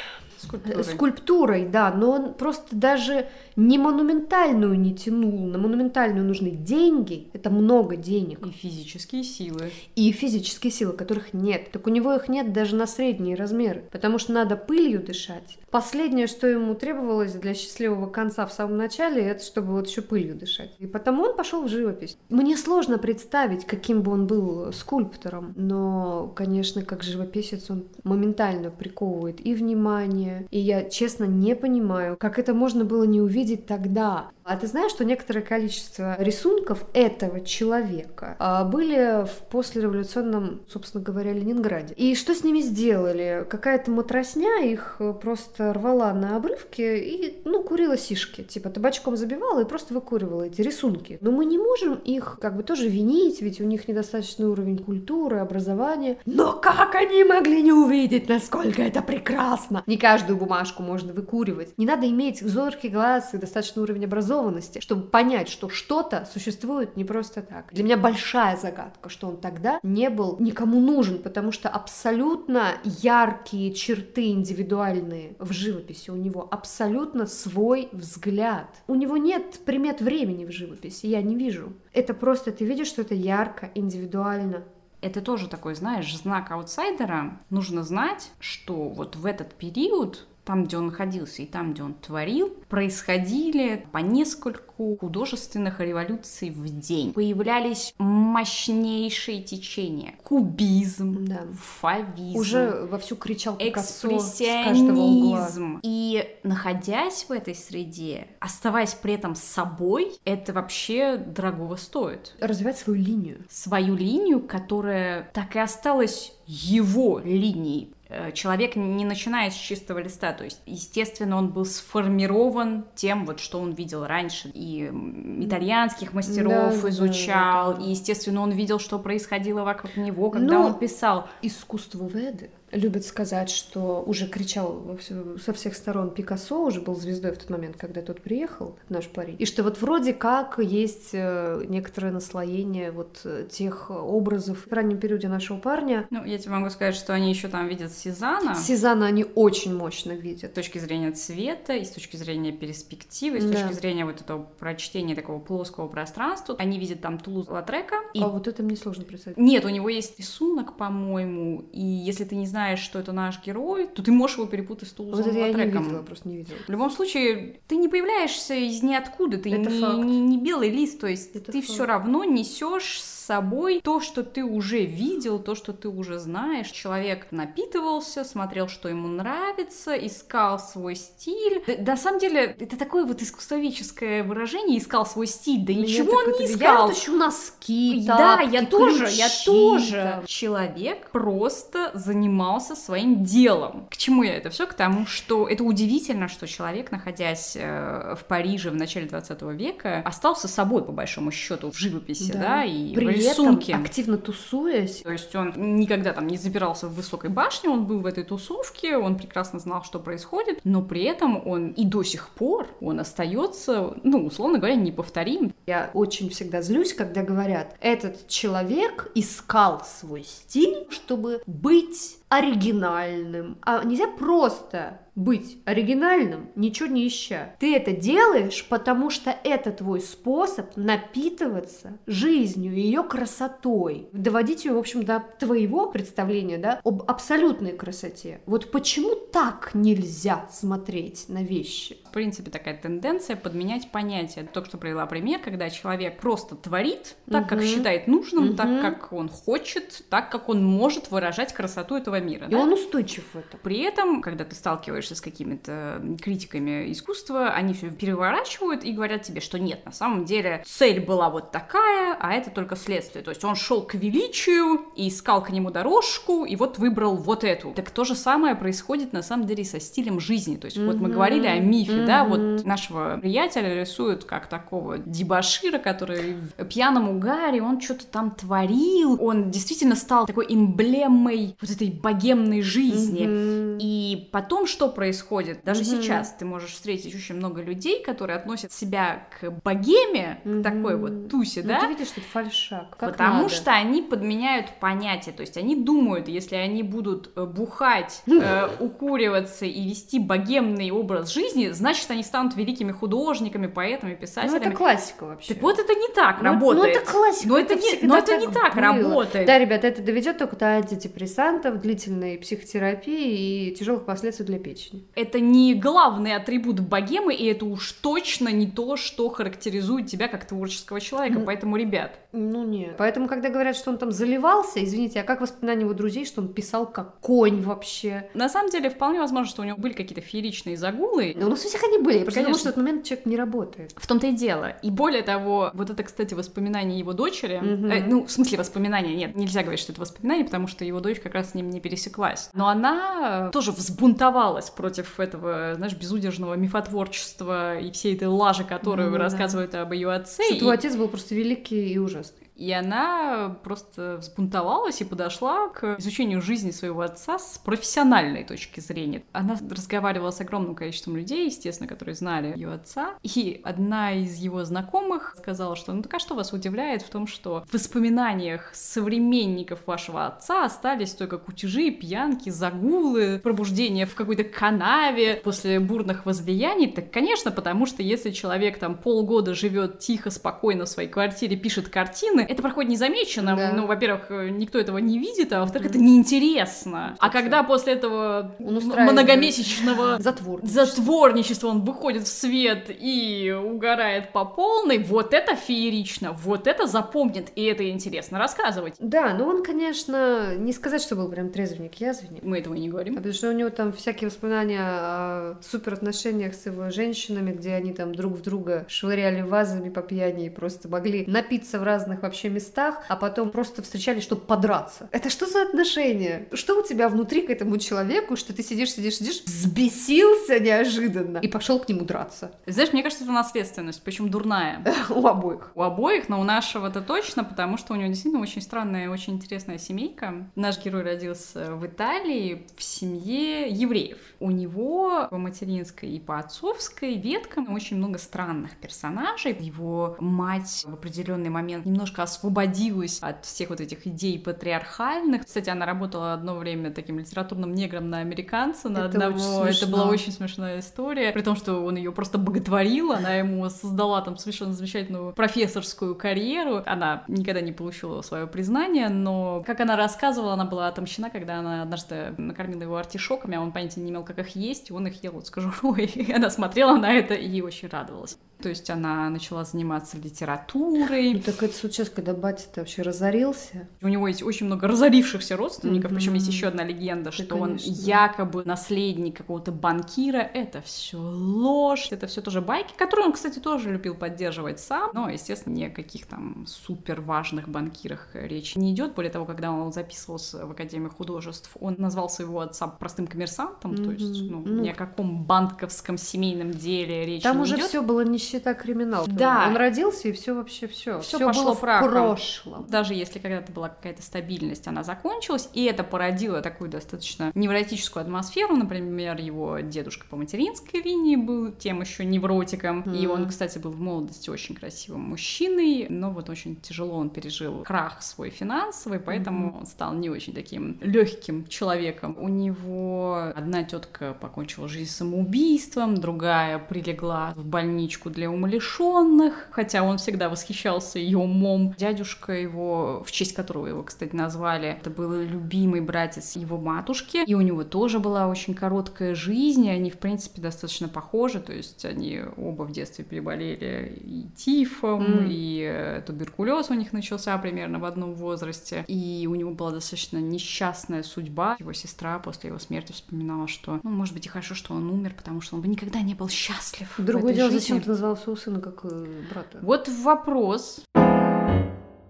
Скульптурой. 0.44 0.84
скульптурой, 0.84 1.66
да, 1.68 1.92
но 1.92 2.12
он 2.12 2.34
просто 2.34 2.76
даже 2.76 3.28
не 3.56 3.78
монументальную 3.78 4.80
не 4.80 4.94
тянул. 4.94 5.48
На 5.48 5.58
монументальную 5.58 6.26
нужны 6.26 6.52
деньги, 6.52 7.28
это 7.34 7.50
много 7.50 7.96
денег, 7.96 8.46
И 8.46 8.52
физические 8.52 9.24
силы. 9.24 9.72
и 9.96 10.12
физические 10.12 10.72
силы, 10.72 10.94
которых 10.94 11.34
нет. 11.34 11.72
Так 11.72 11.88
у 11.88 11.90
него 11.90 12.14
их 12.14 12.30
нет 12.30 12.54
даже 12.54 12.76
на 12.76 12.88
средние 12.88 13.36
размеры, 13.36 13.84
потому 13.92 14.18
что 14.20 14.34
надо 14.34 14.56
пылью 14.56 15.04
дышать. 15.04 15.58
Последнее, 15.72 16.28
что 16.28 16.48
ему 16.48 16.76
требовалось 16.76 17.34
для 17.34 17.54
счастливого 17.54 18.08
конца 18.08 18.46
в 18.46 18.54
самом 18.54 18.78
начале, 18.78 19.22
это 19.24 19.44
чтобы 19.44 19.74
вот 19.74 19.88
еще 19.88 20.02
пылью 20.02 20.36
дышать. 20.36 20.72
И 20.80 20.88
потому 20.88 21.24
он 21.24 21.36
пошел 21.36 21.64
в 21.64 21.68
живопись. 21.70 22.18
Мне 22.30 22.58
сложно 22.58 22.98
представить, 22.98 23.66
каким 23.66 24.02
бы 24.02 24.12
он 24.12 24.28
был 24.28 24.72
скульптором, 24.74 25.54
но, 25.56 26.32
конечно, 26.36 26.84
как 26.84 27.04
живописец 27.04 27.70
он 27.70 27.86
моментально 28.04 28.70
приковывает 28.70 29.46
и 29.46 29.56
внимание, 29.56 30.33
и 30.50 30.60
я, 30.60 30.84
честно, 30.84 31.26
не 31.26 31.56
понимаю, 31.56 32.18
как 32.20 32.40
это 32.40 32.54
можно 32.54 32.86
было 32.86 33.04
не 33.04 33.22
увидеть 33.22 33.66
тогда. 33.66 34.32
А 34.44 34.58
ты 34.58 34.68
знаешь, 34.68 34.92
что 34.92 35.06
некоторое 35.06 35.42
количество 35.42 36.22
рисунков 36.22 36.86
этого 36.94 37.40
человека 37.42 38.36
а, 38.40 38.66
были 38.66 39.26
в 39.26 39.44
послереволюционном, 39.50 40.62
собственно 40.68 41.04
говоря, 41.04 41.32
Ленинграде. 41.32 41.94
И 41.96 42.14
что 42.16 42.36
с 42.36 42.44
ними 42.44 42.60
сделали? 42.60 43.46
Какая-то 43.50 43.92
матросня 43.92 44.66
их 44.66 44.98
э, 45.00 45.14
просто 45.14 45.74
рвала 45.74 46.14
на 46.14 46.36
обрывки 46.36 46.82
и, 46.82 47.42
ну, 47.46 47.64
курила 47.64 47.98
сишки. 47.98 48.44
Типа 48.44 48.70
табачком 48.70 49.16
забивала 49.16 49.62
и 49.62 49.66
просто 49.66 49.94
выкуривала 49.94 50.44
эти 50.44 50.62
рисунки. 50.62 51.18
Но 51.22 51.32
мы 51.32 51.46
не 51.46 51.58
можем 51.58 51.96
их 51.96 52.38
как 52.42 52.58
бы 52.58 52.64
тоже 52.64 52.90
винить, 52.90 53.42
ведь 53.42 53.62
у 53.62 53.64
них 53.64 53.88
недостаточный 53.88 54.48
уровень 54.48 54.78
культуры, 54.78 55.38
образования. 55.38 56.18
Но 56.26 56.54
как 56.54 56.96
они 56.96 57.24
могли 57.24 57.62
не 57.62 57.72
увидеть, 57.72 58.28
насколько 58.28 58.82
это 58.82 59.02
прекрасно? 59.02 59.84
Не 59.86 59.98
каждый 59.98 60.23
каждую 60.24 60.40
бумажку 60.40 60.84
можно 60.84 61.12
выкуривать. 61.12 61.78
Не 61.78 61.86
надо 61.86 62.10
иметь 62.10 62.40
зоркий 62.42 62.88
глаз 62.88 63.34
и 63.34 63.38
достаточный 63.38 63.84
уровень 63.84 64.06
образованности, 64.06 64.80
чтобы 64.80 65.08
понять, 65.08 65.50
что 65.50 65.68
что-то 65.68 66.26
существует 66.32 66.96
не 66.96 67.04
просто 67.04 67.42
так. 67.42 67.74
Для 67.74 67.84
меня 67.84 67.98
большая 67.98 68.56
загадка, 68.56 69.10
что 69.10 69.28
он 69.28 69.36
тогда 69.36 69.82
не 69.84 70.10
был 70.10 70.38
никому 70.40 70.80
нужен, 70.80 71.22
потому 71.22 71.52
что 71.52 71.68
абсолютно 71.68 72.76
яркие 72.86 73.74
черты 73.74 74.30
индивидуальные 74.30 75.36
в 75.40 75.52
живописи 75.52 76.10
у 76.10 76.16
него, 76.16 76.48
абсолютно 76.50 77.26
свой 77.26 77.90
взгляд. 77.92 78.68
У 78.88 78.96
него 78.96 79.18
нет 79.18 79.60
примет 79.66 80.00
времени 80.00 80.46
в 80.46 80.52
живописи, 80.52 81.08
я 81.08 81.22
не 81.22 81.36
вижу. 81.36 81.74
Это 81.92 82.14
просто 82.14 82.54
ты 82.54 82.64
видишь, 82.64 82.88
что 82.88 83.02
это 83.02 83.14
ярко, 83.14 83.72
индивидуально. 83.76 84.64
Это 85.04 85.22
тоже 85.22 85.50
такой, 85.50 85.76
знаешь, 85.76 86.16
знак 86.16 86.52
аутсайдера. 86.52 87.42
Нужно 87.50 87.84
знать, 87.84 88.32
что 88.40 88.88
вот 88.88 89.18
в 89.18 89.26
этот 89.26 89.54
период 89.54 90.26
там, 90.44 90.66
где 90.66 90.78
он 90.78 90.88
находился 90.88 91.42
и 91.42 91.46
там, 91.46 91.74
где 91.74 91.84
он 91.84 91.94
творил, 91.94 92.50
происходили 92.70 93.86
по 93.92 94.00
нескольку 94.00 94.98
художественных 94.98 95.80
революций 95.80 96.50
в 96.50 96.80
день. 96.80 97.14
Появлялись 97.14 97.94
мощнейшие 97.98 99.42
течения. 99.44 100.16
Кубизм, 100.24 101.26
Да. 101.26 101.42
фавизм. 101.80 102.38
Уже 102.38 102.88
вовсю 102.90 103.16
кричал 103.16 103.56
экспрессионизм. 103.60 105.80
И 105.84 106.28
находясь 106.44 107.26
в 107.28 107.32
этой 107.32 107.56
среде, 107.56 108.28
оставаясь 108.40 108.94
при 108.94 109.14
этом 109.14 109.36
собой, 109.36 110.14
это 110.26 110.54
вообще 110.54 111.18
дорогого 111.18 111.76
стоит. 111.76 112.36
Развивать 112.40 112.78
свою 112.78 113.02
линию. 113.02 113.40
Свою 113.50 113.96
линию, 113.96 114.42
которая 114.42 115.30
так 115.34 115.56
и 115.56 115.60
осталась 115.60 116.34
его 116.46 117.20
линией. 117.20 117.94
Э, 118.14 118.32
Человек 118.32 118.76
не 118.76 119.06
начинает 119.06 119.54
с 119.54 119.56
чистого 119.56 120.00
листа, 120.00 120.34
то 120.34 120.44
есть, 120.44 120.62
естественно, 120.66 121.38
он 121.38 121.50
был 121.50 121.66
сформирован 121.66 122.86
тем, 122.96 123.26
вот 123.26 123.40
что 123.40 123.60
он 123.60 123.72
видел 123.72 124.06
раньше, 124.06 124.52
и 124.54 124.92
итальянских 125.40 126.14
мастеров 126.14 126.82
Да, 126.82 126.90
изучал, 126.90 127.74
да, 127.74 127.80
да. 127.80 127.86
и, 127.86 127.90
естественно, 127.90 128.42
он 128.42 128.52
видел, 128.52 128.80
что 128.80 129.00
происходило 129.00 129.64
вокруг 129.64 129.98
него, 129.98 130.30
когда 130.30 130.60
Ну, 130.60 130.66
он 130.68 130.74
писал. 130.80 131.28
Искусство 131.42 132.08
Веды 132.08 132.50
любят 132.74 133.06
сказать, 133.06 133.50
что 133.50 134.04
уже 134.06 134.28
кричал 134.28 134.98
со 135.44 135.54
всех 135.54 135.76
сторон 135.76 136.10
Пикассо, 136.12 136.64
уже 136.66 136.82
был 136.82 136.96
звездой 136.96 137.32
в 137.32 137.38
тот 137.38 137.50
момент, 137.50 137.76
когда 137.78 138.02
тот 138.02 138.22
приехал 138.22 138.78
в 138.88 138.92
наш 138.92 139.08
Париж. 139.08 139.36
И 139.40 139.46
что 139.46 139.64
вот 139.64 139.80
вроде 139.82 140.14
как 140.14 140.60
есть 140.60 141.10
э, 141.14 141.64
некоторое 141.68 142.12
наслоение 142.12 142.92
вот 142.92 143.22
э, 143.26 143.48
тех 143.50 143.90
образов 143.92 144.66
в 144.70 144.74
раннем 144.74 144.98
периоде 145.00 145.28
нашего 145.28 145.58
парня. 145.58 146.08
Ну, 146.10 146.24
я 146.26 146.38
тебе 146.38 146.52
могу 146.52 146.70
сказать, 146.70 146.96
что 146.96 147.14
они 147.14 147.30
еще 147.30 147.48
там 147.48 147.68
видят 147.68 147.92
Сезана. 147.94 148.56
Сезанна 148.56 149.06
они 149.06 149.26
очень 149.36 149.76
мочно 149.76 150.16
с 150.16 150.20
видят. 150.20 150.54
точки 150.54 150.80
зрения 150.80 151.12
цвета, 151.12 151.74
и 151.74 151.84
с 151.86 151.90
точки 151.90 152.16
зрения 152.18 152.52
перспективы, 152.52 153.38
и 153.38 153.42
с 153.42 153.46
Да. 153.46 153.54
точки 153.54 153.74
зрения 153.74 154.06
вот 154.06 154.22
этого 154.22 154.44
прочтения 154.60 155.16
такого 155.16 155.40
плоского 155.40 155.88
пространства. 155.88 156.56
Они 156.58 156.80
видят 156.80 157.02
там 157.02 157.20
Тулуз 157.20 157.48
Латрека. 157.48 157.96
И 158.14 158.22
А 158.22 158.28
вот 158.28 158.48
это 158.48 158.64
мне 158.64 158.76
сложно 158.76 159.04
представить. 159.04 159.38
Нет, 159.38 159.66
у 159.66 159.70
него 159.70 159.90
есть 159.90 160.18
рисунок, 160.20 160.78
по-моему, 160.78 161.66
и 161.72 161.82
если 161.82 162.24
ты 162.24 162.36
не 162.36 162.48
знаешь, 162.48 162.63
что 162.80 163.00
это 163.00 163.12
наш 163.12 163.44
герой, 163.46 163.88
то 163.88 164.02
ты 164.04 164.12
можешь 164.12 164.38
его 164.38 164.48
перепутать 164.48 164.90
с 164.90 164.92
Тулузом 164.94 165.24
Вот 165.24 165.28
это 165.28 165.38
я 165.40 165.54
не 165.54 165.72
видела, 165.72 166.02
просто 166.02 166.28
не 166.30 166.38
видела. 166.38 166.58
В 166.66 166.70
любом 166.70 166.90
случае, 166.90 167.60
ты 167.68 167.76
не 167.76 167.88
появляешься 167.88 168.54
из 168.56 168.82
ниоткуда, 168.84 169.38
ты 169.38 169.50
Это 169.54 169.70
не, 169.70 170.04
не- 170.04 170.20
не 170.22 170.38
белый 170.40 170.70
лист, 170.70 171.00
то 171.00 171.08
есть 171.08 171.36
Это 171.36 171.52
ты 171.52 171.62
факт. 171.62 171.72
все 171.74 171.86
равно 171.86 172.24
несешь 172.24 173.02
собой 173.26 173.82
то, 173.84 174.00
что 174.02 174.24
ты 174.24 174.44
уже 174.44 174.84
видел, 174.84 175.40
то, 175.40 175.56
что 175.56 175.74
ты 175.74 175.88
уже 175.88 176.20
знаешь. 176.20 176.70
Человек 176.70 177.28
напитывался, 177.32 178.24
смотрел, 178.24 178.68
что 178.68 178.90
ему 178.90 179.08
нравится, 179.08 179.96
искал 179.96 180.60
свой 180.60 180.96
стиль. 180.96 181.64
Да, 181.80 181.94
на 181.94 181.98
самом 181.98 182.20
деле, 182.20 182.56
это 182.60 182.78
такое 182.78 183.06
вот 183.06 183.22
искусствоведческое 183.22 184.24
выражение, 184.24 184.78
искал 184.80 185.06
свой 185.06 185.28
стиль, 185.28 185.64
да 185.66 185.74
Меня 185.74 185.84
ничего 185.84 186.12
так 186.20 186.28
он 186.28 186.34
не 186.40 186.46
Я 186.48 186.54
искал. 186.54 186.88
вот 186.88 186.98
ищу 186.98 187.16
носки, 187.16 188.04
Да, 188.06 188.38
тапки, 188.38 188.54
я 188.54 188.66
тоже, 188.66 189.08
я 189.10 189.28
тоже. 189.46 190.12
там. 190.16 190.26
Человек 190.26 191.10
просто 191.12 191.92
занимался 191.94 192.76
своим 192.76 193.24
делом. 193.24 193.88
К 193.90 193.98
чему 193.98 194.24
я 194.24 194.36
это 194.36 194.50
все? 194.50 194.68
К 194.68 194.74
тому, 194.74 195.06
что 195.06 195.48
это 195.48 195.64
удивительно, 195.64 196.28
что 196.28 196.48
человек, 196.48 196.92
находясь 196.92 197.56
э, 197.56 198.16
в 198.20 198.26
Париже 198.26 198.70
в 198.72 198.76
начале 198.76 199.06
20 199.08 199.42
века, 199.54 200.02
остался 200.06 200.48
собой, 200.48 200.84
по 200.84 200.92
большому 200.92 201.32
счету, 201.32 201.72
в 201.72 201.78
живописи, 201.78 202.32
да, 202.34 202.64
и 202.64 202.94
При 202.94 203.06
этом 203.20 203.60
активно 203.82 204.18
тусуясь, 204.18 205.02
То 205.02 205.12
есть 205.12 205.36
он 205.36 205.54
никогда 205.76 206.14
там 206.14 206.28
не 206.28 206.38
забирался 206.38 206.88
в 206.88 206.96
высокой 206.96 207.30
башне, 207.30 207.70
он 207.70 207.86
был 207.86 208.00
в 208.00 208.06
этой 208.06 208.24
тусовке, 208.24 208.98
он 208.98 209.18
прекрасно 209.18 209.60
знал, 209.60 209.84
что 209.84 210.00
происходит, 210.00 210.60
но 210.64 210.82
при 210.82 211.04
этом 211.04 211.46
он 211.48 211.70
и 211.70 211.86
до 211.86 212.04
сих 212.04 212.30
пор, 212.30 212.68
он 212.82 213.00
остается, 213.00 213.96
ну, 214.04 214.26
условно 214.26 214.58
говоря, 214.58 214.76
неповторим. 214.76 215.54
Я 215.66 215.92
очень 215.94 216.30
всегда 216.30 216.62
злюсь, 216.62 216.94
когда 216.94 217.24
говорят, 217.24 217.76
этот 217.82 218.28
человек 218.28 219.12
искал 219.16 219.84
свой 219.86 220.24
стиль, 220.24 220.88
чтобы 220.90 221.42
быть 221.46 222.18
оригинальным. 222.34 223.58
А 223.62 223.84
нельзя 223.84 224.08
просто 224.08 225.00
быть 225.16 225.60
оригинальным, 225.66 226.50
ничего 226.56 226.90
не 226.90 227.08
ища. 227.08 227.56
Ты 227.60 227.76
это 227.76 227.92
делаешь, 227.92 228.66
потому 228.68 229.12
что 229.12 229.36
это 229.44 229.72
твой 229.72 230.02
способ 230.02 230.76
напитываться 230.76 232.00
жизнью, 232.08 232.74
ее 232.74 233.04
красотой, 233.04 234.10
доводить 234.12 234.66
ее, 234.66 234.74
в 234.74 234.80
общем, 234.80 235.04
до 235.04 235.24
твоего 235.40 235.88
представления, 235.92 236.58
да, 236.58 236.80
об 236.84 237.04
абсолютной 237.08 237.74
красоте. 237.74 238.42
Вот 238.48 238.72
почему 238.72 239.14
так 239.14 239.72
нельзя 239.76 240.48
смотреть 240.52 241.26
на 241.28 241.44
вещи? 241.44 241.98
В 242.14 242.16
принципе, 242.24 242.52
такая 242.52 242.78
тенденция 242.78 243.36
подменять 243.36 243.90
понятия. 243.90 244.44
Только 244.44 244.70
что 244.70 244.78
привела 244.78 245.08
пример, 245.08 245.40
когда 245.40 245.72
человек 245.72 246.20
просто 246.20 246.56
творит 246.56 247.16
так, 247.28 247.50
как 247.50 247.64
считает 247.64 248.06
нужным, 248.06 248.56
так, 248.56 248.82
как 248.82 249.14
он 249.14 249.30
хочет, 249.30 250.04
так, 250.12 250.30
как 250.30 250.48
он 250.48 250.64
может 250.64 251.10
выражать 251.10 251.54
красоту 251.54 251.98
этого 251.98 252.20
мира. 252.20 252.46
И 252.46 252.52
да? 252.52 252.60
он 252.60 252.74
устойчив 252.74 253.24
в 253.34 253.40
этом. 253.40 253.60
При 253.64 253.80
этом, 253.80 254.22
когда 254.22 254.46
ты 254.46 254.54
сталкиваешься 254.54 255.16
с 255.16 255.22
какими-то 255.22 256.04
критиками 256.22 256.92
искусства, 256.92 257.50
они 257.50 257.74
все 257.74 257.90
переворачивают 257.90 258.84
и 258.84 258.92
говорят 258.92 259.24
тебе, 259.24 259.42
что 259.42 259.58
нет, 259.58 259.84
на 259.84 259.92
самом 259.92 260.26
деле 260.26 260.62
цель 260.68 261.00
была 261.00 261.32
вот 261.32 261.50
такая, 261.50 262.16
а 262.20 262.34
это 262.34 262.52
только 262.52 262.76
следствие. 262.76 263.24
То 263.24 263.32
есть 263.32 263.44
он 263.44 263.56
шел 263.56 263.82
к 263.82 263.96
величию 263.96 264.86
и 264.96 265.08
искал 265.08 265.44
к 265.44 265.50
нему 265.50 265.72
дорожку, 265.72 266.46
и 266.46 266.56
вот 266.58 266.78
выбрал 266.78 267.16
вот 267.16 267.44
эту. 267.44 267.72
Так 267.72 267.90
то 267.90 268.04
же 268.04 268.14
самое 268.14 268.54
происходит 268.54 269.14
на 269.14 269.24
самом 269.24 269.48
деле 269.48 269.66
со 269.66 269.80
стилем 269.80 270.20
жизни. 270.20 270.58
То 270.58 270.66
есть 270.66 270.78
вот 270.78 270.98
мы 270.98 271.10
говорили 271.10 271.48
о 271.48 271.58
мифе, 271.58 272.03
да, 272.06 272.24
Мгм. 272.24 272.30
вот 272.56 272.66
нашего 272.66 273.18
приятеля 273.22 273.74
рисуют 273.80 274.24
как 274.26 274.48
такого 274.48 274.98
дебашира, 274.98 275.78
который 275.80 276.36
в 276.58 276.66
пьяном 276.66 277.10
угаре, 277.10 277.62
он 277.62 277.80
что-то 277.82 278.06
там 278.08 278.32
творил, 278.32 279.18
он 279.24 279.52
действительно 279.52 279.96
стал 279.96 280.26
такой 280.26 280.46
эмблемой 280.50 281.56
вот 281.62 281.70
этой 281.70 281.90
богемной 281.92 282.62
жизни. 282.62 283.26
Мгм. 283.28 283.78
И 283.80 284.30
потом 284.32 284.68
что 284.68 284.90
происходит? 284.90 285.64
Даже 285.64 285.82
Мгм. 285.82 285.90
сейчас 286.02 286.36
ты 286.38 286.46
можешь 286.46 286.72
встретить 286.72 287.14
очень 287.16 287.36
много 287.36 287.62
людей, 287.62 288.04
которые 288.04 288.38
относят 288.38 288.72
себя 288.72 289.28
к 289.40 289.50
богеме, 289.64 290.40
к 290.44 290.48
Мгм. 290.48 290.64
такой 290.64 290.96
вот 290.98 291.30
тусе, 291.30 291.62
Ну, 291.62 291.70
да? 291.70 291.80
ты 291.82 291.88
видишь, 291.88 292.08
что 292.08 292.22
это 292.22 292.30
фальшак. 292.30 292.98
Как 292.98 293.12
Потому 293.12 293.44
надо. 293.44 293.50
что 293.56 293.72
они 293.72 294.02
подменяют 294.02 294.68
понятия, 294.80 295.32
то 295.32 295.42
есть 295.42 295.58
они 295.58 295.76
думают, 295.76 296.28
если 296.28 296.56
они 296.56 296.84
будут 296.84 297.32
э, 297.36 297.46
бухать, 297.46 298.22
э, 298.28 298.68
укуриваться 298.80 299.66
и 299.66 299.90
вести 299.90 300.20
богемный 300.20 300.92
образ 300.92 301.32
жизни, 301.34 301.70
значит 301.70 301.93
они 302.10 302.24
станут 302.24 302.56
великими 302.56 302.92
художниками, 302.92 303.68
поэтами, 303.68 304.12
Ну, 304.12 304.18
писателями. 304.18 304.58
это 304.58 304.72
классика 304.72 305.24
вообще. 305.26 305.54
Так 305.54 305.64
вот 305.64 305.80
это 305.80 305.94
не 305.94 306.08
так 306.14 306.38
Ну, 306.40 306.44
работает. 306.46 306.94
Ну, 306.96 307.02
это 307.02 307.12
классика. 307.12 307.48
Но 307.50 307.58
это 307.60 307.76
не- 307.76 307.82
всегда 307.82 308.08
но 308.08 308.18
это 308.18 308.38
не 308.38 308.48
так 308.48 308.74
было. 308.76 308.82
работает. 308.84 309.46
Да, 309.48 309.58
ребята, 309.60 309.88
это 309.88 310.02
доведет 310.02 310.38
только 310.38 310.56
до 310.56 310.66
антидепрессантов, 310.78 311.80
длительной 311.82 312.38
психотерапии 312.38 313.68
и 313.70 313.76
тяжелых 313.76 314.06
последствий 314.06 314.46
для 314.46 314.60
печени. 314.60 315.06
Это 315.16 315.40
не 315.40 315.74
главный 315.76 316.36
атрибут 316.36 316.80
богемы, 316.80 317.34
и 317.34 317.46
это 317.46 317.66
уж 317.66 317.92
точно 317.94 318.50
не 318.50 318.68
то, 318.68 318.96
что 318.98 319.30
характеризует 319.30 320.08
тебя 320.08 320.28
как 320.28 320.46
творческого 320.46 321.00
человека. 321.02 321.40
Ну, 321.40 321.46
Поэтому, 321.46 321.78
ребят, 321.78 322.20
Ну 322.32 322.64
нет. 322.64 322.96
Поэтому, 322.98 323.28
когда 323.28 323.50
говорят, 323.50 323.76
что 323.76 323.92
он 323.92 323.98
там 324.00 324.12
заливался, 324.12 324.84
извините, 324.84 325.20
а 325.20 325.24
как 325.24 325.42
воспоминания 325.42 325.82
его 325.82 325.94
друзей, 325.94 326.26
что 326.26 326.42
он 326.42 326.48
писал 326.52 326.88
как 326.88 327.20
конь 327.20 327.62
вообще? 327.62 328.30
на 328.34 328.50
самом 328.50 328.70
деле 328.72 328.90
вполне 328.90 329.20
возможно, 329.20 329.50
что 329.50 329.62
у 329.62 329.66
него 329.66 329.78
были 329.78 329.94
какие-то 329.94 330.22
фееричные 330.22 330.76
загулы. 330.78 331.36
Да 331.38 331.46
у 331.46 331.50
нас 331.50 331.64
у 331.64 331.68
всех 331.68 331.83
они 331.84 331.98
были. 332.00 332.18
Я 332.20 332.24
просто 332.24 332.42
думала, 332.42 332.58
что 332.58 332.68
в 332.70 332.72
этот 332.72 332.84
момент 332.84 333.04
человек 333.06 333.26
не 333.26 333.38
работает. 333.38 333.94
В 333.96 334.08
том-то 334.08 334.28
и 334.28 334.32
дело. 334.32 334.70
И 334.82 334.90
более 334.90 335.22
того, 335.24 335.72
вот 335.74 335.90
это, 335.90 336.04
кстати, 336.04 336.34
воспоминание 336.34 336.98
его 337.00 337.14
дочери. 337.14 337.60
Мгм. 337.60 337.86
э, 337.92 338.04
ну, 338.08 338.26
в 338.26 338.32
смысле 338.32 338.58
воспоминания, 338.58 339.16
нет, 339.16 339.36
нельзя 339.36 339.62
говорить, 339.62 339.80
что 339.80 339.92
это 339.92 340.02
воспоминание, 340.02 340.46
потому 340.46 340.68
что 340.68 340.86
его 340.86 341.00
дочь 341.00 341.20
как 341.20 341.34
раз 341.34 341.52
с 341.52 341.54
ним 341.56 341.70
не 341.70 341.80
пересеклась. 341.80 342.50
Но 342.54 342.68
она 342.68 343.50
тоже 343.52 343.72
взбунтовалась 343.72 344.70
против 344.70 345.20
этого, 345.20 345.74
знаешь, 345.76 345.94
безудержного 345.96 346.56
мифотворчества 346.56 347.78
и 347.80 347.92
всей 347.92 348.16
этой 348.16 348.28
лажи, 348.28 348.64
которую 348.64 349.10
Ну 349.12 349.18
да. 349.18 349.24
рассказывают 349.24 349.76
об 349.76 349.92
ее 349.94 350.12
отце. 350.12 350.44
Что 350.44 350.54
И- 350.56 350.60
твой 350.60 350.74
отец 350.76 350.96
был 350.96 351.08
просто 351.08 351.36
великий 351.36 351.92
и 351.94 351.98
ужасный. 351.98 352.48
И 352.56 352.72
она 352.72 353.56
просто 353.64 354.18
взбунтовалась 354.18 355.02
и 355.02 355.06
подошла 355.06 355.70
к 355.70 355.96
изучению 356.00 356.42
жизни 356.42 356.72
своего 356.72 357.02
отца 357.02 357.40
с 357.40 357.58
профессиональной 357.58 358.44
точки 358.44 358.80
зрения. 358.80 359.24
Она 359.32 359.58
разговаривала 359.70 360.32
с 360.32 360.42
огромным 360.42 360.76
количеством 360.76 361.18
людей, 361.18 361.46
естественно, 361.46 361.88
которые 361.88 362.16
знали 362.16 362.54
ее 362.56 362.72
отца. 362.72 363.16
И 363.24 363.62
одна 363.64 364.14
из 364.14 364.36
его 364.36 364.64
знакомых 364.64 365.36
сказала, 365.38 365.76
что 365.76 365.94
ну 365.94 366.02
так 366.02 366.14
а 366.14 366.20
что 366.20 366.36
вас 366.36 366.54
удивляет 366.54 367.02
в 367.02 367.10
том, 367.10 367.28
что 367.28 367.64
в 367.68 367.74
воспоминаниях 367.74 368.72
современников 368.74 369.80
вашего 369.86 370.28
отца 370.28 370.66
остались 370.66 371.14
только 371.14 371.38
кутежи, 371.38 371.92
пьянки, 371.92 372.50
загулы, 372.50 373.40
пробуждение 373.40 374.06
в 374.06 374.16
какой-то 374.16 374.44
канаве 374.44 375.42
после 375.44 375.80
бурных 375.80 376.26
возлияний? 376.26 376.88
Так, 376.88 377.12
конечно, 377.12 377.52
потому 377.52 377.86
что 377.86 378.04
если 378.04 378.32
человек 378.32 378.78
там 378.78 378.96
полгода 378.96 379.54
живет 379.54 380.00
тихо, 380.00 380.30
спокойно 380.30 380.86
в 380.86 380.90
своей 380.90 381.10
квартире, 381.10 381.58
пишет 381.58 381.90
картины, 381.90 382.43
это 382.50 382.62
проходит 382.62 382.92
незамеченным. 382.92 383.58
Да. 383.58 383.74
Ну, 383.74 383.86
во-первых, 383.86 384.30
никто 384.30 384.80
этого 384.80 384.98
не 384.98 385.20
видит, 385.20 385.54
а 385.54 385.62
во-вторых, 385.62 385.90
это 385.90 385.98
неинтересно. 386.00 387.16
А 387.20 387.30
когда 387.30 387.64
после 387.64 387.94
этого 387.94 388.56
многомесячного 388.60 390.18
затворничества. 390.20 390.86
затворничества 390.86 391.68
он 391.68 391.82
выходит 391.82 392.24
в 392.24 392.28
свет 392.28 392.90
и 392.90 393.52
угорает 393.52 394.32
по 394.32 394.46
полной, 394.46 395.00
вот 395.00 395.34
это 395.34 395.56
феерично, 395.56 396.34
вот 396.34 396.68
это 396.68 396.88
запомнит, 396.88 397.48
и 397.56 397.64
это 397.64 397.90
интересно 397.90 398.40
рассказывать. 398.40 398.96
Да, 399.00 399.34
но 399.34 399.46
он, 399.48 399.64
конечно, 399.64 400.56
не 400.56 400.74
сказать, 400.74 401.02
что 401.02 401.16
был 401.16 401.30
прям 401.30 401.50
трезвенник, 401.50 401.96
язвенник. 401.96 402.44
Мы 402.44 402.60
этого 402.60 402.74
не 402.74 402.90
говорим. 402.90 403.14
А 403.14 403.18
потому 403.18 403.34
что 403.34 403.50
у 403.50 403.54
него 403.54 403.70
там 403.70 403.94
всякие 403.94 404.30
воспоминания 404.30 404.82
о 404.82 405.58
супер 405.62 405.94
отношениях 405.94 406.54
с 406.54 406.66
его 406.66 406.90
женщинами, 406.90 407.52
где 407.52 407.74
они 407.74 407.94
там 407.94 408.14
друг 408.16 408.34
в 408.34 408.42
друга 408.42 408.86
швыряли 408.88 409.42
вазами 409.42 409.90
по 409.90 410.02
пьяни 410.02 410.48
и 410.48 410.50
просто 410.50 410.88
могли 410.90 411.26
напиться 411.26 411.80
в 411.80 411.84
разных 411.84 412.22
вообще 412.22 412.33
местах, 412.50 413.04
а 413.08 413.16
потом 413.16 413.52
просто 413.52 413.82
встречались, 413.82 414.24
чтобы 414.24 414.42
подраться. 414.42 415.10
Это 415.12 415.30
что 415.30 415.46
за 415.46 415.64
отношения? 415.64 416.48
Что 416.54 416.80
у 416.80 416.84
тебя 416.84 417.10
внутри 417.10 417.42
к 417.42 417.50
этому 417.50 417.78
человеку, 417.78 418.36
что 418.36 418.54
ты 418.54 418.64
сидишь, 418.64 418.92
сидишь, 418.92 419.16
сидишь, 419.16 419.44
взбесился 419.44 420.60
неожиданно 420.60 421.40
и 421.40 421.48
пошел 421.48 421.80
к 421.80 421.88
нему 421.90 422.06
драться? 422.06 422.52
Знаешь, 422.66 422.94
мне 422.94 423.04
кажется, 423.04 423.24
это 423.24 423.34
наследственность, 423.34 424.02
причем 424.04 424.30
дурная. 424.30 424.84
У 425.10 425.26
обоих. 425.28 425.72
У 425.76 425.82
обоих, 425.82 426.30
но 426.30 426.40
у 426.40 426.44
нашего 426.44 426.88
это 426.88 427.02
точно, 427.02 427.44
потому 427.44 427.78
что 427.78 427.94
у 427.94 427.96
него 427.96 428.08
действительно 428.08 428.42
очень 428.42 428.62
странная, 428.62 429.10
очень 429.10 429.34
интересная 429.34 429.78
семейка. 429.78 430.48
Наш 430.56 430.84
герой 430.84 431.04
родился 431.04 431.76
в 431.76 431.86
Италии 431.86 432.66
в 432.78 432.84
семье 432.84 433.70
евреев. 433.70 434.18
У 434.40 434.52
него 434.52 435.28
по 435.30 435.38
материнской 435.38 436.10
и 436.10 436.20
по 436.20 436.40
отцовской 436.40 437.16
веткам 437.16 437.74
очень 437.74 437.98
много 437.98 438.18
странных 438.20 438.76
персонажей. 438.78 439.56
Его 439.60 440.16
мать 440.20 440.84
в 440.86 440.94
определенный 440.94 441.50
момент 441.50 441.86
немножко 441.86 442.23
освободилась 442.24 443.20
от 443.22 443.46
всех 443.46 443.70
вот 443.70 443.82
этих 443.82 444.08
идей 444.08 444.40
патриархальных. 444.40 445.46
Кстати, 445.46 445.70
она 445.70 445.86
работала 445.86 446.34
одно 446.34 446.56
время 446.56 446.92
таким 446.92 447.20
литературным 447.20 447.74
негром 447.74 448.10
на 448.10 448.20
американца, 448.20 448.90
на 448.90 449.00
это 449.00 449.08
одного. 449.08 449.66
Это 449.66 449.88
была 449.88 450.06
очень 450.08 450.32
смешная 450.32 450.80
история. 450.80 451.32
При 451.32 451.42
том, 451.42 451.56
что 451.56 451.84
он 451.84 451.96
ее 451.96 452.12
просто 452.12 452.38
боготворил, 452.38 453.12
она 453.12 453.36
ему 453.36 453.70
создала 453.70 454.22
там 454.22 454.38
совершенно 454.38 454.74
замечательную 454.74 455.34
профессорскую 455.34 456.16
карьеру. 456.16 456.84
Она 456.86 457.24
никогда 457.28 457.62
не 457.62 457.72
получила 457.72 458.22
свое 458.22 458.48
признание, 458.48 459.10
но, 459.10 459.64
как 459.66 459.80
она 459.80 459.96
рассказывала, 459.96 460.54
она 460.54 460.66
была 460.66 460.88
отомщена, 460.88 461.30
когда 461.30 461.60
она 461.60 461.84
однажды 461.84 462.34
накормила 462.38 462.84
его 462.84 462.98
артишоками, 462.98 463.58
а 463.58 463.62
он 463.62 463.72
понятия 463.72 464.02
не 464.02 464.12
имел, 464.12 464.24
как 464.24 464.40
их 464.40 464.56
есть, 464.56 464.90
и 464.90 464.94
он 464.94 465.08
их 465.08 465.24
ел 465.24 465.34
вот 465.34 465.48
с 465.48 465.50
кожурой. 465.50 466.06
И 466.24 466.32
она 466.32 466.50
смотрела 466.50 466.96
на 466.96 467.12
это 467.12 467.34
и 467.34 467.62
очень 467.62 467.90
радовалась. 467.90 468.38
То 468.64 468.70
есть 468.70 468.90
она 468.90 469.30
начала 469.30 469.66
заниматься 469.66 470.18
литературой. 470.18 471.34
Ну, 471.34 471.40
так 471.42 471.62
это 471.62 471.74
сейчас, 471.74 472.10
когда 472.10 472.34
батя-то 472.34 472.80
вообще 472.80 473.02
разорился. 473.02 473.90
У 474.02 474.08
него 474.08 474.26
есть 474.26 474.42
очень 474.42 474.68
много 474.68 474.88
разорившихся 474.88 475.58
родственников, 475.58 476.10
mm-hmm. 476.10 476.16
причем 476.16 476.34
есть 476.36 476.48
еще 476.48 476.68
одна 476.68 476.86
легенда, 476.86 477.26
да, 477.26 477.32
что 477.34 477.58
конечно. 477.58 477.92
он 477.92 477.94
якобы 477.94 478.64
наследник 478.64 479.36
какого-то 479.36 479.74
банкира. 479.74 480.38
Это 480.38 480.82
все 480.82 481.18
ложь, 481.18 482.08
это 482.12 482.26
все 482.28 482.40
тоже 482.40 482.62
байки, 482.62 482.94
которые 482.98 483.28
он, 483.28 483.34
кстати, 483.34 483.60
тоже 483.60 483.92
любил 483.92 484.16
поддерживать 484.16 484.80
сам. 484.80 485.12
Но, 485.14 485.28
естественно, 485.28 485.74
ни 485.74 485.84
о 485.84 485.90
каких 485.90 486.26
там 486.26 486.66
супер 486.66 487.20
важных 487.20 487.68
банкирах 487.68 488.30
речи 488.34 488.78
не 488.78 488.94
идет. 488.94 489.14
Более 489.14 489.32
того, 489.32 489.44
когда 489.44 489.74
он 489.74 489.92
записывался 489.92 490.66
в 490.66 490.72
Академию 490.72 491.10
художеств, 491.12 491.70
он 491.82 491.96
назвал 491.98 492.30
своего 492.30 492.62
отца 492.62 492.88
простым 492.88 493.28
коммерсантом, 493.28 493.92
mm-hmm. 493.92 494.06
то 494.06 494.12
есть 494.12 494.42
ну, 494.50 494.64
ну, 494.66 494.82
ни 494.82 494.88
о 494.88 494.96
каком 494.96 495.44
банковском 495.44 496.18
семейном 496.18 496.72
деле 496.72 497.26
речи 497.26 497.44
там 497.44 497.58
не 497.58 497.64
уже 497.64 497.76
идет. 497.76 497.88
все 497.88 498.02
было 498.02 498.24
нищета 498.24 498.53
считай 498.54 498.76
криминал. 498.76 499.26
Да. 499.28 499.66
Он 499.68 499.76
родился, 499.76 500.28
и 500.28 500.32
все 500.32 500.54
вообще 500.54 500.88
все. 500.88 501.20
Все 501.22 501.40
пошло 501.40 501.64
было 501.64 501.74
прахом. 501.74 502.08
в 502.08 502.12
прошлом. 502.12 502.86
Даже 502.88 503.14
если 503.14 503.40
когда-то 503.40 503.72
была 503.72 503.90
какая-то 503.90 504.22
стабильность, 504.22 504.88
она 504.88 505.04
закончилась, 505.04 505.70
и 505.74 505.86
это 505.86 506.04
породило 506.04 506.62
такую 506.62 506.90
достаточно 506.90 507.52
невротическую 507.56 508.22
атмосферу. 508.22 508.76
Например, 508.76 509.40
его 509.40 509.80
дедушка 509.80 510.26
по 510.30 510.36
материнской 510.36 511.02
линии 511.02 511.36
был 511.36 511.72
тем 511.72 512.02
еще 512.02 512.26
невротиком. 512.26 513.02
Mm-hmm. 513.02 513.18
И 513.18 513.28
он, 513.28 513.48
кстати, 513.48 513.78
был 513.80 513.92
в 513.92 514.00
молодости 514.00 514.50
очень 514.50 514.76
красивым 514.76 515.22
мужчиной, 515.22 516.08
но 516.10 516.30
вот 516.30 516.50
очень 516.50 516.76
тяжело 516.76 517.18
он 517.18 517.30
пережил 517.30 517.84
крах 517.84 518.22
свой 518.22 518.50
финансовый, 518.50 519.20
поэтому 519.20 519.70
mm-hmm. 519.70 519.80
он 519.80 519.86
стал 519.88 520.14
не 520.14 520.30
очень 520.30 520.54
таким 520.54 520.98
легким 521.02 521.66
человеком. 521.68 522.36
У 522.40 522.50
него 522.50 523.52
одна 523.56 523.84
тетка 523.84 524.36
покончила 524.40 524.88
жизнь 524.88 525.12
самоубийством, 525.12 526.16
другая 526.16 526.78
прилегла 526.78 527.54
в 527.56 527.66
больничку 527.66 528.30
для 528.30 528.43
для 528.44 528.52
умалишенных, 528.52 529.68
хотя 529.72 530.04
он 530.04 530.18
всегда 530.18 530.50
восхищался 530.50 531.18
ее 531.18 531.38
умом. 531.38 531.96
Дядюшка 531.98 532.52
его, 532.52 533.24
в 533.26 533.32
честь 533.32 533.54
которого 533.54 533.88
его, 533.88 534.04
кстати, 534.04 534.36
назвали, 534.36 534.90
это 534.90 535.10
был 535.10 535.32
любимый 535.32 536.02
братец 536.02 536.58
его 536.58 536.78
матушки, 536.78 537.46
и 537.46 537.54
у 537.54 537.62
него 537.62 537.86
тоже 537.86 538.20
была 538.20 538.48
очень 538.48 538.74
короткая 538.74 539.34
жизнь, 539.34 539.86
и 539.86 539.90
они, 539.90 540.12
в 540.12 540.18
принципе, 540.18 540.62
достаточно 540.62 541.08
похожи, 541.08 541.62
то 541.62 541.72
есть 541.72 542.04
они 542.04 542.42
оба 542.58 542.84
в 542.84 542.92
детстве 542.92 543.24
переболели 543.24 544.22
и 544.22 544.46
тифом, 544.58 545.24
mm. 545.24 545.48
и 545.50 545.90
э, 545.90 546.22
туберкулез 546.26 546.90
у 546.90 546.96
них 546.96 547.14
начался 547.14 547.58
примерно 547.58 548.00
в 548.00 548.06
одном 548.06 548.34
возрасте, 548.34 549.06
и 549.08 549.48
у 549.50 549.56
него 549.56 549.72
была 549.72 549.92
достаточно 549.92 550.38
несчастная 550.38 551.24
судьба. 551.24 551.78
Его 551.80 551.94
сестра 551.94 552.40
после 552.40 552.70
его 552.70 552.80
смерти 552.80 553.14
вспоминала, 553.14 553.70
что, 553.70 554.02
ну, 554.04 554.10
может 554.10 554.34
быть, 554.34 554.46
и 554.48 554.50
хорошо, 554.50 554.76
что 554.76 554.94
он 554.94 555.10
умер, 555.10 555.34
потому 555.38 555.62
что 555.62 555.76
он 555.76 555.82
бы 555.82 555.88
никогда 555.88 556.20
не 556.22 556.36
был 556.36 556.50
счастлив. 556.50 557.08
Другое 557.18 557.54
дело, 557.54 557.72
зачем 557.72 558.02
ты 558.02 558.14
назвал 558.24 558.38
своего 558.38 558.62
сына 558.62 558.80
как 558.80 559.06
э, 559.06 559.26
брата? 559.52 559.80
Вот 559.82 560.08
вопрос. 560.08 561.02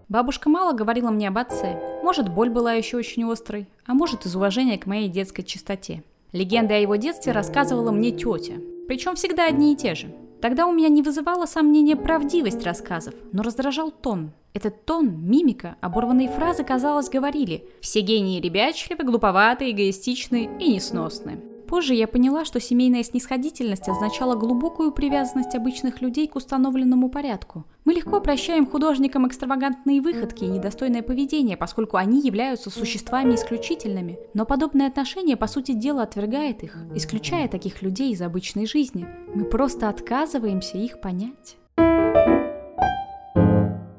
Бабушка 0.10 0.50
мало 0.50 0.74
говорила 0.74 1.10
мне 1.10 1.28
об 1.28 1.38
отце. 1.38 2.02
Может, 2.04 2.30
боль 2.30 2.50
была 2.50 2.74
еще 2.74 2.98
очень 2.98 3.30
острой, 3.32 3.68
а 3.86 3.94
может, 3.94 4.26
из 4.26 4.36
уважения 4.36 4.78
к 4.78 4.86
моей 4.86 5.08
детской 5.08 5.44
чистоте. 5.44 6.04
Легенды 6.32 6.74
о 6.74 6.80
его 6.80 6.96
детстве 6.96 7.32
рассказывала 7.32 7.92
мне 7.92 8.12
тетя. 8.12 8.56
Причем 8.88 9.16
всегда 9.16 9.48
одни 9.48 9.74
и 9.74 9.76
те 9.76 9.96
же. 9.96 10.14
Тогда 10.42 10.68
у 10.68 10.74
меня 10.74 10.90
не 10.90 11.02
вызывала 11.02 11.46
сомнения 11.46 11.96
правдивость 11.96 12.64
рассказов, 12.64 13.14
но 13.32 13.44
раздражал 13.44 13.92
тон. 13.92 14.34
Этот 14.54 14.86
тон, 14.86 15.26
мимика, 15.26 15.78
оборванные 15.80 16.30
фразы, 16.30 16.64
казалось, 16.64 17.10
говорили 17.10 17.66
«все 17.82 18.02
гении 18.02 18.42
ребячливы, 18.42 19.04
глуповатые, 19.04 19.72
эгоистичны 19.72 20.50
и 20.60 20.74
несносны». 20.74 21.53
Позже 21.74 21.96
я 21.96 22.08
поняла, 22.08 22.46
что 22.46 22.60
семейная 22.60 23.02
снисходительность 23.02 23.90
означала 23.90 24.36
глубокую 24.36 24.92
привязанность 24.92 25.56
обычных 25.56 26.02
людей 26.02 26.28
к 26.28 26.36
установленному 26.36 27.10
порядку. 27.10 27.66
Мы 27.84 27.94
легко 27.94 28.22
прощаем 28.22 28.68
художникам 28.68 29.28
экстравагантные 29.28 30.00
выходки 30.00 30.44
и 30.44 30.50
недостойное 30.50 31.02
поведение, 31.02 31.58
поскольку 31.58 31.98
они 31.98 32.22
являются 32.22 32.70
существами 32.70 33.34
исключительными. 33.34 34.20
Но 34.36 34.46
подобное 34.46 34.86
отношение, 34.86 35.36
по 35.36 35.48
сути 35.48 35.72
дела, 35.72 36.04
отвергает 36.04 36.62
их, 36.62 36.78
исключая 36.94 37.48
таких 37.48 37.82
людей 37.82 38.12
из 38.12 38.22
обычной 38.22 38.68
жизни. 38.68 39.08
Мы 39.34 39.44
просто 39.44 39.90
отказываемся 39.90 40.78
их 40.78 41.02
понять 41.02 41.58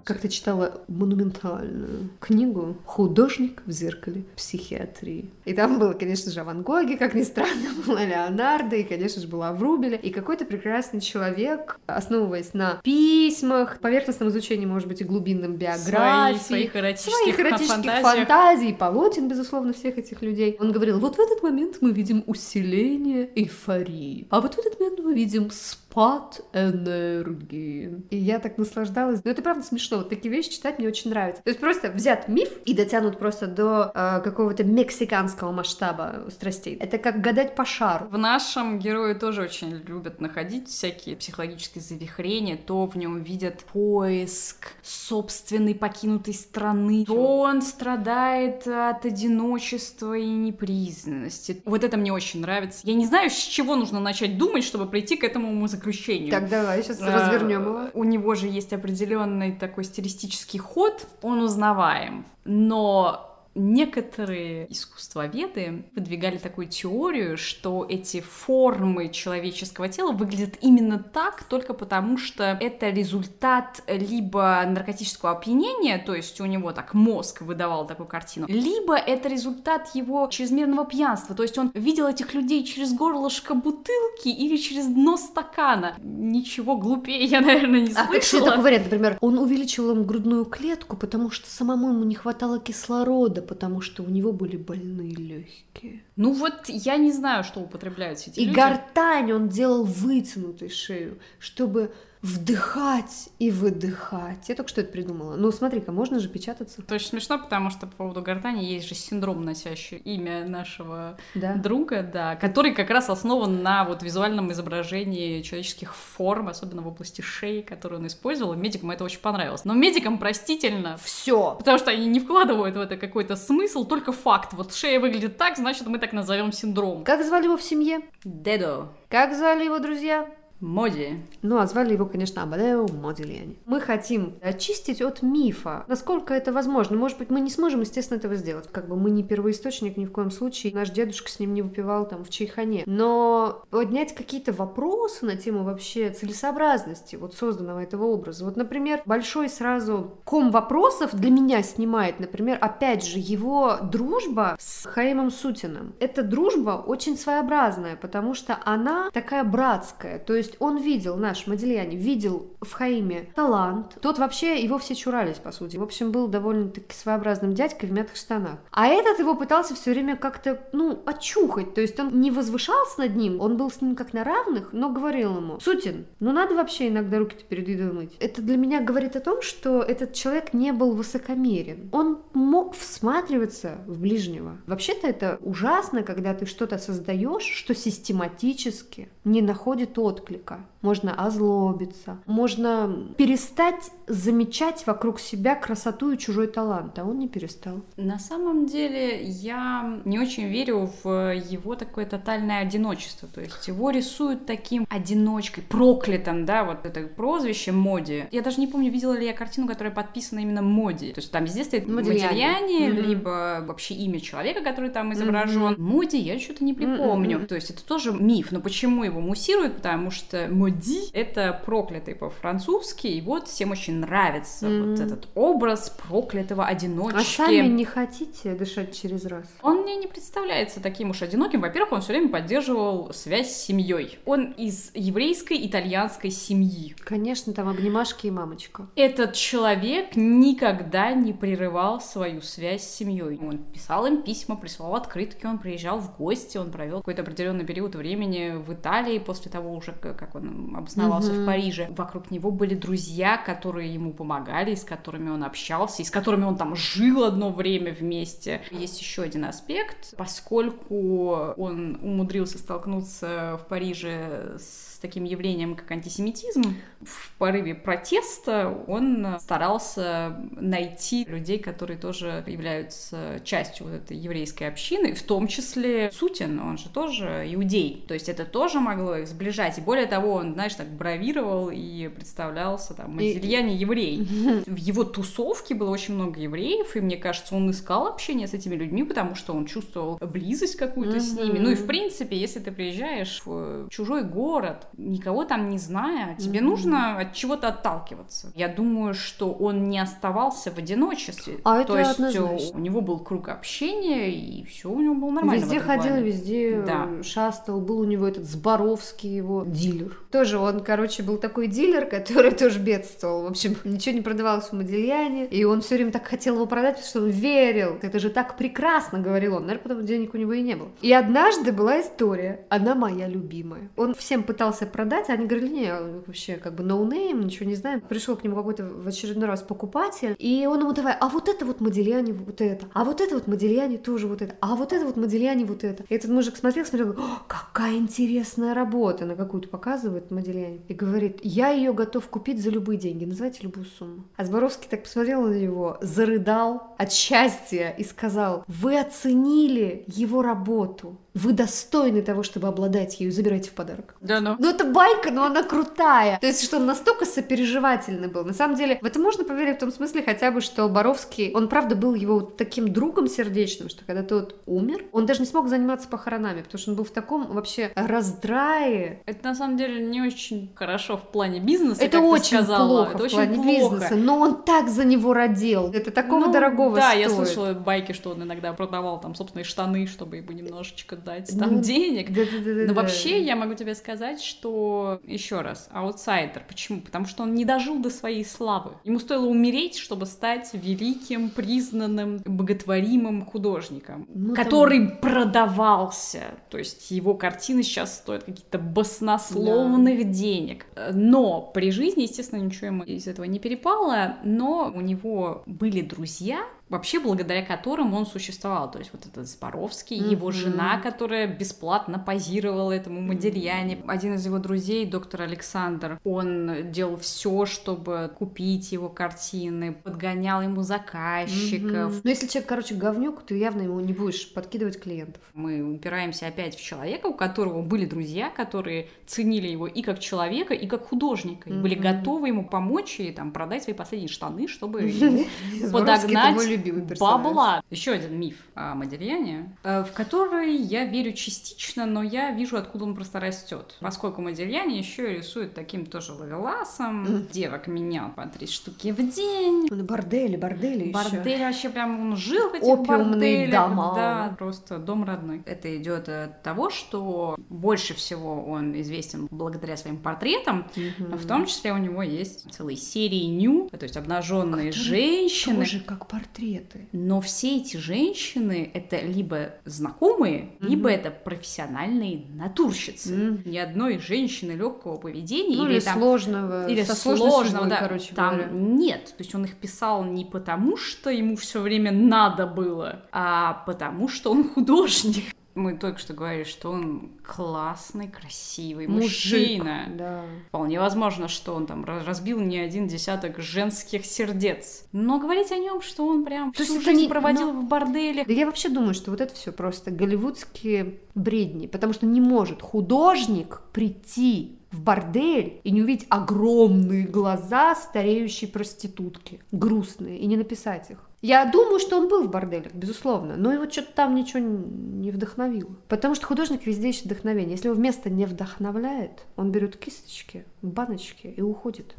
как 0.05 0.21
ты 0.21 0.29
читала 0.29 0.83
монументальную 0.87 2.11
книгу 2.21 2.77
«Художник 2.85 3.63
в 3.67 3.73
зеркале 3.73 4.25
психиатрии». 4.37 5.31
И 5.47 5.55
там 5.55 5.79
было, 5.79 5.95
конечно 5.95 6.31
же, 6.31 6.45
Ван 6.45 6.63
Гоги, 6.63 6.97
как 6.97 7.15
ни 7.15 7.23
странно, 7.23 7.71
была 7.87 8.05
Леонардо, 8.05 8.77
и, 8.77 8.85
конечно 8.85 9.21
же, 9.23 9.29
была 9.29 9.53
Врубеля. 9.53 9.97
И 9.97 10.11
какой-то 10.11 10.45
прекрасный 10.45 11.01
человек, 11.01 11.81
основываясь 11.87 12.53
на 12.53 12.81
письмах, 12.85 13.81
поверхностном 13.81 14.29
изучении, 14.29 14.67
может 14.67 14.89
быть, 14.89 15.01
и 15.01 15.05
глубинном 15.05 15.57
биографии, 15.57 16.39
своих, 16.39 16.73
своих 16.73 16.77
эротических, 16.77 17.35
своих 17.35 17.41
эротических 17.41 18.01
фантазий, 18.01 18.75
полотен, 18.75 19.29
безусловно, 19.29 19.73
всех 19.73 19.99
этих 19.99 20.21
людей. 20.23 20.57
Он 20.61 20.73
говорил, 20.73 20.99
вот 21.01 21.17
в 21.17 21.21
этот 21.21 21.43
момент 21.43 21.79
мы 21.81 21.93
видим 21.93 22.25
усиление 22.27 23.31
эйфории, 23.35 24.27
а 24.31 24.41
вот 24.41 24.55
в 24.55 24.59
этот 24.59 24.79
момент 24.79 25.01
мы 25.01 25.15
видим 25.15 25.51
спад 25.51 25.84
спад 25.95 26.45
энергии. 26.53 28.03
И 28.11 28.17
я 28.17 28.41
так 28.41 28.59
наслаждалась. 28.59 29.25
Но 29.25 29.31
это 29.31 29.43
правда 29.43 29.63
смешно. 29.65 29.99
Вот 29.99 30.09
такие 30.09 30.35
вещи 30.35 30.51
читать 30.51 30.81
мне 30.81 30.89
очень 30.89 31.11
нравится. 31.11 31.41
То 31.45 31.51
есть 31.51 31.61
просто 31.61 31.89
взят 31.89 32.27
миф 32.27 32.49
и 32.65 32.75
дотянут 32.75 33.21
просто 33.21 33.47
до 33.47 33.93
э, 33.95 34.21
какого-то 34.25 34.65
мексиканского 34.65 35.53
масштаба 35.53 36.27
страстей. 36.31 36.75
Это 36.75 36.99
как 36.99 37.21
гадать 37.21 37.55
по 37.55 37.65
шару. 37.65 38.09
В 38.11 38.19
нашем 38.19 38.81
герое 38.81 39.15
тоже 39.15 39.43
очень 39.43 39.71
любят 39.87 40.21
находить 40.21 40.69
всякие 40.69 41.15
психологические 41.15 41.83
завихрения. 41.83 42.57
То 42.57 42.87
в 42.87 42.97
нем 42.97 43.23
видят 43.23 43.63
поиск 43.73 44.73
собственной 44.83 45.77
покинутой 45.77 46.35
страны, 46.35 47.05
то 47.05 47.39
он 47.39 47.63
страдает 47.63 48.67
от 48.67 49.07
одиночества 49.07 50.15
и 50.19 50.27
непризнанности. 50.27 51.63
Вот 51.65 51.85
это 51.85 51.97
мне 51.97 52.13
очень 52.13 52.41
нравится. 52.41 52.81
Я 52.83 52.95
не 52.95 53.07
знаю, 53.07 53.31
с 53.31 53.35
чего 53.37 53.77
нужно 53.77 54.01
начать 54.01 54.39
думать, 54.39 54.65
чтобы 54.65 54.87
прийти 54.87 55.17
к 55.17 55.23
этому 55.23 55.53
умозаключению. 55.85 56.31
Так, 56.31 56.49
давай, 56.49 56.83
сейчас 56.83 57.01
а, 57.03 57.13
развернем 57.13 57.63
его. 57.63 57.91
У 57.95 58.05
него 58.05 58.35
же 58.35 58.47
есть 58.47 58.73
определенный 58.73 59.53
такой 59.53 59.85
стилистический 59.85 60.59
ход, 60.59 61.07
он 61.23 61.41
узнаваем. 61.41 62.25
Но 62.45 63.34
некоторые 63.55 64.71
искусствоведы 64.73 65.85
выдвигали 65.95 66.39
такую 66.39 66.69
теорию, 66.69 67.37
что 67.37 67.87
эти 67.89 68.21
формы 68.21 69.09
человеческого 69.09 69.89
тела 69.89 70.13
выглядят 70.13 70.55
именно 70.61 70.99
так 70.99 71.45
только 71.45 71.75
потому, 71.75 72.19
что 72.19 72.45
это 72.45 72.91
результат 72.91 73.83
либо 73.87 74.63
наркотического 74.67 75.33
опьянения, 75.33 75.99
то 75.99 76.15
есть 76.15 76.41
у 76.41 76.47
него 76.47 76.73
так 76.73 76.95
мозг 76.95 77.43
выдавал 77.43 77.87
такую 77.87 78.07
картину, 78.07 78.47
либо 78.49 78.97
это 78.97 79.29
результат 79.29 79.95
его 79.95 80.27
чрезмерного 80.29 80.87
пьянства, 80.87 81.35
то 81.35 81.43
есть 81.43 81.59
он 81.59 81.71
видел 81.75 82.07
этих 82.07 82.35
людей 82.35 82.65
через 82.65 82.93
горлышко 82.93 83.55
бутылки 83.55 84.29
или 84.29 84.57
через 84.57 84.87
дно 84.87 85.17
стакана. 85.17 85.97
Ничего 86.03 86.77
глупее 86.77 87.25
я, 87.25 87.41
наверное, 87.41 87.81
не 87.81 87.95
слышала. 87.95 88.03
А 88.03 88.13
как 88.13 88.25
такой 88.25 88.65
вариант, 88.65 88.85
например, 88.85 89.19
он 89.21 89.39
увеличил 89.39 89.91
им 89.93 90.05
грудную 90.05 90.45
клетку, 90.45 90.97
потому 90.97 91.31
что 91.31 91.49
самому 91.49 91.91
ему 91.91 92.05
не 92.05 92.15
хватало 92.15 92.59
кислорода, 92.59 93.44
потому 93.45 93.81
что 93.81 94.03
у 94.03 94.09
него 94.09 94.33
были 94.33 94.57
больные 94.57 95.15
легкие. 95.15 96.03
Ну 96.17 96.33
вот 96.33 96.69
я 96.69 96.97
не 96.97 97.13
знаю, 97.13 97.45
что 97.45 97.61
употребляют 97.61 98.19
эти 98.19 98.41
И 98.41 98.47
люди. 98.47 98.57
гортань 98.57 99.33
он 99.33 99.49
делал 99.49 99.85
вытянутой 99.85 100.69
шею, 100.71 101.19
чтобы 101.39 101.93
вдыхать 102.25 103.29
и 103.39 103.51
выдыхать. 103.51 104.49
Я 104.49 104.55
только 104.55 104.71
что 104.71 104.81
это 104.81 104.91
придумала. 104.91 105.37
Ну, 105.37 105.53
смотри-ка, 105.53 105.93
можно 105.93 106.19
же 106.19 106.31
печататься. 106.31 106.81
Это 106.81 106.95
очень 106.95 107.09
смешно, 107.09 107.39
потому 107.39 107.69
что 107.69 107.87
по 107.87 107.97
поводу 107.97 108.23
гортани 108.23 108.65
есть 108.65 108.89
же 108.89 108.95
синдром, 108.95 109.45
носящий 109.45 109.99
имя 109.99 110.47
нашего 110.47 111.19
да. 111.35 111.53
друга, 111.57 112.03
да, 112.03 112.35
который 112.37 112.75
как 112.75 112.89
раз 112.89 113.11
основан 113.11 113.63
на 113.63 113.85
вот 113.85 114.03
визуальном 114.03 114.51
изображении 114.53 115.43
человеческих 115.43 115.95
форм, 115.95 116.49
особенно 116.49 116.81
в 116.81 116.89
области 116.89 117.21
шеи, 117.21 117.61
которую 117.61 118.01
он 118.01 118.07
использовал. 118.07 118.55
Медикам 118.55 118.91
это 118.91 119.05
очень 119.05 119.21
понравилось. 119.21 119.67
Но 119.67 119.75
медикам 119.75 120.17
простительно 120.17 120.97
все, 120.97 121.57
потому 121.59 121.77
что 121.77 121.91
они 121.91 122.07
не 122.07 122.21
вкладывают 122.21 122.75
в 122.75 122.81
это 122.81 122.97
какой-то 122.97 123.37
смысл, 123.37 123.85
только 123.85 124.13
факт. 124.13 124.55
Вот 124.55 124.73
шея 124.73 124.99
выглядит 124.99 125.37
так, 125.37 125.59
значит, 125.59 125.87
мы 125.87 125.99
так 125.99 126.15
назовем 126.15 126.53
синдром. 126.53 127.05
Как 127.05 127.23
звали 127.23 127.45
его 127.45 127.59
в 127.59 127.63
семье? 127.63 128.01
Дедо. 128.25 128.89
Как 129.11 129.35
звали 129.35 129.67
его 129.67 129.79
друзья? 129.79 130.27
Моди. 130.65 131.21
Ну, 131.43 131.59
а 131.59 131.67
звали 131.67 131.93
его, 131.93 132.07
конечно, 132.07 132.43
Амадео 132.43 132.87
Модильяни. 132.89 133.59
Мы 133.67 133.81
хотим 133.81 134.35
очистить 134.41 135.03
от 135.03 135.23
мифа, 135.23 135.85
насколько 135.89 136.33
это 136.33 136.53
возможно. 136.53 136.97
Может 136.97 137.19
быть, 137.19 137.31
мы 137.31 137.41
не 137.41 137.51
сможем, 137.51 137.83
естественно, 137.83 138.19
этого 138.19 138.35
сделать. 138.35 138.69
Как 138.73 138.89
бы 138.89 138.97
мы 138.97 139.11
не 139.11 139.23
первоисточник 139.23 139.97
ни 139.97 140.07
в 140.07 140.13
коем 140.13 140.31
случае. 140.31 140.75
Наш 140.75 140.91
дедушка 140.91 141.31
с 141.31 141.39
ним 141.39 141.53
не 141.53 141.61
выпивал 141.61 142.09
там 142.09 142.25
в 142.25 142.31
чайхане. 142.31 142.85
Но 142.87 143.63
поднять 143.71 144.15
какие-то 144.15 144.53
вопросы 144.53 145.27
на 145.27 145.37
тему 145.37 145.65
вообще 145.65 146.11
целесообразности 146.11 147.17
вот 147.17 147.35
созданного 147.35 147.81
этого 147.81 148.05
образа. 148.05 148.45
Вот, 148.45 148.57
например, 148.57 149.03
большой 149.05 149.51
сразу 149.51 150.19
ком 150.25 150.51
вопросов 150.51 151.15
для 151.15 151.31
меня 151.31 151.63
снимает, 151.63 152.21
например, 152.21 152.57
опять 152.61 153.05
же, 153.05 153.19
его 153.19 153.77
дружба 153.83 154.57
с 154.59 154.87
Хаимом 154.87 155.31
Сутиным. 155.31 155.95
Эта 156.01 156.23
дружба 156.23 156.83
очень 156.87 157.19
своеобразная, 157.19 157.97
потому 157.97 158.33
что 158.33 158.59
она 158.65 159.11
такая 159.13 159.45
братская. 159.45 160.19
То 160.19 160.35
есть 160.35 160.54
есть 160.55 160.61
он 160.61 160.79
видел, 160.79 161.17
наш 161.17 161.47
Модельяне, 161.47 161.97
видел 161.97 162.47
в 162.61 162.73
Хаиме 162.73 163.29
талант. 163.35 163.97
Тот 164.01 164.19
вообще, 164.19 164.63
его 164.63 164.79
все 164.79 164.95
чурались, 164.95 165.37
по 165.37 165.53
сути. 165.53 165.77
В 165.77 165.83
общем, 165.83 166.13
был 166.13 166.29
довольно-таки 166.29 166.95
своеобразным 166.95 167.55
дядькой 167.55 167.89
в 167.89 167.93
мятых 167.93 168.17
штанах. 168.17 168.59
А 168.71 168.87
этот 168.87 169.19
его 169.19 169.35
пытался 169.35 169.75
все 169.75 169.93
время 169.93 170.17
как-то, 170.17 170.61
ну, 170.73 171.03
очухать. 171.07 171.75
То 171.75 171.81
есть 171.81 171.99
он 171.99 172.21
не 172.21 172.31
возвышался 172.31 173.01
над 173.01 173.17
ним, 173.17 173.41
он 173.41 173.57
был 173.57 173.71
с 173.71 173.81
ним 173.81 173.97
как 173.97 174.13
на 174.13 174.25
равных, 174.25 174.73
но 174.73 174.91
говорил 174.91 175.37
ему, 175.37 175.61
Сутин, 175.61 176.07
ну 176.21 176.33
надо 176.33 176.55
вообще 176.55 176.89
иногда 176.89 177.19
руки-то 177.19 177.45
перед 177.45 177.69
едой 177.69 177.93
мыть. 177.93 178.17
Это 178.21 178.43
для 178.43 178.57
меня 178.57 178.81
говорит 178.81 179.17
о 179.17 179.21
том, 179.21 179.43
что 179.43 179.83
этот 179.83 180.13
человек 180.13 180.53
не 180.53 180.73
был 180.73 180.93
высокомерен. 180.93 181.89
Он 181.93 182.19
мог 182.33 182.75
всматриваться 182.75 183.79
в 183.87 184.01
ближнего. 184.01 184.59
Вообще-то 184.67 185.07
это 185.07 185.39
ужасно, 185.41 186.03
когда 186.03 186.35
ты 186.35 186.47
что-то 186.47 186.79
создаешь, 186.79 187.45
что 187.45 187.75
систематически 187.75 189.09
не 189.25 189.43
находит 189.43 189.99
отклик 189.99 190.34
отклика, 190.35 190.59
можно 190.85 191.15
озлобиться, 191.15 192.19
можно 192.27 193.09
перестать 193.17 193.91
замечать 194.07 194.87
вокруг 194.87 195.19
себя 195.19 195.57
красоту 195.57 196.13
и 196.13 196.19
чужой 196.19 196.47
талант, 196.47 196.99
а 196.99 197.05
он 197.05 197.19
не 197.19 197.27
перестал. 197.27 197.81
На 197.97 198.19
самом 198.19 198.67
деле 198.67 199.23
я 199.23 200.01
не 200.05 200.19
очень 200.19 200.49
верю 200.49 200.91
в 201.03 201.33
его 201.35 201.75
такое 201.75 202.05
тотальное 202.05 202.61
одиночество, 202.61 203.27
то 203.29 203.41
есть 203.41 203.67
его 203.67 203.91
рисуют 203.91 204.45
таким 204.45 204.87
одиночкой, 204.91 205.65
проклятым, 205.65 206.45
да, 206.45 206.65
вот 206.65 206.85
это 206.85 207.07
прозвище 207.07 207.73
Моди. 207.73 208.25
Я 208.31 208.43
даже 208.43 208.61
не 208.61 208.67
помню, 208.67 208.91
видела 208.91 209.15
ли 209.15 209.25
я 209.25 209.33
картину, 209.33 209.67
которая 209.67 209.93
подписана 209.93 210.41
именно 210.41 210.61
Моди, 210.61 211.13
то 211.13 211.21
есть 211.21 211.33
там 211.33 211.45
везде 211.45 211.65
стоит 211.65 211.89
Модильяне, 211.89 212.89
mm-hmm. 212.89 213.01
либо 213.01 213.65
вообще 213.67 213.95
имя 213.95 214.21
человека, 214.21 214.63
который 214.63 214.91
там 214.91 215.15
изображен. 215.15 215.75
Mm-hmm. 215.75 215.81
Моди 215.81 216.19
я 216.19 216.39
что-то 216.39 216.63
не 216.63 216.75
припомню, 216.75 217.39
mm-hmm. 217.39 217.47
то 217.47 217.55
есть 217.55 217.71
это 217.71 217.83
тоже 217.83 218.13
миф, 218.13 218.53
но 218.53 218.61
почему 218.61 219.03
его 219.03 219.21
муссируют? 219.21 219.77
Потому 219.77 220.11
что 220.11 220.47
Моди— 220.51 220.74
это 221.13 221.61
проклятый 221.65 222.15
по-французски, 222.15 223.07
и 223.07 223.21
вот 223.21 223.49
всем 223.49 223.71
очень 223.71 223.97
нравится 223.97 224.67
mm-hmm. 224.67 224.91
вот 224.91 225.01
этот 225.01 225.29
образ 225.35 225.91
проклятого 225.91 226.67
одиночки. 226.67 227.19
А 227.19 227.25
сами 227.47 227.67
не 227.67 227.85
хотите 227.85 228.55
дышать 228.55 228.97
через 228.99 229.25
раз? 229.27 229.47
Он 229.63 229.83
мне 229.83 229.97
не 229.97 230.07
представляется 230.07 230.81
таким 230.81 231.11
уж 231.11 231.23
одиноким. 231.23 231.61
Во-первых, 231.61 231.93
он 231.93 232.01
все 232.01 232.13
время 232.13 232.29
поддерживал 232.29 233.13
связь 233.13 233.51
с 233.51 233.65
семьей. 233.65 234.19
Он 234.25 234.53
из 234.53 234.91
еврейской 234.95 235.67
итальянской 235.67 236.31
семьи. 236.31 236.95
Конечно, 237.01 237.53
там 237.53 237.69
обнимашки 237.69 238.27
и 238.27 238.31
мамочка. 238.31 238.87
Этот 238.97 239.35
человек 239.35 240.17
никогда 240.17 241.13
не 241.13 241.33
прерывал 241.33 242.01
свою 242.01 242.41
связь 242.41 242.83
с 242.83 242.95
семьей. 242.95 243.39
Он 243.41 243.59
писал 243.59 244.07
им 244.07 244.23
письма, 244.23 244.57
присылал 244.57 244.97
открытки, 244.97 245.47
он 245.47 245.59
приезжал 245.59 245.99
в 245.99 246.17
гости, 246.17 246.59
он 246.59 246.71
провел 246.71 246.99
какой-то 246.99 247.23
определенный 247.23 247.65
период 247.65 247.95
времени 247.95 248.55
в 248.57 248.73
Италии 248.73 249.19
после 249.19 249.51
того 249.51 249.75
уже, 249.75 249.93
как 249.93 250.35
он 250.35 250.64
обосновался 250.75 251.33
mm-hmm. 251.33 251.43
в 251.43 251.47
Париже. 251.47 251.89
Вокруг 251.97 252.31
него 252.31 252.51
были 252.51 252.75
друзья, 252.75 253.37
которые 253.37 253.93
ему 253.93 254.13
помогали, 254.13 254.75
с 254.75 254.85
которыми 254.85 255.31
он 255.31 255.45
общался, 255.45 256.03
и 256.03 256.05
с 256.05 256.11
которыми 256.11 256.45
он 256.45 256.57
там 256.57 256.75
жил 256.77 257.25
одно 257.25 257.51
время 257.51 257.93
вместе. 257.93 258.63
Есть 258.71 259.01
еще 259.01 259.23
один 259.23 259.45
аспект, 259.45 260.17
поскольку 260.17 261.31
он 261.57 261.99
умудрился 262.03 262.59
столкнуться 262.59 263.59
в 263.63 263.69
Париже 263.69 264.57
с 264.59 264.94
таким 265.05 265.25
явлением, 265.25 265.77
как 265.77 265.91
антисемитизм, 265.91 266.63
в 267.03 267.31
порыве 267.37 267.75
протеста 267.75 268.75
он 268.87 269.37
старался 269.39 270.35
найти 270.53 271.27
людей, 271.27 271.59
которые 271.59 271.99
тоже 271.99 272.43
являются 272.47 273.43
частью 273.45 273.87
вот 273.87 273.97
этой 273.97 274.17
еврейской 274.17 274.65
общины, 274.65 275.13
в 275.13 275.23
том 275.23 275.47
числе 275.47 276.11
Сутин, 276.11 276.59
он 276.59 276.79
же 276.79 276.89
тоже 276.89 277.47
иудей. 277.53 278.03
То 278.09 278.15
есть 278.15 278.31
это 278.31 278.47
тоже 278.47 278.81
могло 278.81 279.17
их 279.17 279.29
сближать. 279.29 279.77
И 279.77 279.83
более 279.83 280.07
того, 280.07 280.33
он, 280.33 280.55
знаешь, 280.55 280.75
так 280.75 280.89
бравировал 280.89 281.69
и 281.71 282.09
представлялся 282.09 282.95
там 282.95 283.17
Модельяне 283.17 283.75
еврей. 283.77 284.27
В 284.67 284.77
его 284.77 285.05
тусовке 285.05 285.75
было 285.75 285.91
очень 285.91 286.15
много 286.15 286.41
евреев, 286.41 286.97
и 286.97 287.01
мне 287.01 287.19
кажется, 287.19 287.55
он 287.55 287.71
искал 287.71 288.07
общение 288.07 288.49
с 288.49 288.55
этими 288.55 288.75
людьми, 288.75 289.05
потому 289.05 289.35
что 289.35 289.53
он 289.53 289.67
чувствовал 289.67 290.17
близость 290.23 290.77
какую-то 290.77 291.21
с 291.21 291.35
ними. 291.35 291.59
Ну 291.59 291.71
и 291.71 291.75
в 291.75 291.87
принципе, 291.87 292.39
если 292.39 292.61
ты 292.61 292.73
приезжаешь 292.73 293.43
в 293.45 293.89
чужой 293.91 294.25
город, 294.25 294.87
никого 294.97 295.45
там 295.45 295.69
не 295.69 295.79
зная, 295.79 296.35
тебе 296.37 296.61
mm-hmm. 296.61 296.63
нужно 296.63 297.19
от 297.19 297.33
чего-то 297.33 297.69
отталкиваться. 297.69 298.53
Я 298.55 298.69
думаю, 298.69 299.15
что 299.15 299.53
он 299.53 299.89
не 299.89 299.99
оставался 299.99 300.71
в 300.71 300.79
одиночестве. 300.79 301.59
А 301.65 301.77
То 301.77 301.97
это 301.97 301.99
есть 301.99 302.11
однозначно. 302.13 302.79
у 302.79 302.81
него 302.81 303.01
был 303.01 303.19
круг 303.19 303.49
общения, 303.49 304.31
и 304.31 304.65
все 304.65 304.91
у 304.91 305.01
него 305.01 305.15
было 305.15 305.31
нормально. 305.31 305.63
Везде 305.63 305.81
ходил, 305.81 306.13
плане. 306.13 306.23
везде 306.23 306.83
да. 306.87 307.23
шастал. 307.23 307.81
Был 307.81 308.01
у 308.01 308.05
него 308.05 308.27
этот 308.27 308.45
Зборовский, 308.45 309.35
его 309.35 309.65
дилер. 309.67 310.19
Тоже 310.31 310.59
он, 310.59 310.81
короче, 310.81 311.23
был 311.23 311.39
такой 311.39 311.67
дилер, 311.67 312.07
который 312.07 312.53
тоже 312.53 312.79
бедствовал. 312.79 313.45
В 313.45 313.47
общем, 313.47 313.77
ничего 313.85 314.15
не 314.15 314.23
продавалось 314.23 314.67
в 314.67 314.73
Модельяне. 314.73 315.47
И 315.47 315.65
он 315.65 315.81
все 315.81 315.97
время 315.97 316.13
так 316.13 316.27
хотел 316.27 316.55
его 316.55 316.67
продать, 316.67 316.97
потому 316.97 317.09
что 317.09 317.21
он 317.21 317.31
верил. 317.31 317.99
Это 318.03 318.19
же 318.19 318.31
так 318.31 318.57
прекрасно, 318.57 319.21
говорил 319.21 319.57
он. 319.57 319.63
Наверное, 319.63 319.83
потому 319.83 320.03
денег 320.03 320.35
у 320.35 320.37
него 320.37 320.53
и 320.53 320.63
не 320.63 320.75
было. 320.75 320.89
И 321.03 321.13
однажды 321.13 321.73
была 321.73 322.01
история. 322.01 322.67
Она 322.69 322.95
моя 322.95 323.29
любимая. 323.29 323.91
Он 323.97 324.15
всем 324.15 324.43
пытался 324.43 324.84
продать, 324.87 325.31
а 325.31 325.35
они 325.35 325.47
говорили, 325.47 325.73
не, 325.73 325.93
вообще 326.27 326.57
как 326.57 326.75
бы 326.75 326.85
no 326.85 327.07
name, 327.09 327.45
ничего 327.45 327.69
не 327.69 327.75
знаем. 327.75 328.01
Пришел 328.01 328.37
к 328.37 328.45
нему 328.45 328.57
какой-то 328.57 328.85
в 328.85 329.07
очередной 329.07 329.49
раз 329.49 329.63
покупатель, 329.63 330.37
и 330.39 330.67
он 330.67 330.81
ему 330.81 330.93
давай, 330.93 331.15
а 331.19 331.29
вот 331.29 331.49
это 331.49 331.65
вот 331.65 331.81
Модельяне 331.81 332.33
вот 332.33 332.61
это, 332.61 332.87
а 332.93 333.05
вот 333.05 333.21
это 333.21 333.35
вот 333.35 333.47
Модельяне 333.47 333.99
тоже 333.99 334.27
вот 334.27 334.43
это, 334.43 334.55
а 334.61 334.77
вот 334.77 334.93
это 334.93 335.05
вот 335.05 335.17
Модельяне 335.17 335.65
вот 335.65 335.85
это. 335.85 336.05
И 336.09 336.15
этот 336.15 336.31
мужик 336.31 336.57
смотрел, 336.57 336.85
смотрел, 336.85 337.17
какая 337.47 337.97
интересная 337.97 338.75
работа, 338.75 339.25
на 339.25 339.37
какую-то 339.37 339.69
показывает 339.69 340.31
Модельяне. 340.31 340.81
И 340.89 340.95
говорит, 340.95 341.41
я 341.43 341.71
ее 341.71 341.93
готов 341.93 342.27
купить 342.29 342.63
за 342.63 342.71
любые 342.71 342.99
деньги, 342.99 343.25
называйте 343.25 343.61
любую 343.63 343.87
сумму. 343.87 344.25
А 344.37 344.45
Зборовский 344.45 344.89
так 344.89 345.03
посмотрел 345.03 345.43
на 345.43 345.55
него, 345.55 345.99
зарыдал 346.01 346.95
от 346.99 347.13
счастья 347.13 347.95
и 347.97 348.05
сказал, 348.05 348.65
вы 348.67 348.99
оценили 348.99 350.05
его 350.07 350.43
работу, 350.43 351.17
вы 351.35 351.53
достойны 351.53 352.23
того, 352.23 352.43
чтобы 352.43 352.69
обладать 352.69 353.21
ею, 353.21 353.33
забирайте 353.33 353.71
в 353.71 353.75
подарок. 353.75 354.15
Да, 354.21 354.41
ну. 354.41 354.57
Ну, 354.59 354.71
это 354.71 354.85
байка, 354.85 355.31
но 355.31 355.45
она 355.45 355.63
крутая. 355.65 356.39
То 356.41 356.47
есть, 356.47 356.63
что 356.65 356.77
он 356.77 356.87
настолько 356.87 357.25
сопереживательный 357.27 358.29
был. 358.29 358.45
На 358.45 358.53
самом 358.53 358.77
деле, 358.77 358.99
в 359.03 359.05
это 359.05 359.19
можно 359.19 359.45
поверить 359.45 359.77
в 359.77 359.81
том 359.81 359.93
смысле 359.93 360.23
хотя 360.23 360.51
бы, 360.51 360.61
что 360.61 360.89
Боровский, 360.89 361.53
он 361.53 361.69
правда 361.69 361.97
был 361.97 362.15
его 362.15 362.41
таким 362.41 362.93
другом 362.93 363.27
сердечным, 363.29 363.89
что 363.89 364.05
когда 364.05 364.23
тот 364.23 364.57
умер, 364.67 365.05
он 365.13 365.27
даже 365.27 365.41
не 365.41 365.47
смог 365.47 365.69
заниматься 365.69 366.09
похоронами, 366.09 366.63
потому 366.63 366.79
что 366.79 366.91
он 366.93 366.97
был 366.97 367.05
в 367.05 367.11
таком 367.11 367.47
вообще 367.53 367.91
раздрае. 367.95 369.23
Это 369.27 369.45
на 369.49 369.55
самом 369.55 369.77
деле 369.77 370.05
не 370.05 370.23
очень 370.23 370.73
хорошо 370.75 371.17
в 371.17 371.23
плане 371.31 371.61
бизнеса, 371.61 372.03
Это 372.05 372.21
очень 372.21 372.59
сказала. 372.59 372.87
плохо 373.07 373.11
это 373.11 373.19
в 373.19 373.23
очень 373.23 373.37
плане 373.37 373.55
плохо. 373.55 373.95
бизнеса, 373.97 374.15
но 374.17 374.39
он 374.39 374.63
так 374.63 374.89
за 374.89 375.05
него 375.05 375.33
родил. 375.35 375.91
Это 375.93 376.11
такого 376.11 376.47
Ну, 376.47 376.53
дорогого 376.53 376.97
Да, 376.97 377.11
стоит. 377.11 377.21
я 377.23 377.31
слышала 377.31 377.73
байки, 377.75 378.13
что 378.13 378.31
он 378.31 378.43
иногда 378.43 378.73
продавал 378.73 379.21
там 379.21 379.35
собственные 379.35 379.65
штаны, 379.65 380.07
чтобы 380.07 380.37
ему 380.37 380.53
немножечко 380.53 381.17
дать 381.25 381.59
там 381.59 381.77
Ну, 381.77 381.83
денег. 381.83 382.33
Да-да-да-да. 382.33 382.85
Но 382.89 382.95
вообще 382.95 383.43
я 383.43 383.57
могу 383.57 383.75
тебе 383.75 383.95
сказать, 383.95 384.41
что 384.41 385.21
еще 385.25 385.61
раз, 385.63 385.89
аутсайдер. 385.93 386.63
Почему? 386.69 387.01
Потому 387.01 387.27
что 387.27 387.43
он 387.43 387.55
не 387.55 387.65
дожил 387.65 387.99
до 388.01 388.11
своей 388.11 388.45
славы. 388.45 388.93
Ему 389.05 389.19
стоило 389.19 389.47
умереть, 389.47 389.97
чтобы 389.97 390.27
стать 390.27 390.71
великим, 390.75 391.51
признанным, 391.51 392.39
боготворимым 392.45 393.45
художником, 393.45 394.27
Ну, 394.35 394.55
там- 394.55 394.65
который 394.65 395.09
продавался. 395.09 396.43
То 396.71 396.79
есть 396.79 397.11
его 397.11 397.35
картины 397.35 397.83
сейчас 397.83 398.17
стоят 398.17 398.45
какие-то 398.45 398.79
баснословных 398.79 400.31
денег. 400.31 400.87
Но 401.13 401.61
при 401.75 401.91
жизни, 401.91 402.23
естественно, 402.23 402.61
ничего 402.61 402.87
ему 402.89 403.03
из 403.05 403.27
этого 403.27 403.45
не 403.45 403.59
перепало, 403.59 404.37
но 404.45 404.93
у 404.95 405.01
него 405.01 405.63
были 405.67 406.01
друзья, 406.01 406.65
вообще 406.89 407.19
благодаря 407.19 407.63
которым 407.65 408.15
он 408.15 408.27
существовал. 408.27 408.91
То 408.91 408.99
есть 408.99 409.11
вот 409.13 409.27
этот 409.27 409.49
Зборовский, 409.49 410.17
его 410.17 410.49
Мгм. 410.49 410.53
жена, 410.53 411.01
которая 411.01 411.47
бесплатно 411.47 412.19
позировала 412.19 412.93
этому 412.93 413.21
Модельяне. 413.21 413.99
Один 414.07 414.35
из 414.35 414.45
его 414.47 414.59
друзей, 414.59 415.07
доктор 415.07 415.43
Александр, 415.43 416.21
он 416.25 416.91
делал 416.93 417.17
все, 417.17 417.65
чтобы 417.67 418.31
купить 418.39 418.93
его 418.93 419.09
картины, 419.09 419.93
подгонял 419.93 420.63
ему 420.63 420.83
заказчиков. 420.83 422.13
Мгм. 422.13 422.21
Ну, 422.25 422.31
если 422.31 422.47
человек, 422.47 422.69
короче, 422.69 422.95
говнюк, 422.95 423.43
ты 423.43 423.57
явно 423.59 423.83
ему 423.83 423.99
не 424.01 424.13
будешь 424.13 424.53
подкидывать 424.53 425.01
клиентов. 425.01 425.43
Мы 425.55 425.83
упираемся 425.83 426.47
опять 426.47 426.77
в 426.77 426.83
человека, 426.83 427.27
у 427.27 427.35
которого 427.35 427.83
были 427.83 428.05
друзья, 428.07 428.51
которые 428.51 429.09
ценили 429.27 429.69
его 429.69 429.87
и 429.87 430.03
как 430.03 430.19
человека, 430.21 430.75
и 430.75 430.87
как 430.87 431.09
художника, 431.09 431.71
и 431.71 431.73
были 431.73 431.95
Мгм. 431.95 432.03
готовы 432.03 432.49
ему 432.49 432.65
помочь 432.69 433.19
и 433.21 433.33
там 433.33 433.53
продать 433.53 433.85
свои 433.85 433.95
последние 433.95 434.29
штаны, 434.29 434.69
чтобы 434.69 435.01
подогнать 435.93 436.55
любимый 436.77 437.07
персонаж. 437.07 437.45
бабла. 437.45 437.83
Еще 437.91 438.13
один 438.13 438.39
миф 438.39 438.57
о 438.75 438.95
Модельяне, 438.95 439.77
э, 439.83 440.05
в 440.05 440.13
который 440.13 440.77
я 440.77 441.05
верю 441.05 441.33
частично, 441.33 442.07
но 442.07 442.23
я 442.23 442.51
вижу, 442.53 442.77
откуда 442.77 443.05
он 443.05 443.15
просто 443.15 443.41
растет. 443.41 443.97
Поскольку 444.01 444.43
Модельяне 444.43 444.99
еще 444.99 445.33
и 445.35 445.37
рисует 445.39 445.75
таким 445.75 446.07
тоже 446.07 446.33
ловеласом, 446.33 447.47
девок 447.53 447.87
менял 447.87 448.31
по 448.31 448.47
три 448.47 448.67
штуки 448.67 449.13
в 449.13 449.17
день. 449.35 449.89
Ну, 449.91 450.05
бордели, 450.05 450.57
бордели 450.57 451.09
еще. 451.09 451.13
Бордель 451.13 451.61
вообще 451.61 451.89
прям 451.91 452.21
он 452.21 452.37
жил 452.37 452.71
в 452.71 452.75
этих 452.75 452.87
Опиумные 452.87 453.67
борделях. 453.67 453.89
дома. 453.89 454.13
Да, 454.15 454.55
просто 454.59 454.99
дом 454.99 455.25
родной. 455.25 455.63
Это 455.67 455.97
идет 455.97 456.29
от 456.29 456.63
того, 456.63 456.91
что 456.91 457.57
больше 457.69 458.15
всего 458.15 458.65
он 458.65 458.99
известен 459.01 459.49
благодаря 459.51 459.97
своим 459.97 460.17
портретам, 460.19 460.87
Мгм. 460.97 461.37
в 461.39 461.47
том 461.47 461.67
числе 461.67 461.93
у 461.93 461.99
него 461.99 462.23
есть 462.23 462.73
целые 462.73 462.97
серии 462.97 463.45
ню, 463.45 463.89
то 463.91 464.03
есть 464.03 464.17
обнаженные 464.17 464.91
Которые 464.91 464.93
женщины. 464.93 465.77
Тоже 465.77 466.01
как 466.01 466.27
портреты. 466.65 467.09
Но 467.13 467.41
все 467.41 467.77
эти 467.79 467.97
женщины 467.97 468.91
это 468.95 469.21
либо 469.21 469.75
знакомые, 469.85 470.71
либо 470.81 471.09
Мгм. 471.11 471.19
это 471.19 471.31
профессиональные 471.31 472.45
натурщицы. 472.55 473.35
Мгм. 473.35 473.63
Ни 473.71 473.79
одной 473.79 474.19
женщины 474.19 474.73
легкого 474.73 475.17
поведения 475.17 475.77
Ну, 475.77 475.87
или, 475.87 475.95
или 475.95 476.01
там 476.01 476.19
сложного. 476.19 476.89
или 476.89 477.03
со 477.03 477.15
сложного, 477.15 477.65
судьбой, 477.65 477.89
да, 477.89 477.97
короче 477.99 478.35
там 478.35 478.55
говоря. 478.57 478.71
нет. 478.73 479.25
То 479.37 479.43
есть 479.43 479.55
он 479.55 479.65
их 479.65 479.75
писал 479.77 480.25
не 480.25 480.45
потому, 480.45 480.97
что 480.97 481.31
ему 481.31 481.57
все 481.57 481.81
время 481.81 482.13
надо 482.13 482.67
было, 482.67 483.25
а 483.33 483.83
потому, 483.87 484.29
что 484.29 484.51
он 484.53 484.69
художник. 484.71 485.45
Мы 485.75 485.97
только 485.97 486.19
что 486.21 486.35
говорили, 486.35 486.63
что 486.65 486.91
он 486.91 487.33
классный, 487.43 488.29
красивый 488.29 489.09
мужчина. 489.09 490.07
Да. 490.17 490.45
Вполне 490.69 491.01
возможно, 491.01 491.49
что 491.49 491.75
он 491.75 491.87
там 491.87 492.05
раз- 492.05 492.25
разбил 492.25 492.61
не 492.61 492.79
один 492.79 493.09
десяток 493.09 493.59
женских 493.59 494.25
сердец. 494.25 495.05
Но 495.13 495.39
говорить 495.41 495.73
о 495.73 495.79
нем, 495.79 496.01
что 496.01 496.27
он 496.27 496.45
прям 496.45 496.73
То 496.73 496.85
всю 496.85 497.01
жизнь 497.01 497.23
не- 497.23 497.29
проводил 497.29 497.73
но- 497.73 497.81
в 497.81 497.85
борделе. 497.89 498.45
Да 498.47 498.53
я 498.53 498.67
вообще 498.67 498.89
думаю, 498.89 499.15
что 499.15 499.31
вот 499.33 499.41
это 499.41 499.53
все 499.55 499.73
просто 499.73 500.11
голливудские 500.13 501.19
бредни, 501.35 501.87
потому 501.89 502.13
что 502.13 502.27
не 502.27 502.41
может 502.41 502.81
художник 502.81 503.81
прийти 503.93 504.79
в 504.95 505.01
бордель 505.01 505.81
и 505.85 505.91
не 505.91 506.03
увидеть 506.03 506.27
огромные 506.31 507.27
глаза 507.27 507.95
стареющей 507.95 508.69
проститутки, 508.69 509.61
грустные, 509.73 510.39
и 510.39 510.47
не 510.47 510.57
написать 510.57 511.11
их. 511.11 511.19
Я 511.43 511.67
думаю, 511.71 511.99
что 511.99 512.17
он 512.17 512.29
был 512.29 512.45
в 512.45 512.51
борделях, 512.51 512.95
безусловно, 512.95 513.57
но 513.59 513.71
его 513.71 513.91
что-то 513.91 514.13
там 514.15 514.35
ничего 514.35 514.61
не 514.61 515.31
вдохновило. 515.31 515.95
Потому 516.09 516.35
что 516.35 516.47
художник 516.47 516.87
везде 516.87 517.11
ищет 517.11 517.27
вдохновение. 517.27 517.73
Если 517.73 517.89
его 517.89 518.01
место 518.01 518.31
не 518.31 518.47
вдохновляет, 518.47 519.45
он 519.57 519.71
берет 519.71 519.99
кисточки, 519.99 520.65
баночки 520.81 521.49
и 521.49 521.61
уходит. 521.61 522.15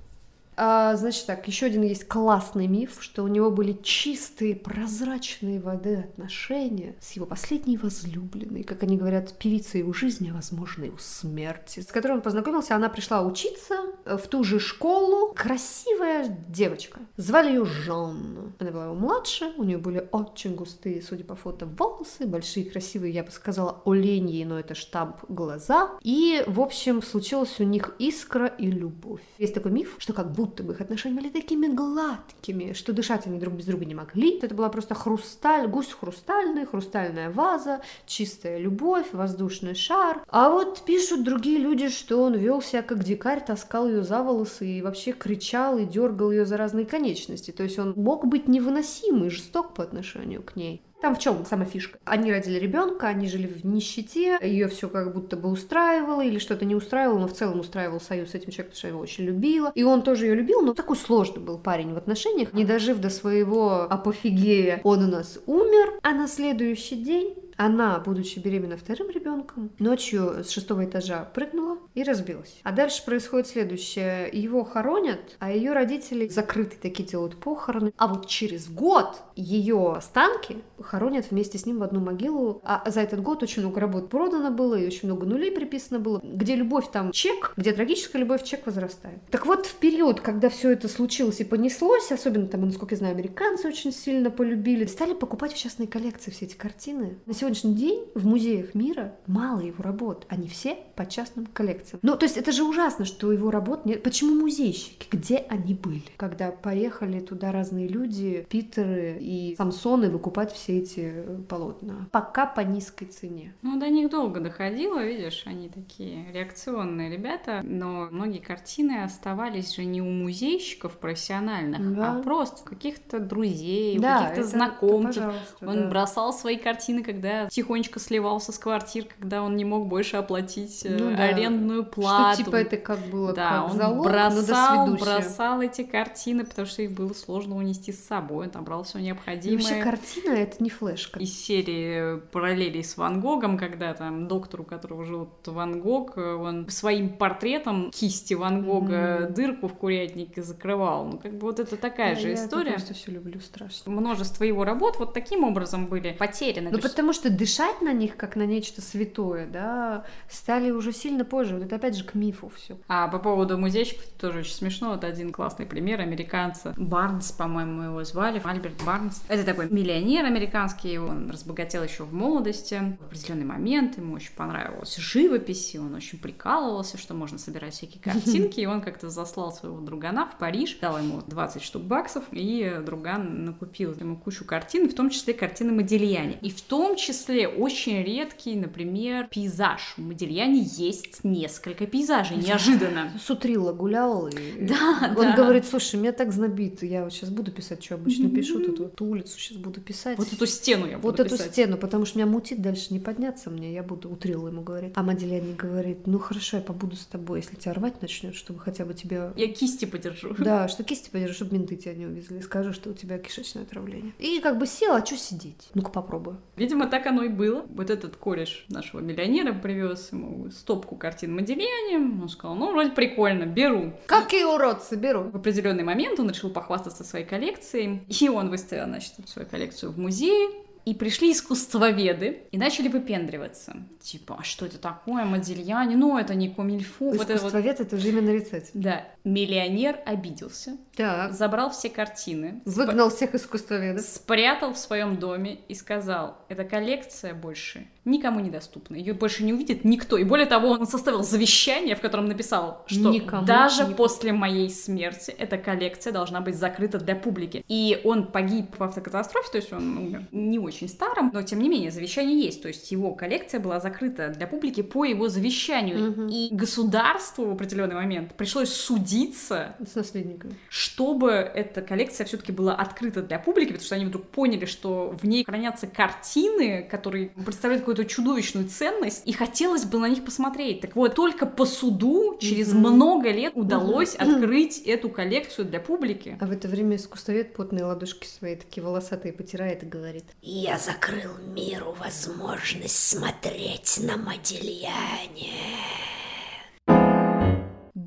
А, 0.58 0.96
значит 0.96 1.26
так, 1.26 1.48
еще 1.48 1.65
один 1.65 1.84
есть 1.84 2.08
классный 2.08 2.68
миф, 2.68 2.98
что 3.00 3.24
у 3.24 3.28
него 3.28 3.52
были 3.52 3.74
чистые, 3.84 4.56
прозрачные 4.56 5.60
воды 5.60 5.96
отношения 5.96 6.96
с 7.02 7.12
его 7.13 7.26
последней 7.26 7.78
возлюбленной, 7.78 8.63
как 8.63 8.84
они 8.84 8.98
говорят, 8.98 9.38
певицей 9.38 9.80
его 9.80 9.94
жизни, 9.94 10.30
а 10.30 10.36
возможно 10.36 10.86
и 10.86 10.89
у 10.89 10.98
смерти, 10.98 11.82
с 11.82 11.88
которой 11.88 12.13
он 12.13 12.22
познакомился. 12.22 12.76
Она 12.76 12.89
пришла 12.89 13.22
учиться 13.22 13.76
э, 14.06 14.18
в 14.18 14.28
ту 14.28 14.44
же 14.44 14.60
школу. 14.60 15.34
Красивая 15.36 16.38
девочка. 16.48 17.00
Звали 17.18 17.50
ее 17.50 17.65
Жанна. 17.65 18.54
Она 18.60 18.72
была 18.72 18.86
его 18.86 18.96
младше, 18.96 19.54
у 19.58 19.63
нее 19.63 19.78
были 19.78 20.08
очень 20.12 20.56
густые, 20.56 21.02
судя 21.02 21.24
по 21.24 21.36
фото, 21.36 21.65
волосы, 21.65 22.26
большие, 22.26 22.65
красивые, 22.70 23.13
я 23.13 23.24
бы 23.24 23.32
сказала, 23.32 23.82
оленьи, 23.86 24.44
но 24.44 24.60
это 24.60 24.76
штамп 24.76 25.18
глаза. 25.28 25.91
И, 26.02 26.44
в 26.48 26.62
общем, 26.62 27.02
случилась 27.02 27.60
у 27.60 27.63
них 27.63 27.96
искра 28.00 28.48
и 28.48 28.68
любовь. 28.68 29.22
Есть 29.38 29.54
такой 29.54 29.72
миф, 29.72 29.96
что 29.98 30.13
как 30.13 30.32
будто 30.32 30.44
бы 30.63 30.73
их 30.73 30.81
отношения 30.81 31.15
были 31.15 31.29
такими 31.29 31.67
гладкими, 31.67 32.73
что 32.73 32.93
дышать 32.93 33.25
они 33.25 33.39
друг 33.39 33.55
без 33.55 33.65
друга 33.65 33.86
не 33.86 33.95
могли. 33.95 34.38
Это 34.39 34.53
была 34.53 34.69
просто 34.69 34.95
хрусталь, 34.95 35.67
гусь 35.67 35.91
хрустальный, 35.91 36.65
хрустальная 36.65 37.29
ваза, 37.29 37.81
чистая 38.05 38.58
любовь, 38.60 39.08
воздушный 39.12 39.75
шар. 39.75 40.23
А 40.29 40.49
вот 40.49 40.84
пишут 40.86 41.23
другие 41.23 41.58
люди, 41.58 41.89
что 41.89 42.23
он 42.23 42.36
вел 42.36 42.62
себя 42.62 42.81
как 42.81 43.03
дикарь, 43.03 43.43
таскал 43.45 43.88
ее 43.88 44.03
за 44.03 44.21
волосы 44.21 44.67
и 44.67 44.81
вообще 44.81 45.12
кричал 45.12 45.77
и 45.77 45.86
дергал 45.86 46.31
ее 46.31 46.45
за 46.45 46.58
разные 46.58 46.86
конечности. 46.86 47.51
То 47.51 47.63
есть 47.63 47.79
он 47.79 47.93
мог 47.95 48.27
быть 48.27 48.47
невыносимый, 48.47 49.29
жесток 49.29 49.73
по 49.73 49.84
отношению 49.84 50.43
к 50.43 50.55
ней. 50.55 50.85
Там 51.01 51.15
в 51.15 51.19
чем 51.19 51.45
сама 51.45 51.65
фишка? 51.65 51.99
Они 52.05 52.31
родили 52.31 52.58
ребенка, 52.58 53.08
они 53.08 53.27
жили 53.27 53.47
в 53.47 53.65
нищете, 53.65 54.39
ее 54.41 54.67
все 54.67 54.89
как 54.89 55.13
будто 55.13 55.38
бы 55.38 55.49
устраивало 55.49 56.21
или 56.21 56.39
что-то 56.39 56.65
не 56.65 56.75
устраивало, 56.75 57.19
но 57.19 57.27
в 57.27 57.34
целом 57.34 57.60
устраивал 57.60 57.99
союз 57.99 58.31
с 58.31 58.36
этим 58.36 58.51
человеком, 58.51 58.71
потому 58.71 58.77
что 58.77 58.88
его 58.88 58.99
очень 58.99 59.23
любила. 59.25 59.71
И 59.75 59.84
он 59.84 60.01
тоже 60.01 60.25
ее 60.25 60.36
любил, 60.36 60.62
но 60.62 60.73
такой 60.73 60.95
сложный 60.95 61.41
был 61.41 61.60
парень 61.60 61.93
в 61.93 61.97
отношениях. 61.97 62.53
Не 62.53 62.65
дожив 62.65 62.99
до 62.99 63.10
своего 63.10 63.81
апофигея, 63.81 64.81
он 64.84 65.03
у 65.03 65.08
нас 65.08 65.39
умер, 65.45 65.99
а 66.01 66.13
на 66.13 66.27
следующий 66.27 66.95
день 66.95 67.36
она, 67.58 68.00
будучи 68.00 68.39
беременна 68.39 68.78
вторым 68.78 69.10
ребенком, 69.10 69.72
ночью 69.80 70.44
с 70.44 70.50
шестого 70.50 70.86
этажа 70.86 71.30
прыгнула 71.34 71.78
и 71.94 72.04
разбилась. 72.04 72.60
А 72.63 72.72
дальше 72.72 73.04
происходит 73.06 73.48
следующее. 73.48 74.30
Его 74.32 74.63
хоронят, 74.63 75.38
а 75.39 75.52
ее 75.52 75.74
родители 75.74 76.28
закрыты 76.28 76.76
такие 76.82 77.08
делают 77.08 77.38
похороны. 77.38 77.94
А 77.98 78.08
вот 78.08 78.28
через 78.28 78.68
год 78.68 79.22
ее 79.36 79.94
останки 79.96 80.58
хоронят 80.82 81.32
вместе 81.32 81.58
с 81.58 81.65
ним 81.65 81.80
в 81.80 81.84
одну 81.84 82.00
могилу. 82.00 82.62
А 82.63 82.84
за 82.89 83.02
этот 83.02 83.22
год 83.22 83.44
очень 83.44 83.62
много 83.62 83.80
работ 83.80 84.10
продано 84.10 84.52
было, 84.52 84.76
и 84.76 84.86
очень 84.86 85.08
много 85.08 85.26
нулей 85.26 85.52
приписано 85.52 86.00
было. 86.00 86.22
Где 86.24 86.56
любовь, 86.56 86.91
там 86.91 87.12
чек, 87.12 87.54
где 87.56 87.72
трагическая 87.72 88.22
любовь, 88.22 88.44
чек 88.44 88.65
возрастает. 88.65 89.20
Так 89.32 89.46
вот, 89.46 89.65
в 89.65 89.76
период, 89.76 90.20
когда 90.22 90.50
все 90.50 90.72
это 90.72 90.88
случилось 90.88 91.39
и 91.39 91.46
понеслось, 91.46 92.12
особенно 92.12 92.48
там, 92.48 92.65
насколько 92.65 92.96
я 92.96 93.00
знаю, 93.00 93.13
американцы 93.13 93.68
очень 93.68 93.91
сильно 93.94 94.30
полюбили, 94.30 94.86
стали 94.86 95.13
покупать 95.13 95.54
в 95.54 95.58
частные 95.58 95.88
коллекции 95.88 96.32
все 96.32 96.46
эти 96.46 96.56
картины. 96.56 97.18
На 97.26 97.34
сегодняшний 97.45 97.75
день 97.75 98.05
в 98.15 98.25
музеях 98.25 98.73
мира 98.73 99.13
мало 99.27 99.60
его 99.60 99.84
работ. 99.84 100.25
Они 100.29 100.47
все 100.47 100.77
по 100.95 101.05
частным 101.05 101.45
коллекциям. 101.45 101.99
Ну, 102.01 102.15
то 102.17 102.25
есть 102.25 102.38
это 102.38 102.51
же 102.51 102.63
ужасно, 102.63 103.05
что 103.05 103.31
его 103.31 103.51
работ 103.51 103.86
нет. 103.86 104.01
Почему 104.01 104.34
музейщики? 104.34 105.08
Где 105.12 105.37
они 105.37 105.75
были? 105.75 106.04
Когда 106.17 106.52
поехали 106.52 107.19
туда 107.19 107.52
разные 107.52 107.87
люди, 107.87 108.48
Питеры 108.50 109.17
и 109.19 109.56
Самсоны 109.58 110.10
выкупать 110.10 110.54
все 110.54 110.79
эти 110.79 111.23
полотна. 111.48 112.08
Пока 112.12 112.48
по 112.48 112.62
низкой 112.62 113.06
цене. 113.06 113.54
Ну, 113.62 113.79
до 113.79 113.89
них 113.89 114.10
долго 114.10 114.39
доходило, 114.39 115.04
видишь, 115.04 115.43
они 115.46 115.69
такие 115.69 116.31
реакционные 116.31 117.12
ребята, 117.12 117.62
но 117.63 118.08
многие 118.10 118.39
картины 118.39 119.04
оставались 119.04 119.75
же 119.75 119.85
не 119.85 120.02
у 120.02 120.10
музейщиков 120.10 120.93
профессиональных, 120.98 121.96
да. 121.96 122.13
а 122.13 122.23
просто 122.23 122.63
у 122.63 122.65
каких-то 122.65 123.19
друзей, 123.19 124.00
да, 124.00 124.17
у 124.17 124.23
каких-то 124.23 124.43
знакомцев. 124.50 125.33
Он 125.62 125.81
да. 125.81 125.87
бросал 125.89 126.33
свои 126.33 126.58
картины, 126.58 127.04
когда 127.04 127.35
тихонечко 127.52 128.00
сливался 128.00 128.52
с 128.52 128.60
квартир, 128.60 129.06
когда 129.19 129.42
он 129.44 129.56
не 129.56 129.65
мог 129.65 129.88
больше 129.88 130.17
оплатить 130.17 130.86
э, 130.86 130.98
ну, 130.98 131.15
да. 131.15 131.23
арендную 131.23 131.86
плату. 131.86 132.36
Что 132.36 132.44
типа 132.46 132.56
это 132.58 132.77
как 132.77 133.00
было 133.08 133.33
да, 133.33 133.50
как 133.50 133.71
он 133.71 133.77
залог, 133.77 134.06
бросал, 134.06 134.96
бросал 134.96 135.62
эти 135.62 135.83
картины, 135.83 136.46
потому 136.46 136.67
что 136.67 136.81
их 136.81 136.92
было 136.92 137.13
сложно 137.13 137.56
унести 137.58 137.92
с 137.92 138.04
собой, 138.06 138.46
он 138.46 138.52
там 138.52 138.63
брал 138.63 138.83
все 138.83 139.00
необходимое. 139.00 139.60
И 139.60 139.62
вообще 139.62 139.81
картина 139.81 140.33
это 140.33 140.63
не 140.63 140.69
флешка. 140.69 141.19
Из 141.19 141.33
серии 141.33 142.19
параллелей 142.31 142.83
с 142.83 142.98
Ван 142.98 143.21
Гогом, 143.21 143.58
когда 143.58 143.94
там 143.94 144.27
доктор, 144.27 144.62
у 144.62 144.63
которого 144.63 145.06
жил 145.06 145.29
Ван 145.46 145.81
Гог, 145.81 146.17
он 146.17 146.69
своим 146.69 147.10
портретом 147.10 147.92
кисти 147.92 148.33
Ван 148.33 148.63
Гога 148.63 148.94
mm-hmm. 148.94 149.33
дырку 149.33 149.67
в 149.67 149.73
курятнике 149.73 150.42
закрывал. 150.42 151.06
Ну, 151.06 151.17
как 151.17 151.33
бы 151.33 151.42
вот 151.42 151.60
это 151.60 151.77
такая 151.77 152.15
да, 152.15 152.21
же 152.21 152.29
я 152.29 152.33
история. 152.36 152.71
Я 152.71 152.73
просто 152.73 152.94
все 152.94 153.12
люблю 153.12 153.40
страшно. 153.40 153.92
Множество 153.92 154.44
его 154.44 154.63
работ 154.63 154.98
вот 155.00 155.13
таким 155.13 155.44
образом 155.44 155.88
были 155.88 156.12
потеряны. 156.13 156.69
Ну, 156.71 156.79
потому 156.79 157.13
что 157.13 157.25
дышать 157.30 157.82
на 157.82 157.94
них, 157.94 158.17
как 158.17 158.36
на 158.36 158.46
нечто 158.46 158.82
святое, 158.82 159.48
да, 159.48 160.06
стали 160.30 160.71
уже 160.71 160.92
сильно 160.92 161.26
позже. 161.26 161.56
Вот 161.56 161.63
это 161.65 161.76
опять 161.76 161.96
же 161.96 162.04
к 162.04 162.13
мифу 162.13 162.52
все. 162.56 162.78
А 162.88 163.08
по 163.08 163.19
поводу 163.19 163.58
музейщиков 163.58 164.06
тоже 164.19 164.40
очень 164.40 164.54
смешно. 164.54 164.92
Вот 164.92 165.04
один 165.04 165.32
классный 165.32 165.65
пример 165.65 166.02
американца. 166.02 166.73
Барнс, 166.78 167.32
по-моему, 167.32 167.84
его 167.84 168.04
звали. 168.04 168.42
Альберт 168.44 168.84
Барнс. 168.86 169.23
Это 169.28 169.44
такой 169.44 169.69
миллионер 169.69 170.26
американский. 170.26 170.98
Он 170.98 171.30
разбогател 171.32 171.84
еще 171.84 172.04
в 172.04 172.13
молодости. 172.13 172.98
В 173.00 173.06
определенный 173.06 173.46
момент 173.46 173.98
ему 173.98 174.15
очень 174.15 174.34
понравилась 174.34 174.96
живопись, 174.98 175.76
и 175.76 175.80
он 175.80 175.94
очень 175.94 176.19
прикалывался, 176.19 176.98
что 176.98 177.13
можно 177.13 177.38
собирать 177.38 177.73
всякие 177.73 178.02
картинки. 178.04 178.60
И 178.60 178.65
он 178.65 178.82
как-то 178.82 179.10
заслал 179.10 179.52
своего 179.52 179.80
другана 179.80 180.28
в 180.28 180.38
Париж, 180.38 180.78
дал 180.82 180.98
ему 180.98 181.21
20 181.26 181.62
штук 181.62 181.84
баксов, 181.84 182.23
и 182.32 182.82
друган 182.86 183.46
накупил 183.46 183.94
ему 183.94 184.17
кучу 184.17 184.46
картин, 184.46 184.90
в 184.90 184.94
том 184.94 185.10
числе 185.10 185.34
картины 185.34 185.71
Модельяне. 185.71 186.38
И 186.42 186.50
в 186.50 186.62
том 186.62 186.96
числе 186.96 187.15
очень 187.24 188.04
редкий, 188.04 188.56
например, 188.56 189.28
пейзаж. 189.28 189.96
У 189.98 190.02
Модельяне 190.02 190.62
есть 190.62 191.24
несколько 191.24 191.86
пейзажей, 191.88 192.38
неожиданно. 192.38 193.12
Сутрила 193.22 193.74
гулял, 193.74 194.28
и 194.28 194.66
да, 194.66 195.13
он 195.18 195.28
да. 195.28 195.36
говорит, 195.36 195.66
слушай, 195.66 196.00
меня 196.00 196.12
так 196.12 196.32
знобит, 196.32 196.84
я 196.84 197.04
вот 197.04 197.13
сейчас 197.13 197.30
буду 197.30 197.52
писать, 197.52 197.84
что 197.84 197.96
обычно 197.96 198.30
пишу, 198.30 198.60
тут 198.60 198.80
эту 198.80 199.06
улицу 199.06 199.40
сейчас 199.40 199.58
буду 199.58 199.82
писать. 199.82 200.18
Вот 200.18 200.32
эту 200.32 200.46
стену 200.46 200.88
я 200.88 200.98
буду 200.98 201.08
Вот 201.08 201.24
писать. 201.24 201.42
эту 201.42 201.52
стену, 201.52 201.78
потому 201.78 202.06
что 202.06 202.18
меня 202.18 202.28
мутит 202.28 202.62
дальше 202.62 202.88
не 202.94 203.00
подняться 203.00 203.50
мне, 203.50 203.74
я 203.74 203.84
буду, 203.84 204.10
утрила 204.10 204.48
ему 204.48 204.62
говорит. 204.62 204.94
А 204.96 205.04
Модельяне 205.04 205.54
говорит, 205.54 206.08
ну 206.08 206.20
хорошо, 206.20 206.58
я 206.58 206.63
побуду 206.63 206.96
с 206.96 207.06
тобой, 207.06 207.40
если 207.40 207.56
тебя 207.56 207.74
рвать 207.74 208.02
начнет, 208.02 208.36
чтобы 208.36 208.60
хотя 208.60 208.86
бы 208.86 208.94
тебя... 208.94 209.34
Я 209.36 209.48
кисти 209.48 209.86
подержу. 209.86 210.36
Да, 210.38 210.68
что 210.76 210.84
кисти 210.84 211.10
подержу, 211.10 211.34
чтобы 211.34 211.58
менты 211.58 211.76
тебя 211.76 211.94
не 211.94 212.06
увезли. 212.06 212.42
Скажу, 212.42 212.74
что 212.74 212.90
у 212.90 212.94
тебя 212.94 213.18
кишечное 213.18 213.63
отравление. 213.63 214.13
И 214.20 214.40
как 214.40 214.58
бы 214.58 214.68
села, 214.68 214.98
а 214.98 215.06
что 215.06 215.18
сидеть? 215.18 215.70
Ну-ка 215.74 215.90
попробую. 215.90 216.38
Видимо, 216.56 216.88
так 216.88 217.04
оно 217.06 217.23
и 217.23 217.29
было. 217.29 217.65
Вот 217.69 217.89
этот 217.89 218.15
кореш 218.15 218.65
нашего 218.69 218.99
миллионера 218.99 219.53
привез 219.53 220.12
ему 220.12 220.49
стопку 220.51 220.95
картин 220.95 221.35
Модельяне. 221.35 221.97
Он 221.97 222.29
сказал, 222.29 222.56
ну, 222.56 222.71
вроде 222.71 222.91
прикольно, 222.91 223.45
беру. 223.45 223.93
Какие 224.06 224.43
уродцы, 224.43 224.95
беру. 224.95 225.23
В 225.23 225.35
определенный 225.35 225.83
момент 225.83 226.19
он 226.19 226.29
решил 226.29 226.49
похвастаться 226.49 227.03
своей 227.03 227.25
коллекцией. 227.25 228.01
И 228.08 228.29
он 228.29 228.49
выставил, 228.49 228.85
значит, 228.85 229.13
свою 229.27 229.47
коллекцию 229.47 229.91
в 229.91 229.99
музее. 229.99 230.65
И 230.86 230.94
пришли 230.94 231.31
искусствоведы 231.31 232.44
и 232.52 232.58
начали 232.58 232.88
выпендриваться. 232.88 233.75
Типа, 234.00 234.38
а 234.40 234.44
что 234.44 234.67
это 234.67 234.77
такое, 234.77 235.25
Модельяне? 235.25 235.98
Ну, 235.98 236.17
это 236.17 236.36
не 236.36 236.50
Комильфу. 236.50 237.06
Вот 237.06 237.29
Искусствовед 237.29 237.79
вот... 237.79 237.88
это 237.88 237.96
уже 237.96 238.10
именно 238.10 238.27
нарицать. 238.27 238.69
Да. 238.75 239.04
Миллионер 239.23 240.00
обиделся. 240.06 240.77
Так. 240.96 241.33
Забрал 241.33 241.71
все 241.71 241.90
картины. 241.90 242.62
Выгнал 242.65 243.10
сп... 243.10 243.17
всех 243.17 243.36
искусствоведов. 243.36 244.06
Спрятал 244.06 244.73
в 244.73 244.77
своем 244.77 245.17
доме 245.17 245.60
и 245.67 245.73
сказал, 245.73 246.38
эта 246.50 246.63
коллекция 246.63 247.33
больше 247.33 247.88
никому 248.06 248.39
недоступна. 248.39 248.95
Ее 248.95 249.13
больше 249.13 249.43
не 249.43 249.53
увидит 249.53 249.83
никто. 249.83 250.17
И 250.17 250.23
более 250.23 250.45
того, 250.45 250.69
он 250.69 250.87
составил 250.87 251.23
завещание, 251.23 251.95
в 251.95 252.01
котором 252.01 252.27
написал, 252.27 252.83
что 252.87 253.10
никому, 253.12 253.45
даже 253.45 253.81
никому. 253.81 253.95
после 253.95 254.31
моей 254.31 254.69
смерти 254.69 255.31
эта 255.31 255.58
коллекция 255.58 256.13
должна 256.13 256.41
быть 256.41 256.56
закрыта 256.56 256.99
для 256.99 257.15
публики. 257.15 257.63
И 257.67 257.99
он 258.03 258.27
погиб 258.27 258.77
в 258.77 258.83
автокатастрофе, 258.83 259.49
то 259.51 259.58
есть 259.58 259.73
он 259.73 259.97
умер 259.97 260.23
не 260.31 260.60
очень 260.60 260.87
старым, 260.87 261.31
но 261.33 261.41
тем 261.41 261.60
не 261.60 261.69
менее 261.69 261.91
завещание 261.91 262.39
есть. 262.39 262.62
То 262.62 262.67
есть 262.67 262.91
его 262.91 263.13
коллекция 263.13 263.60
была 263.60 263.79
закрыта 263.79 264.29
для 264.29 264.47
публики 264.47 264.81
по 264.81 265.03
его 265.03 265.27
завещанию. 265.27 266.12
Угу. 266.12 266.27
И 266.29 266.49
государству 266.51 267.45
в 267.45 267.51
определенный 267.51 267.95
момент 267.95 268.35
пришлось 268.35 268.69
судиться 268.69 269.75
с 269.85 269.95
наследниками, 269.95 270.56
чтобы 270.69 271.31
эта 271.31 271.81
коллекция 271.81 272.25
все-таки 272.25 272.51
была 272.51 272.75
открыта 272.75 273.21
для 273.21 273.39
публики, 273.39 273.69
потому 273.69 273.85
что 273.85 273.95
они 273.95 274.06
вдруг 274.06 274.25
поняли, 274.27 274.65
что 274.65 275.15
в 275.19 275.25
ней 275.25 275.43
хранятся 275.43 275.87
картины, 275.87 276.87
которые 276.89 277.29
представляют 277.29 277.81
какую-то 277.81 277.94
какую-то 277.96 278.06
чудовищную 278.06 278.67
ценность, 278.67 279.21
и 279.25 279.33
хотелось 279.33 279.85
бы 279.85 280.00
на 280.00 280.10
них 280.10 280.23
посмотреть. 280.25 280.81
Так 280.81 280.96
вот, 280.96 281.15
только 281.15 281.46
по 281.46 281.65
суду 281.65 282.37
через 282.39 282.73
mm-hmm. 282.73 282.77
много 282.77 283.31
лет 283.31 283.54
удалось 283.56 284.15
mm-hmm. 284.15 284.35
открыть 284.35 284.77
эту 284.79 285.10
коллекцию 285.10 285.65
для 285.65 285.79
публики. 285.79 286.37
А 286.39 286.46
в 286.46 286.52
это 286.52 286.67
время 286.67 286.98
искусствовед 286.98 287.54
потные 287.54 287.85
ладошки 287.85 288.27
свои 288.27 288.56
такие 288.56 288.83
волосатые 288.83 289.33
потирает 289.33 289.83
и 289.83 289.85
говорит. 289.85 290.25
Я 290.41 290.77
закрыл 290.77 291.31
миру 291.54 291.96
возможность 292.00 293.00
смотреть 293.00 294.00
на 294.02 294.17
Модельяне. 294.17 295.54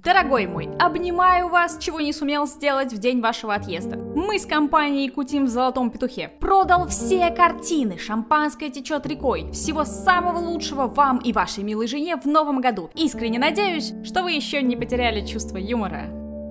Дорогой 0.04 0.46
мой, 0.46 0.68
обнимаю 0.78 1.48
вас, 1.48 1.76
чего 1.80 1.98
не 1.98 2.12
сумел 2.12 2.46
сделать 2.46 2.92
в 2.92 2.98
день 2.98 3.20
вашего 3.20 3.54
отъезда. 3.54 3.96
Мы 3.96 4.38
с 4.38 4.46
компанией 4.46 5.10
кутим 5.10 5.46
в 5.46 5.48
золотом 5.48 5.90
петухе. 5.90 6.30
Продал 6.38 6.86
все 6.86 7.30
картины, 7.30 7.98
шампанское 7.98 8.70
течет 8.70 9.06
рекой. 9.06 9.50
Всего 9.50 9.84
самого 9.84 10.38
лучшего 10.38 10.86
вам 10.86 11.18
и 11.18 11.32
вашей 11.32 11.64
милой 11.64 11.88
жене 11.88 12.16
в 12.16 12.26
новом 12.26 12.60
году. 12.60 12.90
Искренне 12.94 13.40
надеюсь, 13.40 13.92
что 14.04 14.22
вы 14.22 14.32
еще 14.32 14.62
не 14.62 14.76
потеряли 14.76 15.26
чувство 15.26 15.56
юмора. 15.56 16.04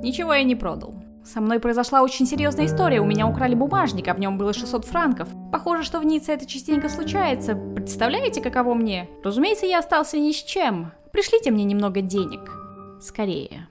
Ничего 0.03 0.33
я 0.33 0.43
не 0.43 0.55
продал. 0.55 0.95
Со 1.23 1.39
мной 1.39 1.61
произошла 1.61 2.01
очень 2.01 2.25
серьезная 2.25 2.65
история. 2.65 2.99
У 2.99 3.05
меня 3.05 3.27
украли 3.27 3.55
бумажник, 3.55 4.09
а 4.09 4.13
в 4.13 4.19
нем 4.19 4.37
было 4.37 4.51
600 4.51 4.83
франков. 4.83 5.29
Похоже, 5.53 5.83
что 5.83 5.99
в 5.99 6.05
Ницце 6.05 6.33
это 6.33 6.45
частенько 6.45 6.89
случается. 6.89 7.55
Представляете, 7.55 8.41
каково 8.41 8.73
мне? 8.73 9.07
Разумеется, 9.23 9.65
я 9.65 9.79
остался 9.79 10.17
ни 10.17 10.33
с 10.33 10.43
чем. 10.43 10.91
Пришлите 11.13 11.51
мне 11.51 11.63
немного 11.63 12.01
денег 12.01 12.66
скорее. 13.01 13.67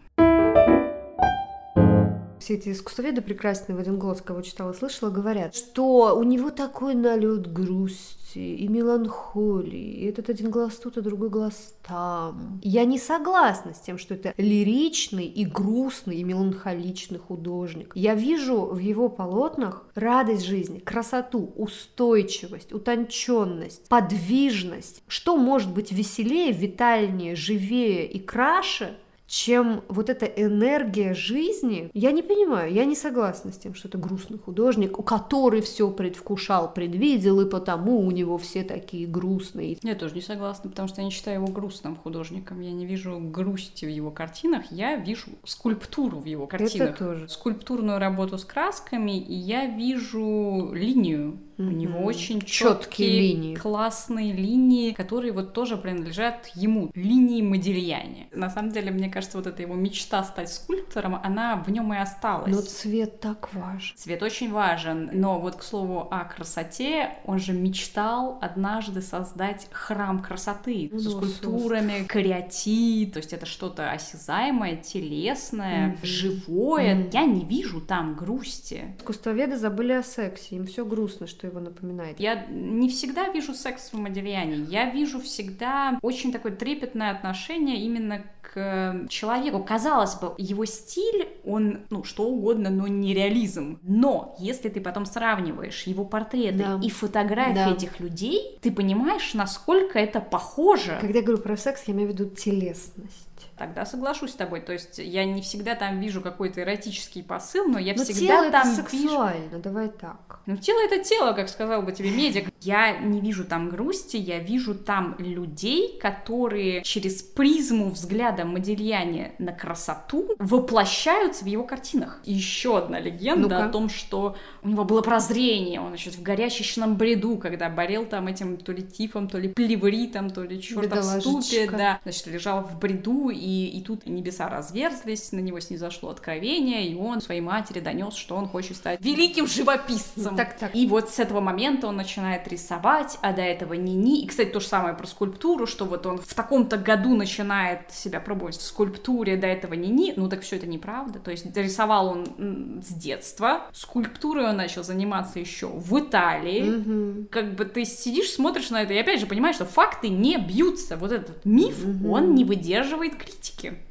Все 2.47 2.55
эти 2.55 2.71
искусствоведы 2.71 3.23
прекрасные 3.23 3.75
в 3.75 3.81
один 3.81 3.99
голос, 3.99 4.21
кого 4.21 4.41
читала, 4.41 4.73
слышала, 4.73 5.11
говорят, 5.11 5.57
что 5.57 6.17
у 6.17 6.23
него 6.23 6.51
такой 6.51 6.95
налет 6.95 7.53
грусти 7.53 8.39
и 8.39 8.69
меланхолии. 8.69 9.95
И 9.95 10.05
этот 10.05 10.31
один 10.31 10.51
глаз 10.51 10.77
тут, 10.77 10.97
а 10.97 11.03
другой 11.03 11.29
глаз 11.29 11.75
там. 11.83 12.61
Я 12.63 12.85
не 12.85 13.01
согласна 13.01 13.75
с 13.75 13.81
тем, 13.81 13.99
что 13.99 14.15
это 14.15 14.33
лиричный 14.37 15.27
и 15.27 15.45
грустный 15.45 16.19
и 16.19 16.23
меланхоличный 16.23 17.19
художник. 17.19 17.91
Я 17.97 18.15
вижу 18.15 18.61
в 18.67 18.79
его 18.79 19.09
полотнах 19.09 19.85
радость 19.97 20.45
жизни, 20.45 20.79
красоту, 20.79 21.53
устойчивость, 21.57 22.73
утонченность, 22.73 23.89
подвижность. 23.89 25.03
Что 25.09 25.37
может 25.37 25.75
быть 25.75 25.91
веселее, 25.91 26.53
витальнее, 26.53 27.35
живее 27.35 28.09
и 28.09 28.21
краше, 28.21 28.97
чем 29.27 29.83
вот 29.89 30.09
эта 30.09 30.27
энергия 30.27 31.15
жизни. 31.15 31.91
Я 31.95 32.13
не 32.13 32.23
понимаю, 32.23 32.73
я 32.73 32.85
не 32.85 32.95
согласна 32.95 33.53
с 33.53 33.59
тем, 33.59 33.75
что 33.75 33.89
это 33.89 33.99
грустный 33.99 34.39
художник, 34.39 34.99
у 34.99 35.03
который 35.03 35.61
все 35.61 35.91
предвкушал, 35.91 36.73
предвидел, 36.73 37.41
и 37.41 37.49
потому 37.49 38.01
у 38.01 38.11
него 38.11 38.39
все 38.39 38.63
такие 38.63 39.07
грустные. 39.07 39.79
Я 39.83 39.95
тоже 39.95 40.15
не 40.15 40.21
согласна, 40.21 40.71
потому 40.71 40.89
что 40.89 41.01
я 41.01 41.05
не 41.05 41.11
считаю 41.11 41.43
его 41.43 41.53
грустным 41.53 41.97
художником. 41.97 42.61
Я 42.61 42.73
не 42.73 42.87
вижу 42.87 43.19
грусти 43.19 43.85
в 43.85 43.91
его 43.91 44.11
картинах, 44.11 44.71
я 44.71 44.97
вижу 44.97 45.31
скульптуру 45.45 46.21
в 46.21 46.27
его 46.27 46.47
картинах. 46.47 46.91
Это 46.91 46.99
тоже. 46.99 47.29
Скульптурную 47.29 47.99
работу 47.99 48.39
с 48.39 48.45
красками, 48.45 49.19
и 49.19 49.35
я 49.35 49.67
вижу 49.67 50.71
линию 50.73 51.39
у 51.59 51.63
него 51.63 52.01
очень 52.05 52.41
Чёткие 52.41 52.77
четкие, 52.87 53.21
линии. 53.21 53.55
классные 53.55 54.33
линии, 54.33 54.93
которые 54.93 55.33
вот 55.33 55.53
тоже 55.53 55.77
принадлежат 55.77 56.49
ему, 56.55 56.91
линии 56.95 57.41
Модильяне. 57.43 58.29
На 58.33 58.51
самом 58.51 58.73
деле, 58.73 58.91
мне 58.91 59.09
кажется, 59.09 59.39
вот 59.39 59.47
эта 59.47 59.63
его 59.63 59.75
мечта 59.75 60.23
стать 60.25 60.53
скульптором, 60.53 61.15
она 61.23 61.57
в 61.57 61.71
нем 61.71 61.93
и 61.95 61.97
осталась. 61.97 62.55
Но 62.55 62.61
цвет 62.61 63.21
так 63.21 63.53
важен. 63.55 63.97
Цвет 63.97 64.23
очень 64.23 64.53
важен, 64.53 65.11
но 65.13 65.39
вот 65.41 65.57
к 65.57 65.63
слову 65.63 66.09
о 66.11 66.25
красоте, 66.25 67.11
он 67.25 67.39
же 67.39 67.53
мечтал 67.53 68.39
однажды 68.43 69.01
создать 69.01 69.69
храм 69.71 70.23
красоты 70.23 70.91
Ну, 70.93 70.99
со 70.99 71.11
скульптурами, 71.11 72.05
кариатид, 72.07 73.13
то 73.15 73.19
есть 73.19 73.33
это 73.33 73.47
что-то 73.47 73.91
осязаемое, 73.91 74.77
телесное, 74.77 75.89
Мгм. 75.89 75.99
живое. 76.03 76.95
Мгм. 76.95 77.11
Я 77.13 77.25
не 77.25 77.45
вижу 77.45 77.81
там 77.81 78.15
грусти. 78.15 78.95
Искусствоведы 78.99 79.57
забыли 79.57 79.93
о 79.93 80.03
сексе, 80.03 80.57
им 80.57 80.67
все 80.67 80.85
грустно, 80.85 81.27
что 81.27 81.46
его 81.47 81.61
напоминает. 81.61 82.21
Я 82.21 82.47
не 82.51 82.89
всегда 82.89 83.29
вижу 83.29 83.55
секс 83.55 83.93
в 83.93 83.99
Модельяне. 83.99 84.57
Я 84.69 84.91
вижу 84.91 85.21
всегда 85.21 85.99
очень 86.03 86.33
такое 86.33 86.53
трепетное 86.53 87.11
отношение 87.11 87.77
именно 87.81 88.23
к 88.43 89.07
человеку. 89.09 89.63
Казалось 89.63 90.15
бы, 90.17 90.33
его 90.39 90.65
стиль, 90.65 91.29
он, 91.45 91.81
ну, 91.91 92.05
что 92.05 92.25
угодно, 92.25 92.71
но 92.71 92.87
не 92.87 93.13
реализм. 93.13 93.79
Но 93.83 94.35
если 94.39 94.69
ты 94.69 94.81
потом 94.81 95.05
сравниваешь 95.05 95.83
его 95.85 96.05
портреты 96.05 96.59
Да. 96.59 96.81
и 96.83 96.89
фотографии 96.91 97.55
Да. 97.55 97.73
этих 97.73 98.01
людей, 98.01 98.59
ты 98.63 98.71
понимаешь, 98.71 99.35
насколько 99.35 99.99
это 99.99 100.21
похоже. 100.21 100.97
Когда 101.01 101.19
я 101.19 101.25
говорю 101.25 101.43
про 101.43 101.57
секс, 101.57 101.83
я 101.87 101.95
имею 101.95 102.09
в 102.11 102.13
виду 102.13 102.27
телесность. 102.31 103.36
Тогда 103.57 103.87
соглашусь 103.87 104.33
с 104.33 104.35
тобой. 104.35 104.61
То 104.61 104.73
есть 104.73 104.99
я 104.99 105.25
не 105.25 105.41
всегда 105.41 105.75
там 105.75 105.99
вижу 106.01 106.21
какой-то 106.21 106.63
эротический 106.63 107.23
посыл, 107.23 107.67
но 107.67 107.79
я 107.79 107.95
Но 107.95 108.05
всегда 108.05 108.43
тело 108.43 108.51
там 108.51 108.69
это 108.69 108.83
вижу... 108.83 109.09
сексуально, 109.09 109.59
давай 109.59 109.89
так. 109.89 110.41
Ну, 110.47 110.57
тело 110.57 110.81
это 110.85 111.03
тело, 111.03 111.33
как 111.33 111.49
сказал 111.49 111.83
бы 111.83 111.93
тебе 111.93 112.11
медик. 112.11 112.49
Я 112.61 112.99
не 112.99 113.21
вижу 113.21 113.45
там 113.45 113.69
грусти, 113.69 114.17
я 114.17 114.39
вижу 114.39 114.75
там 114.75 115.17
людей, 115.19 115.99
которые 115.99 116.83
через 116.83 117.23
призму 117.23 117.91
взгляда 117.91 118.45
Модельяне 118.45 119.33
на 119.39 119.53
красоту 119.53 120.35
воплощаются 120.39 121.45
в 121.45 121.49
его 121.49 121.65
картинах. 121.65 122.21
И 122.25 122.33
еще 122.33 122.79
одна 122.79 123.01
легенда 123.01 123.49
Ну-ка. 123.49 123.65
о 123.65 123.69
том, 123.69 123.89
что 123.89 124.37
у 124.63 124.69
него 124.69 124.85
было 124.85 125.03
прозрение, 125.03 125.81
он 125.81 125.89
значит, 125.89 126.15
в 126.15 126.23
горячечном 126.23 126.97
бреду, 126.97 127.37
когда 127.39 127.69
болел 127.69 128.05
там 128.05 128.27
этим 128.27 128.57
то 128.57 128.73
ли 128.73 128.83
тифом, 128.83 129.29
то 129.29 129.39
ли 129.39 129.49
плевритом, 129.49 130.31
то 130.31 130.43
ли 130.43 130.57
Бедоложечка. 130.57 131.43
ступе, 131.43 131.71
да, 131.71 132.01
значит, 132.03 132.27
лежал 132.27 132.63
в 132.63 132.79
бреду, 132.79 133.31
и, 133.31 133.46
и 133.49 133.81
тут 133.81 134.07
небеса 134.07 134.49
разверзлись, 134.49 135.33
на 135.33 135.41
него 135.41 135.61
снизошло 135.61 136.11
откровение, 136.11 136.87
и 136.87 136.95
он 136.95 137.21
своей 137.21 137.41
матери 137.41 137.81
донес, 137.81 138.15
что 138.15 138.37
он 138.37 138.49
хочет 138.49 138.77
стать 138.77 139.01
великим 139.01 139.47
живописцем. 139.47 140.37
Так, 140.37 140.57
так. 140.59 140.75
И 140.75 140.87
вот 140.87 141.11
с 141.11 141.19
этого 141.19 141.41
момента 141.41 141.87
он 141.87 141.97
начинает 141.97 142.49
рисовать, 142.49 143.19
а 143.23 143.33
до 143.33 143.43
этого 143.43 143.75
ни-ни. 143.75 144.23
И, 144.23 144.27
кстати, 144.27 144.49
то 144.49 144.61
же 144.61 144.67
самое 144.67 144.95
про 144.95 145.07
скульптуру, 145.07 145.67
что 145.67 145.85
вот 145.85 146.07
он 146.07 146.19
в 146.19 146.35
таком-то 146.35 146.77
году 146.77 147.15
начинает 147.15 147.91
себя 147.93 148.21
пробовать 148.21 148.57
в 148.57 148.63
скульптуре, 148.63 149.37
до 149.37 149.47
этого 149.47 149.75
ни-ни. 149.75 150.15
Ну 150.17 150.29
так 150.29 150.43
все 150.43 150.57
это 150.57 150.67
неправда. 150.67 151.19
То 151.19 151.31
есть 151.31 151.57
рисовал 151.57 152.09
он 152.09 152.83
с 152.87 152.93
детства, 152.93 153.67
скульптурой 153.73 154.49
он 154.51 154.57
начал 154.57 154.83
заниматься 154.83 155.39
еще 155.39 155.67
в 155.69 155.99
Италии. 155.99 156.63
Мгм. 156.63 157.29
Как 157.31 157.55
бы 157.55 157.65
ты 157.65 157.85
сидишь, 157.85 158.31
смотришь 158.31 158.71
на 158.71 158.83
это, 158.83 158.93
и 158.93 158.99
опять 158.99 159.21
же 159.21 159.27
понимаешь, 159.27 159.57
что 159.57 159.65
факты 159.65 160.09
не 160.09 160.39
бьются. 160.39 160.97
Вот 160.97 161.13
этот 161.13 161.45
миф, 161.45 161.85
Мгм. 161.85 162.11
он 162.11 162.35
не 162.35 162.45
выдерживает 162.45 163.15
критики. 163.17 163.36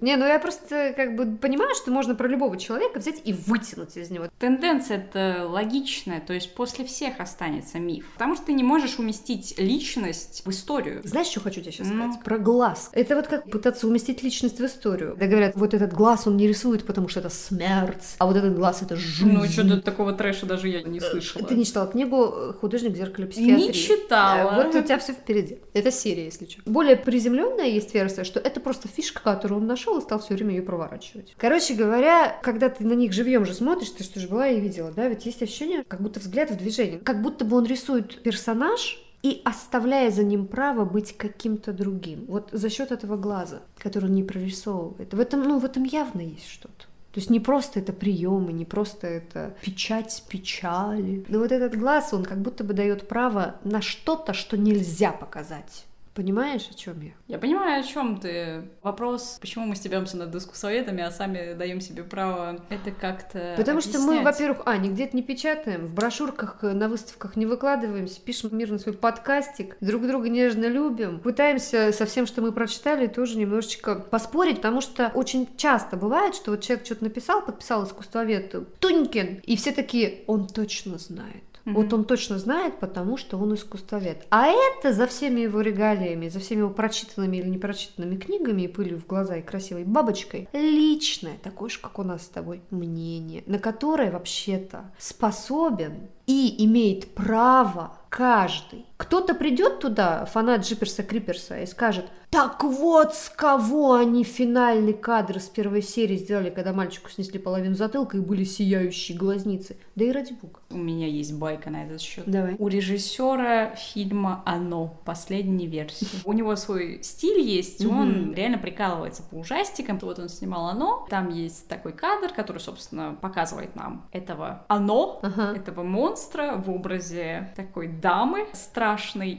Не, 0.01 0.15
ну 0.17 0.25
я 0.25 0.39
просто 0.39 0.93
как 0.95 1.15
бы 1.15 1.37
понимаю, 1.37 1.75
что 1.75 1.91
можно 1.91 2.15
про 2.15 2.27
любого 2.27 2.57
человека 2.57 2.99
взять 2.99 3.21
и 3.23 3.33
вытянуть 3.33 3.97
из 3.97 4.09
него. 4.11 4.25
Тенденция 4.39 4.97
это 4.97 5.47
логичная, 5.47 6.19
то 6.21 6.33
есть 6.33 6.53
после 6.55 6.85
всех 6.85 7.19
останется 7.19 7.79
миф. 7.79 8.05
Потому 8.13 8.35
что 8.35 8.45
ты 8.47 8.53
не 8.53 8.63
можешь 8.63 8.99
уместить 8.99 9.55
личность 9.59 10.43
в 10.45 10.49
историю. 10.49 11.01
Знаешь, 11.03 11.27
что 11.27 11.39
хочу 11.39 11.61
тебе 11.61 11.71
сейчас 11.71 11.87
Ну. 11.87 12.03
сказать? 12.09 12.23
Про 12.23 12.37
глаз. 12.39 12.89
Это 12.93 13.15
вот 13.15 13.27
как 13.27 13.49
пытаться 13.49 13.87
уместить 13.87 14.23
личность 14.23 14.59
в 14.59 14.65
историю. 14.65 15.11
Когда 15.11 15.27
говорят, 15.27 15.55
вот 15.55 15.73
этот 15.73 15.93
глаз 15.93 16.27
он 16.27 16.37
не 16.37 16.47
рисует, 16.47 16.85
потому 16.85 17.07
что 17.07 17.19
это 17.19 17.29
смерть, 17.29 18.15
а 18.17 18.25
вот 18.25 18.35
этот 18.35 18.55
глаз 18.55 18.81
это 18.81 18.95
жизнь. 18.95 19.31
Ну, 19.31 19.45
что-то 19.45 19.81
такого 19.81 20.13
трэша 20.13 20.45
даже 20.45 20.69
я 20.69 20.81
не 20.83 20.99
слышала. 20.99 21.45
Ты 21.45 21.55
не 21.55 21.65
читала 21.65 21.87
книгу 21.87 22.55
«Художник 22.59 22.93
в 22.93 22.95
зеркале 22.95 23.27
психиатрии»? 23.27 23.67
Не 23.67 23.73
читала. 23.73 24.51
Э, 24.51 24.55
Вот 24.55 24.75
у 24.75 24.81
тебя 24.81 24.97
все 24.97 25.13
впереди. 25.13 25.59
Это 25.73 25.91
серия, 25.91 26.25
если 26.25 26.45
что. 26.45 26.61
Более 26.65 26.95
приземленная 26.95 27.67
есть 27.67 27.93
версия, 27.93 28.23
что 28.23 28.39
это 28.39 28.59
просто 28.59 28.87
фишка, 28.87 29.21
которую 29.35 29.61
он 29.61 29.67
нашел 29.67 29.97
и 29.97 30.01
стал 30.01 30.19
все 30.19 30.33
время 30.33 30.55
ее 30.55 30.61
проворачивать. 30.61 31.35
Короче 31.37 31.73
говоря, 31.75 32.37
когда 32.41 32.69
ты 32.69 32.85
на 32.85 32.93
них 32.93 33.13
живьем 33.13 33.45
же 33.45 33.53
смотришь, 33.53 33.89
ты 33.91 34.03
что 34.03 34.19
же 34.19 34.27
была 34.27 34.47
и 34.47 34.59
видела, 34.59 34.91
да? 34.91 35.07
Ведь 35.07 35.25
есть 35.25 35.43
ощущение, 35.43 35.83
как 35.87 36.01
будто 36.01 36.19
взгляд 36.19 36.51
в 36.51 36.57
движении. 36.57 36.97
Как 36.97 37.21
будто 37.21 37.45
бы 37.45 37.57
он 37.57 37.65
рисует 37.65 38.21
персонаж, 38.23 39.01
и 39.25 39.41
оставляя 39.43 40.11
за 40.11 40.23
ним 40.23 40.45
право 40.45 40.85
быть 40.85 41.17
каким-то 41.17 41.73
другим. 41.73 42.25
Вот 42.27 42.49
за 42.51 42.69
счет 42.69 42.91
этого 42.91 43.17
глаза, 43.17 43.61
который 43.79 44.05
он 44.05 44.13
не 44.13 44.23
прорисовывает. 44.23 45.15
В 45.15 45.19
этом, 45.19 45.41
ну, 45.41 45.57
в 45.57 45.65
этом 45.65 45.83
явно 45.83 46.21
есть 46.21 46.47
что-то. 46.47 46.85
То 47.11 47.19
есть 47.19 47.31
не 47.31 47.39
просто 47.39 47.79
это 47.79 47.91
приемы, 47.91 48.53
не 48.53 48.65
просто 48.65 49.07
это 49.07 49.55
печать 49.63 50.23
печали. 50.29 51.25
Но 51.27 51.39
вот 51.39 51.51
этот 51.51 51.75
глаз, 51.75 52.13
он 52.13 52.23
как 52.23 52.39
будто 52.39 52.63
бы 52.63 52.75
дает 52.75 53.07
право 53.07 53.55
на 53.63 53.81
что-то, 53.81 54.33
что 54.33 54.57
нельзя 54.57 55.11
показать. 55.11 55.85
Понимаешь, 56.15 56.65
о 56.71 56.73
чем 56.73 57.01
я? 57.01 57.11
Я 57.27 57.37
понимаю, 57.37 57.81
о 57.81 57.83
чем 57.83 58.17
ты. 58.17 58.69
Вопрос, 58.81 59.37
почему 59.41 59.65
мы 59.65 59.75
стебемся 59.75 60.15
над 60.15 60.31
дискуссоветами, 60.31 61.03
а 61.03 61.11
сами 61.11 61.53
даем 61.55 61.81
себе 61.81 62.03
право 62.03 62.61
это 62.69 62.91
как-то 62.91 63.53
Потому 63.57 63.81
что 63.81 63.99
мы, 63.99 64.19
объяснять. 64.19 64.23
во-первых, 64.23 64.61
а, 64.65 64.77
нигде 64.77 65.03
это 65.03 65.15
не 65.17 65.23
печатаем, 65.23 65.87
в 65.87 65.93
брошюрках, 65.93 66.59
э, 66.61 66.71
на 66.71 66.87
выставках 66.87 67.35
не 67.35 67.45
выкладываемся, 67.45 68.21
пишем 68.21 68.57
мирно 68.57 68.79
свой 68.79 68.95
подкастик, 68.95 69.75
друг 69.81 70.07
друга 70.07 70.29
нежно 70.29 70.67
любим, 70.67 71.19
пытаемся 71.19 71.91
со 71.91 72.05
всем, 72.05 72.27
что 72.27 72.41
мы 72.41 72.53
прочитали, 72.53 73.07
тоже 73.07 73.37
немножечко 73.37 73.95
поспорить, 73.95 74.57
потому 74.57 74.79
что 74.79 75.11
очень 75.15 75.49
часто 75.57 75.97
бывает, 75.97 76.33
что 76.33 76.51
вот 76.51 76.61
человек 76.61 76.85
что-то 76.85 77.03
написал, 77.03 77.41
подписал 77.41 77.83
искусствовед 77.83 78.79
Тунькин, 78.79 79.41
и 79.43 79.57
все 79.57 79.73
такие, 79.73 80.23
он 80.27 80.47
точно 80.47 80.97
знает. 80.97 81.43
Мгм. 81.65 81.75
Вот 81.75 81.93
он 81.93 82.05
точно 82.05 82.37
знает, 82.37 82.79
потому 82.79 83.17
что 83.17 83.37
он 83.37 83.53
искусствовед. 83.55 84.25
А 84.29 84.47
это 84.47 84.93
за 84.93 85.07
всеми 85.07 85.41
его 85.41 85.61
регалиями, 85.61 86.29
за 86.29 86.39
всеми 86.39 86.59
его 86.59 86.69
прочитанными 86.69 87.37
или 87.37 87.49
непрочитанными 87.49 88.15
книгами 88.15 88.63
и 88.63 88.67
пылью 88.67 88.99
в 88.99 89.07
глаза 89.07 89.37
и 89.37 89.41
красивой 89.41 89.83
бабочкой, 89.83 90.47
личное, 90.53 91.37
такое 91.41 91.69
же, 91.69 91.79
как 91.79 91.97
у 91.99 92.03
нас 92.03 92.23
с 92.23 92.29
тобой, 92.29 92.61
мнение, 92.69 93.43
на 93.47 93.59
которое 93.59 94.11
вообще-то 94.11 94.91
способен 94.97 96.07
и 96.27 96.63
имеет 96.65 97.13
право 97.13 97.97
каждый. 98.09 98.85
Кто-то 98.97 99.35
придет 99.35 99.79
туда, 99.79 100.25
фанат 100.25 100.61
Джиперса 100.61 101.03
Криперса, 101.03 101.59
и 101.59 101.65
скажет, 101.65 102.05
так 102.29 102.63
вот 102.63 103.13
с 103.13 103.29
кого 103.29 103.93
они 103.93 104.23
финальный 104.23 104.93
кадр 104.93 105.39
с 105.39 105.47
первой 105.47 105.81
серии 105.81 106.17
сделали, 106.17 106.49
когда 106.49 106.73
мальчику 106.73 107.09
снесли 107.09 107.39
половину 107.39 107.75
затылка 107.75 108.17
и 108.17 108.21
были 108.21 108.43
сияющие 108.43 109.17
глазницы. 109.17 109.77
Да 109.95 110.05
и 110.05 110.11
ради 110.11 110.33
бога. 110.33 110.59
У 110.69 110.77
меня 110.77 111.07
есть 111.07 111.33
байка 111.33 111.69
на 111.69 111.85
этот 111.85 112.01
счет. 112.01 112.23
Давай. 112.25 112.55
У 112.57 112.67
режиссера 112.67 113.75
фильма 113.75 114.43
«Оно», 114.45 114.99
последней 115.05 115.67
версии. 115.67 116.07
У 116.23 116.33
него 116.33 116.55
свой 116.55 117.01
стиль 117.03 117.39
есть, 117.39 117.85
он 117.85 118.33
реально 118.33 118.57
прикалывается 118.57 119.23
по 119.23 119.35
ужастикам. 119.35 119.99
Вот 120.01 120.19
он 120.19 120.29
снимал 120.29 120.67
«Оно», 120.67 121.05
там 121.09 121.29
есть 121.29 121.67
такой 121.67 121.93
кадр, 121.93 122.33
который, 122.33 122.59
собственно, 122.59 123.17
показывает 123.21 123.75
нам 123.75 124.07
этого 124.11 124.65
«Оно», 124.67 125.21
этого 125.55 125.83
монстра 125.83 126.55
в 126.55 126.69
образе 126.69 127.53
такой 127.55 127.87
дамы 127.87 128.47
страшной. 128.53 128.84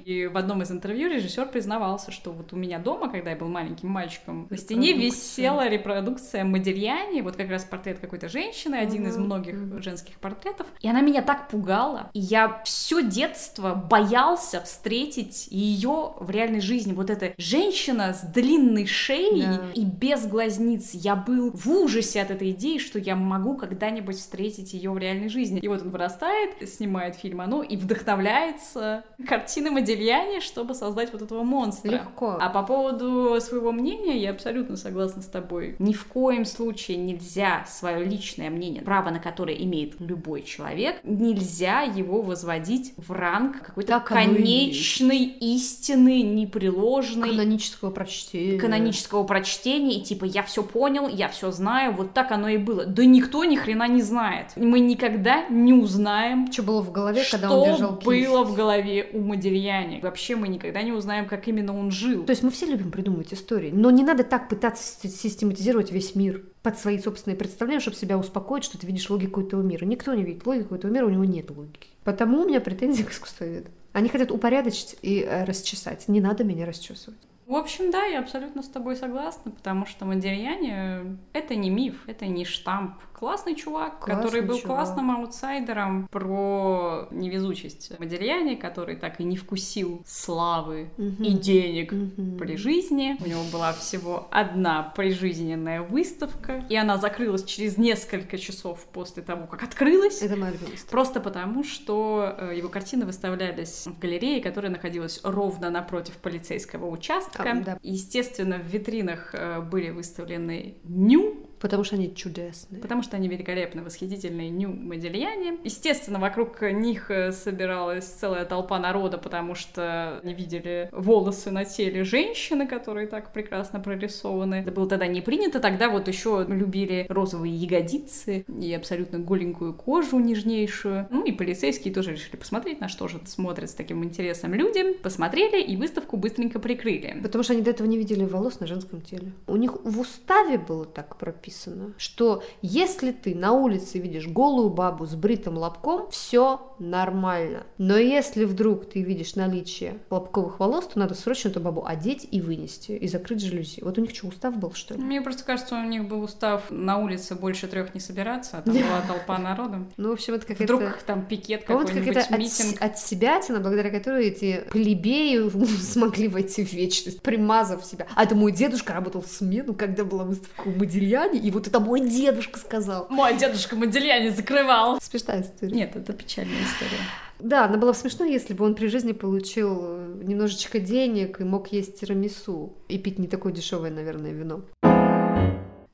И 0.04 0.26
в 0.26 0.36
одном 0.36 0.62
из 0.62 0.70
интервью 0.70 1.08
режиссер 1.08 1.46
признавался, 1.46 2.10
что 2.10 2.32
вот 2.32 2.52
у 2.52 2.56
меня 2.56 2.78
дома, 2.78 3.08
когда 3.10 3.30
я 3.30 3.36
был 3.36 3.48
маленьким 3.48 3.88
мальчиком, 3.88 4.46
на 4.50 4.56
стене 4.56 4.92
висела 4.92 5.68
репродукция 5.68 6.44
Модельяни, 6.44 7.20
вот 7.22 7.36
как 7.36 7.48
раз 7.50 7.64
портрет 7.64 7.98
какой-то 7.98 8.28
женщины, 8.28 8.74
один 8.76 9.06
из 9.06 9.16
Мгм. 9.16 9.26
многих 9.26 9.82
женских 9.82 10.18
портретов. 10.18 10.66
И 10.80 10.88
она 10.88 11.00
меня 11.00 11.22
так 11.22 11.48
пугала. 11.48 12.10
И 12.12 12.20
я 12.20 12.60
все 12.64 13.02
детство 13.02 13.74
боялся 13.74 14.60
встретить 14.60 15.48
ее 15.50 16.14
в 16.18 16.28
реальной 16.30 16.60
жизни. 16.60 16.92
Вот 16.92 17.10
эта 17.10 17.32
женщина 17.38 18.12
с 18.14 18.22
длинной 18.22 18.86
шеей 18.86 19.42
Да. 19.46 19.64
и 19.74 19.84
без 19.84 20.26
глазниц. 20.26 20.90
Я 20.94 21.16
был 21.16 21.50
в 21.52 21.68
ужасе 21.68 22.22
от 22.22 22.30
этой 22.30 22.50
идеи, 22.50 22.78
что 22.78 22.98
я 22.98 23.16
могу 23.16 23.56
когда-нибудь 23.56 24.16
встретить 24.16 24.72
ее 24.74 24.90
в 24.90 24.98
реальной 24.98 25.28
жизни. 25.28 25.60
И 25.60 25.68
вот 25.68 25.82
он 25.82 25.90
вырастает, 25.90 26.68
снимает 26.68 27.16
фильм 27.16 27.40
«Оно» 27.40 27.62
и 27.62 27.76
вдохновляется 27.76 29.04
картины 29.36 29.70
Модельяне, 29.70 30.40
чтобы 30.40 30.74
создать 30.74 31.12
вот 31.12 31.22
этого 31.22 31.42
монстра. 31.42 31.90
Легко. 31.90 32.38
А 32.40 32.48
по 32.48 32.62
поводу 32.62 33.38
своего 33.40 33.70
мнения, 33.72 34.18
я 34.18 34.30
абсолютно 34.30 34.76
согласна 34.76 35.22
с 35.22 35.26
тобой. 35.26 35.76
Ни 35.78 35.92
в 35.92 36.06
коем 36.06 36.44
случае 36.44 36.96
нельзя 36.96 37.64
свое 37.68 38.04
личное 38.04 38.50
мнение, 38.50 38.82
право 38.82 39.10
на 39.10 39.18
которое 39.18 39.56
имеет 39.56 40.00
любой 40.00 40.42
человек, 40.42 40.96
нельзя 41.04 41.82
его 41.82 42.22
возводить 42.22 42.94
в 42.96 43.12
ранг 43.12 43.62
какой-то 43.62 44.00
конечной 44.00 45.24
истины, 45.24 46.22
непреложной 46.22 47.30
Канонического 47.30 47.90
прочтения. 47.90 48.58
канонического 48.58 49.24
прочтения, 49.24 49.98
и 49.98 50.02
типа 50.02 50.24
я 50.24 50.42
все 50.42 50.62
понял, 50.62 51.08
я 51.08 51.28
все 51.28 51.50
знаю, 51.50 51.92
вот 51.92 52.12
так 52.12 52.32
оно 52.32 52.48
и 52.48 52.56
было. 52.56 52.86
Да 52.86 53.04
никто 53.04 53.44
ни 53.44 53.56
хрена 53.56 53.86
не 53.88 54.02
знает. 54.02 54.48
Мы 54.56 54.80
никогда 54.80 55.46
не 55.48 55.72
узнаем, 55.72 56.50
Что 56.50 56.62
было 56.62 56.80
в 56.80 56.90
голове, 56.90 57.22
когда 57.30 57.50
он 57.52 57.72
держал 57.72 57.96
кисть. 57.96 58.06
было 58.06 58.44
в 58.44 58.54
голове 58.54 59.10
у 59.12 59.20
Модельяне. 59.26 60.00
Вообще 60.00 60.36
мы 60.36 60.48
никогда 60.48 60.82
не 60.82 60.92
узнаем, 60.92 61.26
как 61.26 61.48
именно 61.48 61.76
он 61.78 61.90
жил. 61.90 62.24
То 62.24 62.30
есть 62.30 62.42
мы 62.42 62.50
все 62.50 62.66
любим 62.66 62.90
придумывать 62.90 63.34
истории, 63.34 63.70
но 63.70 63.90
не 63.90 64.02
надо 64.02 64.24
так 64.24 64.48
пытаться 64.48 64.82
си- 64.82 65.08
систематизировать 65.08 65.92
весь 65.92 66.14
мир 66.14 66.42
под 66.62 66.78
свои 66.78 66.98
собственные 66.98 67.36
представления, 67.36 67.80
чтобы 67.80 67.96
себя 67.96 68.18
успокоить, 68.18 68.64
что 68.64 68.78
ты 68.78 68.86
видишь 68.86 69.10
логику 69.10 69.40
этого 69.40 69.62
мира. 69.62 69.84
Никто 69.84 70.14
не 70.14 70.24
видит 70.24 70.46
логику 70.46 70.74
этого 70.74 70.90
мира, 70.90 71.06
у 71.06 71.10
него 71.10 71.24
нет 71.24 71.50
логики. 71.50 71.88
Потому 72.04 72.42
у 72.42 72.48
меня 72.48 72.60
претензии 72.60 73.02
к 73.02 73.10
искусствоведам. 73.10 73.72
Они 73.92 74.08
хотят 74.08 74.30
упорядочить 74.30 74.96
и 75.02 75.20
э, 75.22 75.44
расчесать. 75.44 76.06
Не 76.08 76.20
надо 76.20 76.44
меня 76.44 76.66
расчесывать. 76.66 77.18
В 77.46 77.54
общем, 77.54 77.92
да, 77.92 78.04
я 78.04 78.18
абсолютно 78.18 78.62
с 78.62 78.68
тобой 78.68 78.96
согласна, 78.96 79.52
потому 79.52 79.86
что 79.86 80.04
Модельяне— 80.04 81.16
это 81.32 81.54
не 81.54 81.70
миф, 81.70 82.02
это 82.08 82.26
не 82.26 82.44
штамп. 82.44 82.94
Классный 83.18 83.54
чувак, 83.54 84.00
Классный 84.00 84.14
который 84.24 84.40
был 84.42 84.58
чувак. 84.58 84.76
классным 84.76 85.10
аутсайдером 85.10 86.06
про 86.10 87.08
невезучесть 87.10 87.98
Модельяне, 87.98 88.56
который 88.56 88.96
так 88.96 89.20
и 89.20 89.24
не 89.24 89.38
вкусил 89.38 90.02
славы 90.06 90.90
Мгм. 90.98 91.22
и 91.24 91.30
денег 91.30 91.92
Мгм. 91.92 92.36
при 92.36 92.56
жизни. 92.56 93.16
У 93.24 93.26
него 93.26 93.40
была 93.50 93.72
всего 93.72 94.28
одна 94.30 94.82
прижизненная 94.94 95.80
выставка, 95.80 96.62
и 96.68 96.76
она 96.76 96.98
закрылась 96.98 97.44
через 97.44 97.78
несколько 97.78 98.36
часов 98.36 98.84
после 98.92 99.22
того, 99.22 99.46
как 99.46 99.62
открылась. 99.62 100.20
Это 100.20 100.36
моя. 100.36 100.52
Просто 100.90 101.20
потому, 101.20 101.64
что 101.64 102.34
э, 102.38 102.52
его 102.56 102.68
картины 102.68 103.06
выставлялись 103.06 103.86
в 103.86 103.98
галерее, 103.98 104.42
которая 104.42 104.70
находилась 104.70 105.20
ровно 105.24 105.70
напротив 105.70 106.18
полицейского 106.18 106.86
участка. 106.90 107.50
А, 107.50 107.54
да. 107.54 107.78
Естественно, 107.82 108.58
в 108.58 108.66
витринах 108.66 109.30
э, 109.32 109.60
были 109.62 109.88
выставлены 109.88 110.74
ню, 110.84 111.36
Потому 111.66 111.82
что 111.82 111.96
они 111.96 112.14
чудесные. 112.14 112.80
потому 112.80 113.02
что 113.02 113.16
они 113.16 113.26
великолепны, 113.26 113.82
восхитительные 113.82 114.50
ню 114.50 114.68
Модельяне. 114.68 115.58
Естественно, 115.64 116.20
вокруг 116.20 116.62
них 116.62 117.10
э, 117.10 117.32
собиралась 117.32 118.04
целая 118.04 118.44
толпа 118.44 118.78
народа, 118.78 119.18
потому 119.18 119.56
что 119.56 120.20
они 120.22 120.32
видели 120.32 120.88
волосы 120.92 121.50
на 121.50 121.64
теле 121.64 122.04
женщины, 122.04 122.68
которые 122.68 123.08
так 123.08 123.32
прекрасно 123.32 123.80
прорисованы. 123.80 124.56
Это 124.56 124.70
было 124.70 124.88
тогда 124.88 125.08
не 125.08 125.20
принято, 125.20 125.58
тогда 125.58 125.90
вот 125.90 126.06
еще 126.06 126.46
любили 126.48 127.04
розовые 127.08 127.52
ягодицы 127.52 128.44
и 128.46 128.72
абсолютно 128.72 129.18
голенькую 129.18 129.74
кожу 129.74 130.20
нежнейшую. 130.20 131.08
Ну 131.10 131.24
и 131.24 131.32
полицейские 131.32 131.92
тоже 131.92 132.12
решили 132.12 132.36
посмотреть, 132.36 132.80
на 132.80 132.86
что 132.86 133.08
же 133.08 133.20
смотрят 133.26 133.70
с 133.70 133.74
таким 133.74 134.04
интересом 134.04 134.54
люди. 134.54 134.92
Посмотрели 135.02 135.60
и 135.60 135.76
выставку 135.76 136.16
быстренько 136.16 136.60
прикрыли. 136.60 137.18
Потому 137.24 137.42
что 137.42 137.54
они 137.54 137.62
до 137.62 137.70
этого 137.70 137.88
не 137.88 137.98
видели 137.98 138.24
волос 138.24 138.60
на 138.60 138.68
женском 138.68 139.00
теле. 139.00 139.32
У 139.48 139.56
них 139.56 139.74
в 139.82 139.98
уставе 139.98 140.58
было 140.58 140.84
так 140.84 141.16
прописано, 141.16 141.55
что 141.98 142.42
если 142.62 143.12
ты 143.12 143.34
на 143.34 143.52
улице 143.52 143.98
видишь 143.98 144.26
голую 144.26 144.70
бабу 144.70 145.06
с 145.06 145.14
бритым 145.14 145.58
лобком, 145.58 146.10
все 146.10 146.74
нормально. 146.78 147.64
Но 147.78 147.96
если 147.96 148.44
вдруг 148.44 148.88
ты 148.90 149.02
видишь 149.02 149.34
наличие 149.34 149.98
лобковых 150.10 150.60
волос, 150.60 150.88
то 150.88 150.98
надо 150.98 151.14
срочно 151.14 151.48
эту 151.48 151.60
бабу 151.60 151.84
одеть 151.86 152.26
и 152.30 152.40
вынести, 152.40 152.92
и 152.92 153.08
закрыть 153.08 153.42
жалюзи. 153.42 153.82
Вот 153.82 153.98
у 153.98 154.00
них 154.00 154.14
что, 154.14 154.28
устав 154.28 154.56
был, 154.56 154.72
что 154.72 154.94
ли? 154.94 155.02
Мне 155.02 155.20
просто 155.20 155.44
кажется, 155.44 155.76
у 155.76 155.84
них 155.84 156.08
был 156.08 156.22
устав 156.22 156.70
на 156.70 156.98
улице 156.98 157.34
больше 157.34 157.66
трех 157.66 157.94
не 157.94 158.00
собираться, 158.00 158.58
а 158.58 158.62
там 158.62 158.74
была 158.74 159.00
толпа 159.06 159.38
народу. 159.38 159.86
Ну, 159.96 160.10
в 160.10 160.12
общем, 160.12 160.34
это 160.34 160.46
какая-то... 160.46 160.76
Вдруг 160.76 161.02
там 161.02 161.24
пикет 161.24 161.64
какой-нибудь, 161.64 162.30
митинг. 162.30 162.80
от 162.80 162.98
себятина, 162.98 163.60
благодаря 163.60 163.90
которой 163.90 164.26
эти 164.28 164.62
плебеи 164.70 165.48
смогли 165.80 166.28
войти 166.28 166.64
в 166.64 166.72
вечность, 166.72 167.22
примазав 167.22 167.84
себя. 167.84 168.06
А 168.14 168.24
это 168.24 168.34
мой 168.34 168.52
дедушка 168.52 168.92
работал 168.92 169.22
в 169.22 169.26
смену, 169.26 169.74
когда 169.74 170.04
была 170.04 170.24
выставка 170.24 170.68
у 170.68 170.70
Модельяне, 170.70 171.35
и 171.38 171.50
вот 171.50 171.66
это 171.66 171.80
мой 171.80 172.00
дедушка 172.00 172.58
сказал. 172.58 173.06
Мой 173.10 173.36
дедушка 173.36 173.76
Модельяне 173.76 174.30
закрывал. 174.30 174.98
Смешная 175.00 175.42
история. 175.42 175.72
Нет, 175.72 175.96
это 175.96 176.12
печальная 176.12 176.62
история. 176.62 177.00
Да, 177.38 177.66
она 177.66 177.76
была 177.76 177.92
бы 177.92 178.24
если 178.24 178.54
бы 178.54 178.64
он 178.64 178.74
при 178.74 178.86
жизни 178.86 179.12
получил 179.12 179.78
э, 179.82 180.22
немножечко 180.24 180.80
денег 180.80 181.40
и 181.40 181.44
мог 181.44 181.70
есть 181.72 182.00
тирамису 182.00 182.72
и 182.88 182.98
пить 182.98 183.18
не 183.18 183.28
такое 183.28 183.52
дешевое, 183.52 183.90
наверное, 183.90 184.32
вино. 184.32 184.62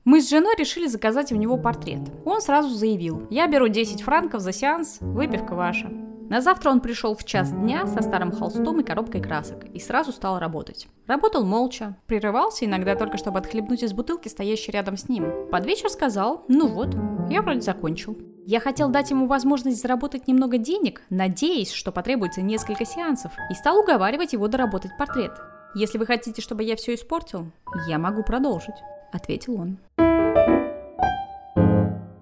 Мы 0.05 0.21
с 0.21 0.31
женой 0.31 0.55
решили 0.59 0.87
заказать 0.87 1.33
у 1.33 1.37
него 1.37 1.57
портрет. 1.57 2.01
Он 2.25 2.41
сразу 2.41 2.69
заявил, 2.75 3.27
я 3.31 3.47
беру 3.47 3.69
10 3.69 4.03
франков 4.03 4.41
за 4.41 4.53
сеанс, 4.53 4.99
выпивка 5.01 5.55
ваша. 5.55 5.91
На 6.33 6.41
завтра 6.41 6.71
он 6.71 6.81
пришел 6.81 7.15
в 7.15 7.25
час 7.25 7.51
дня 7.51 7.87
со 7.87 8.01
старым 8.01 8.33
холстом 8.33 8.81
и 8.81 8.83
коробкой 8.83 9.21
красок 9.21 9.65
и 9.75 9.79
сразу 9.79 10.13
стал 10.13 10.39
работать. 10.39 10.89
Работал 11.07 11.45
молча, 11.45 11.95
прерывался 12.07 12.65
иногда 12.65 12.97
только 12.97 13.19
чтобы 13.19 13.39
отхлебнуть 13.39 13.83
из 13.83 13.93
бутылки, 13.93 14.29
стоящей 14.29 14.73
рядом 14.73 14.97
с 14.97 15.11
ним. 15.11 15.31
Под 15.51 15.67
вечер 15.67 15.91
сказал, 15.91 16.47
ну 16.49 16.69
вот, 16.69 16.97
я 17.29 17.43
вроде 17.43 17.61
закончил. 17.61 18.17
Я 18.47 18.61
хотел 18.61 18.89
дать 18.89 19.11
ему 19.11 19.27
возможность 19.27 19.83
заработать 19.83 20.27
немного 20.27 20.57
денег, 20.57 21.03
надеясь, 21.11 21.71
что 21.71 21.93
потребуется 21.93 22.41
несколько 22.41 22.87
сеансов, 22.87 23.33
и 23.51 23.55
стал 23.55 23.81
уговаривать 23.81 24.33
его 24.33 24.49
доработать 24.49 24.97
портрет. 24.97 25.33
Если 25.75 25.99
вы 25.99 26.07
хотите, 26.07 26.41
чтобы 26.41 26.63
я 26.63 26.77
все 26.77 26.95
испортил, 26.95 27.53
я 27.87 27.99
могу 27.99 28.23
продолжить, 28.23 28.77
ответил 29.13 29.61
он. 29.61 29.77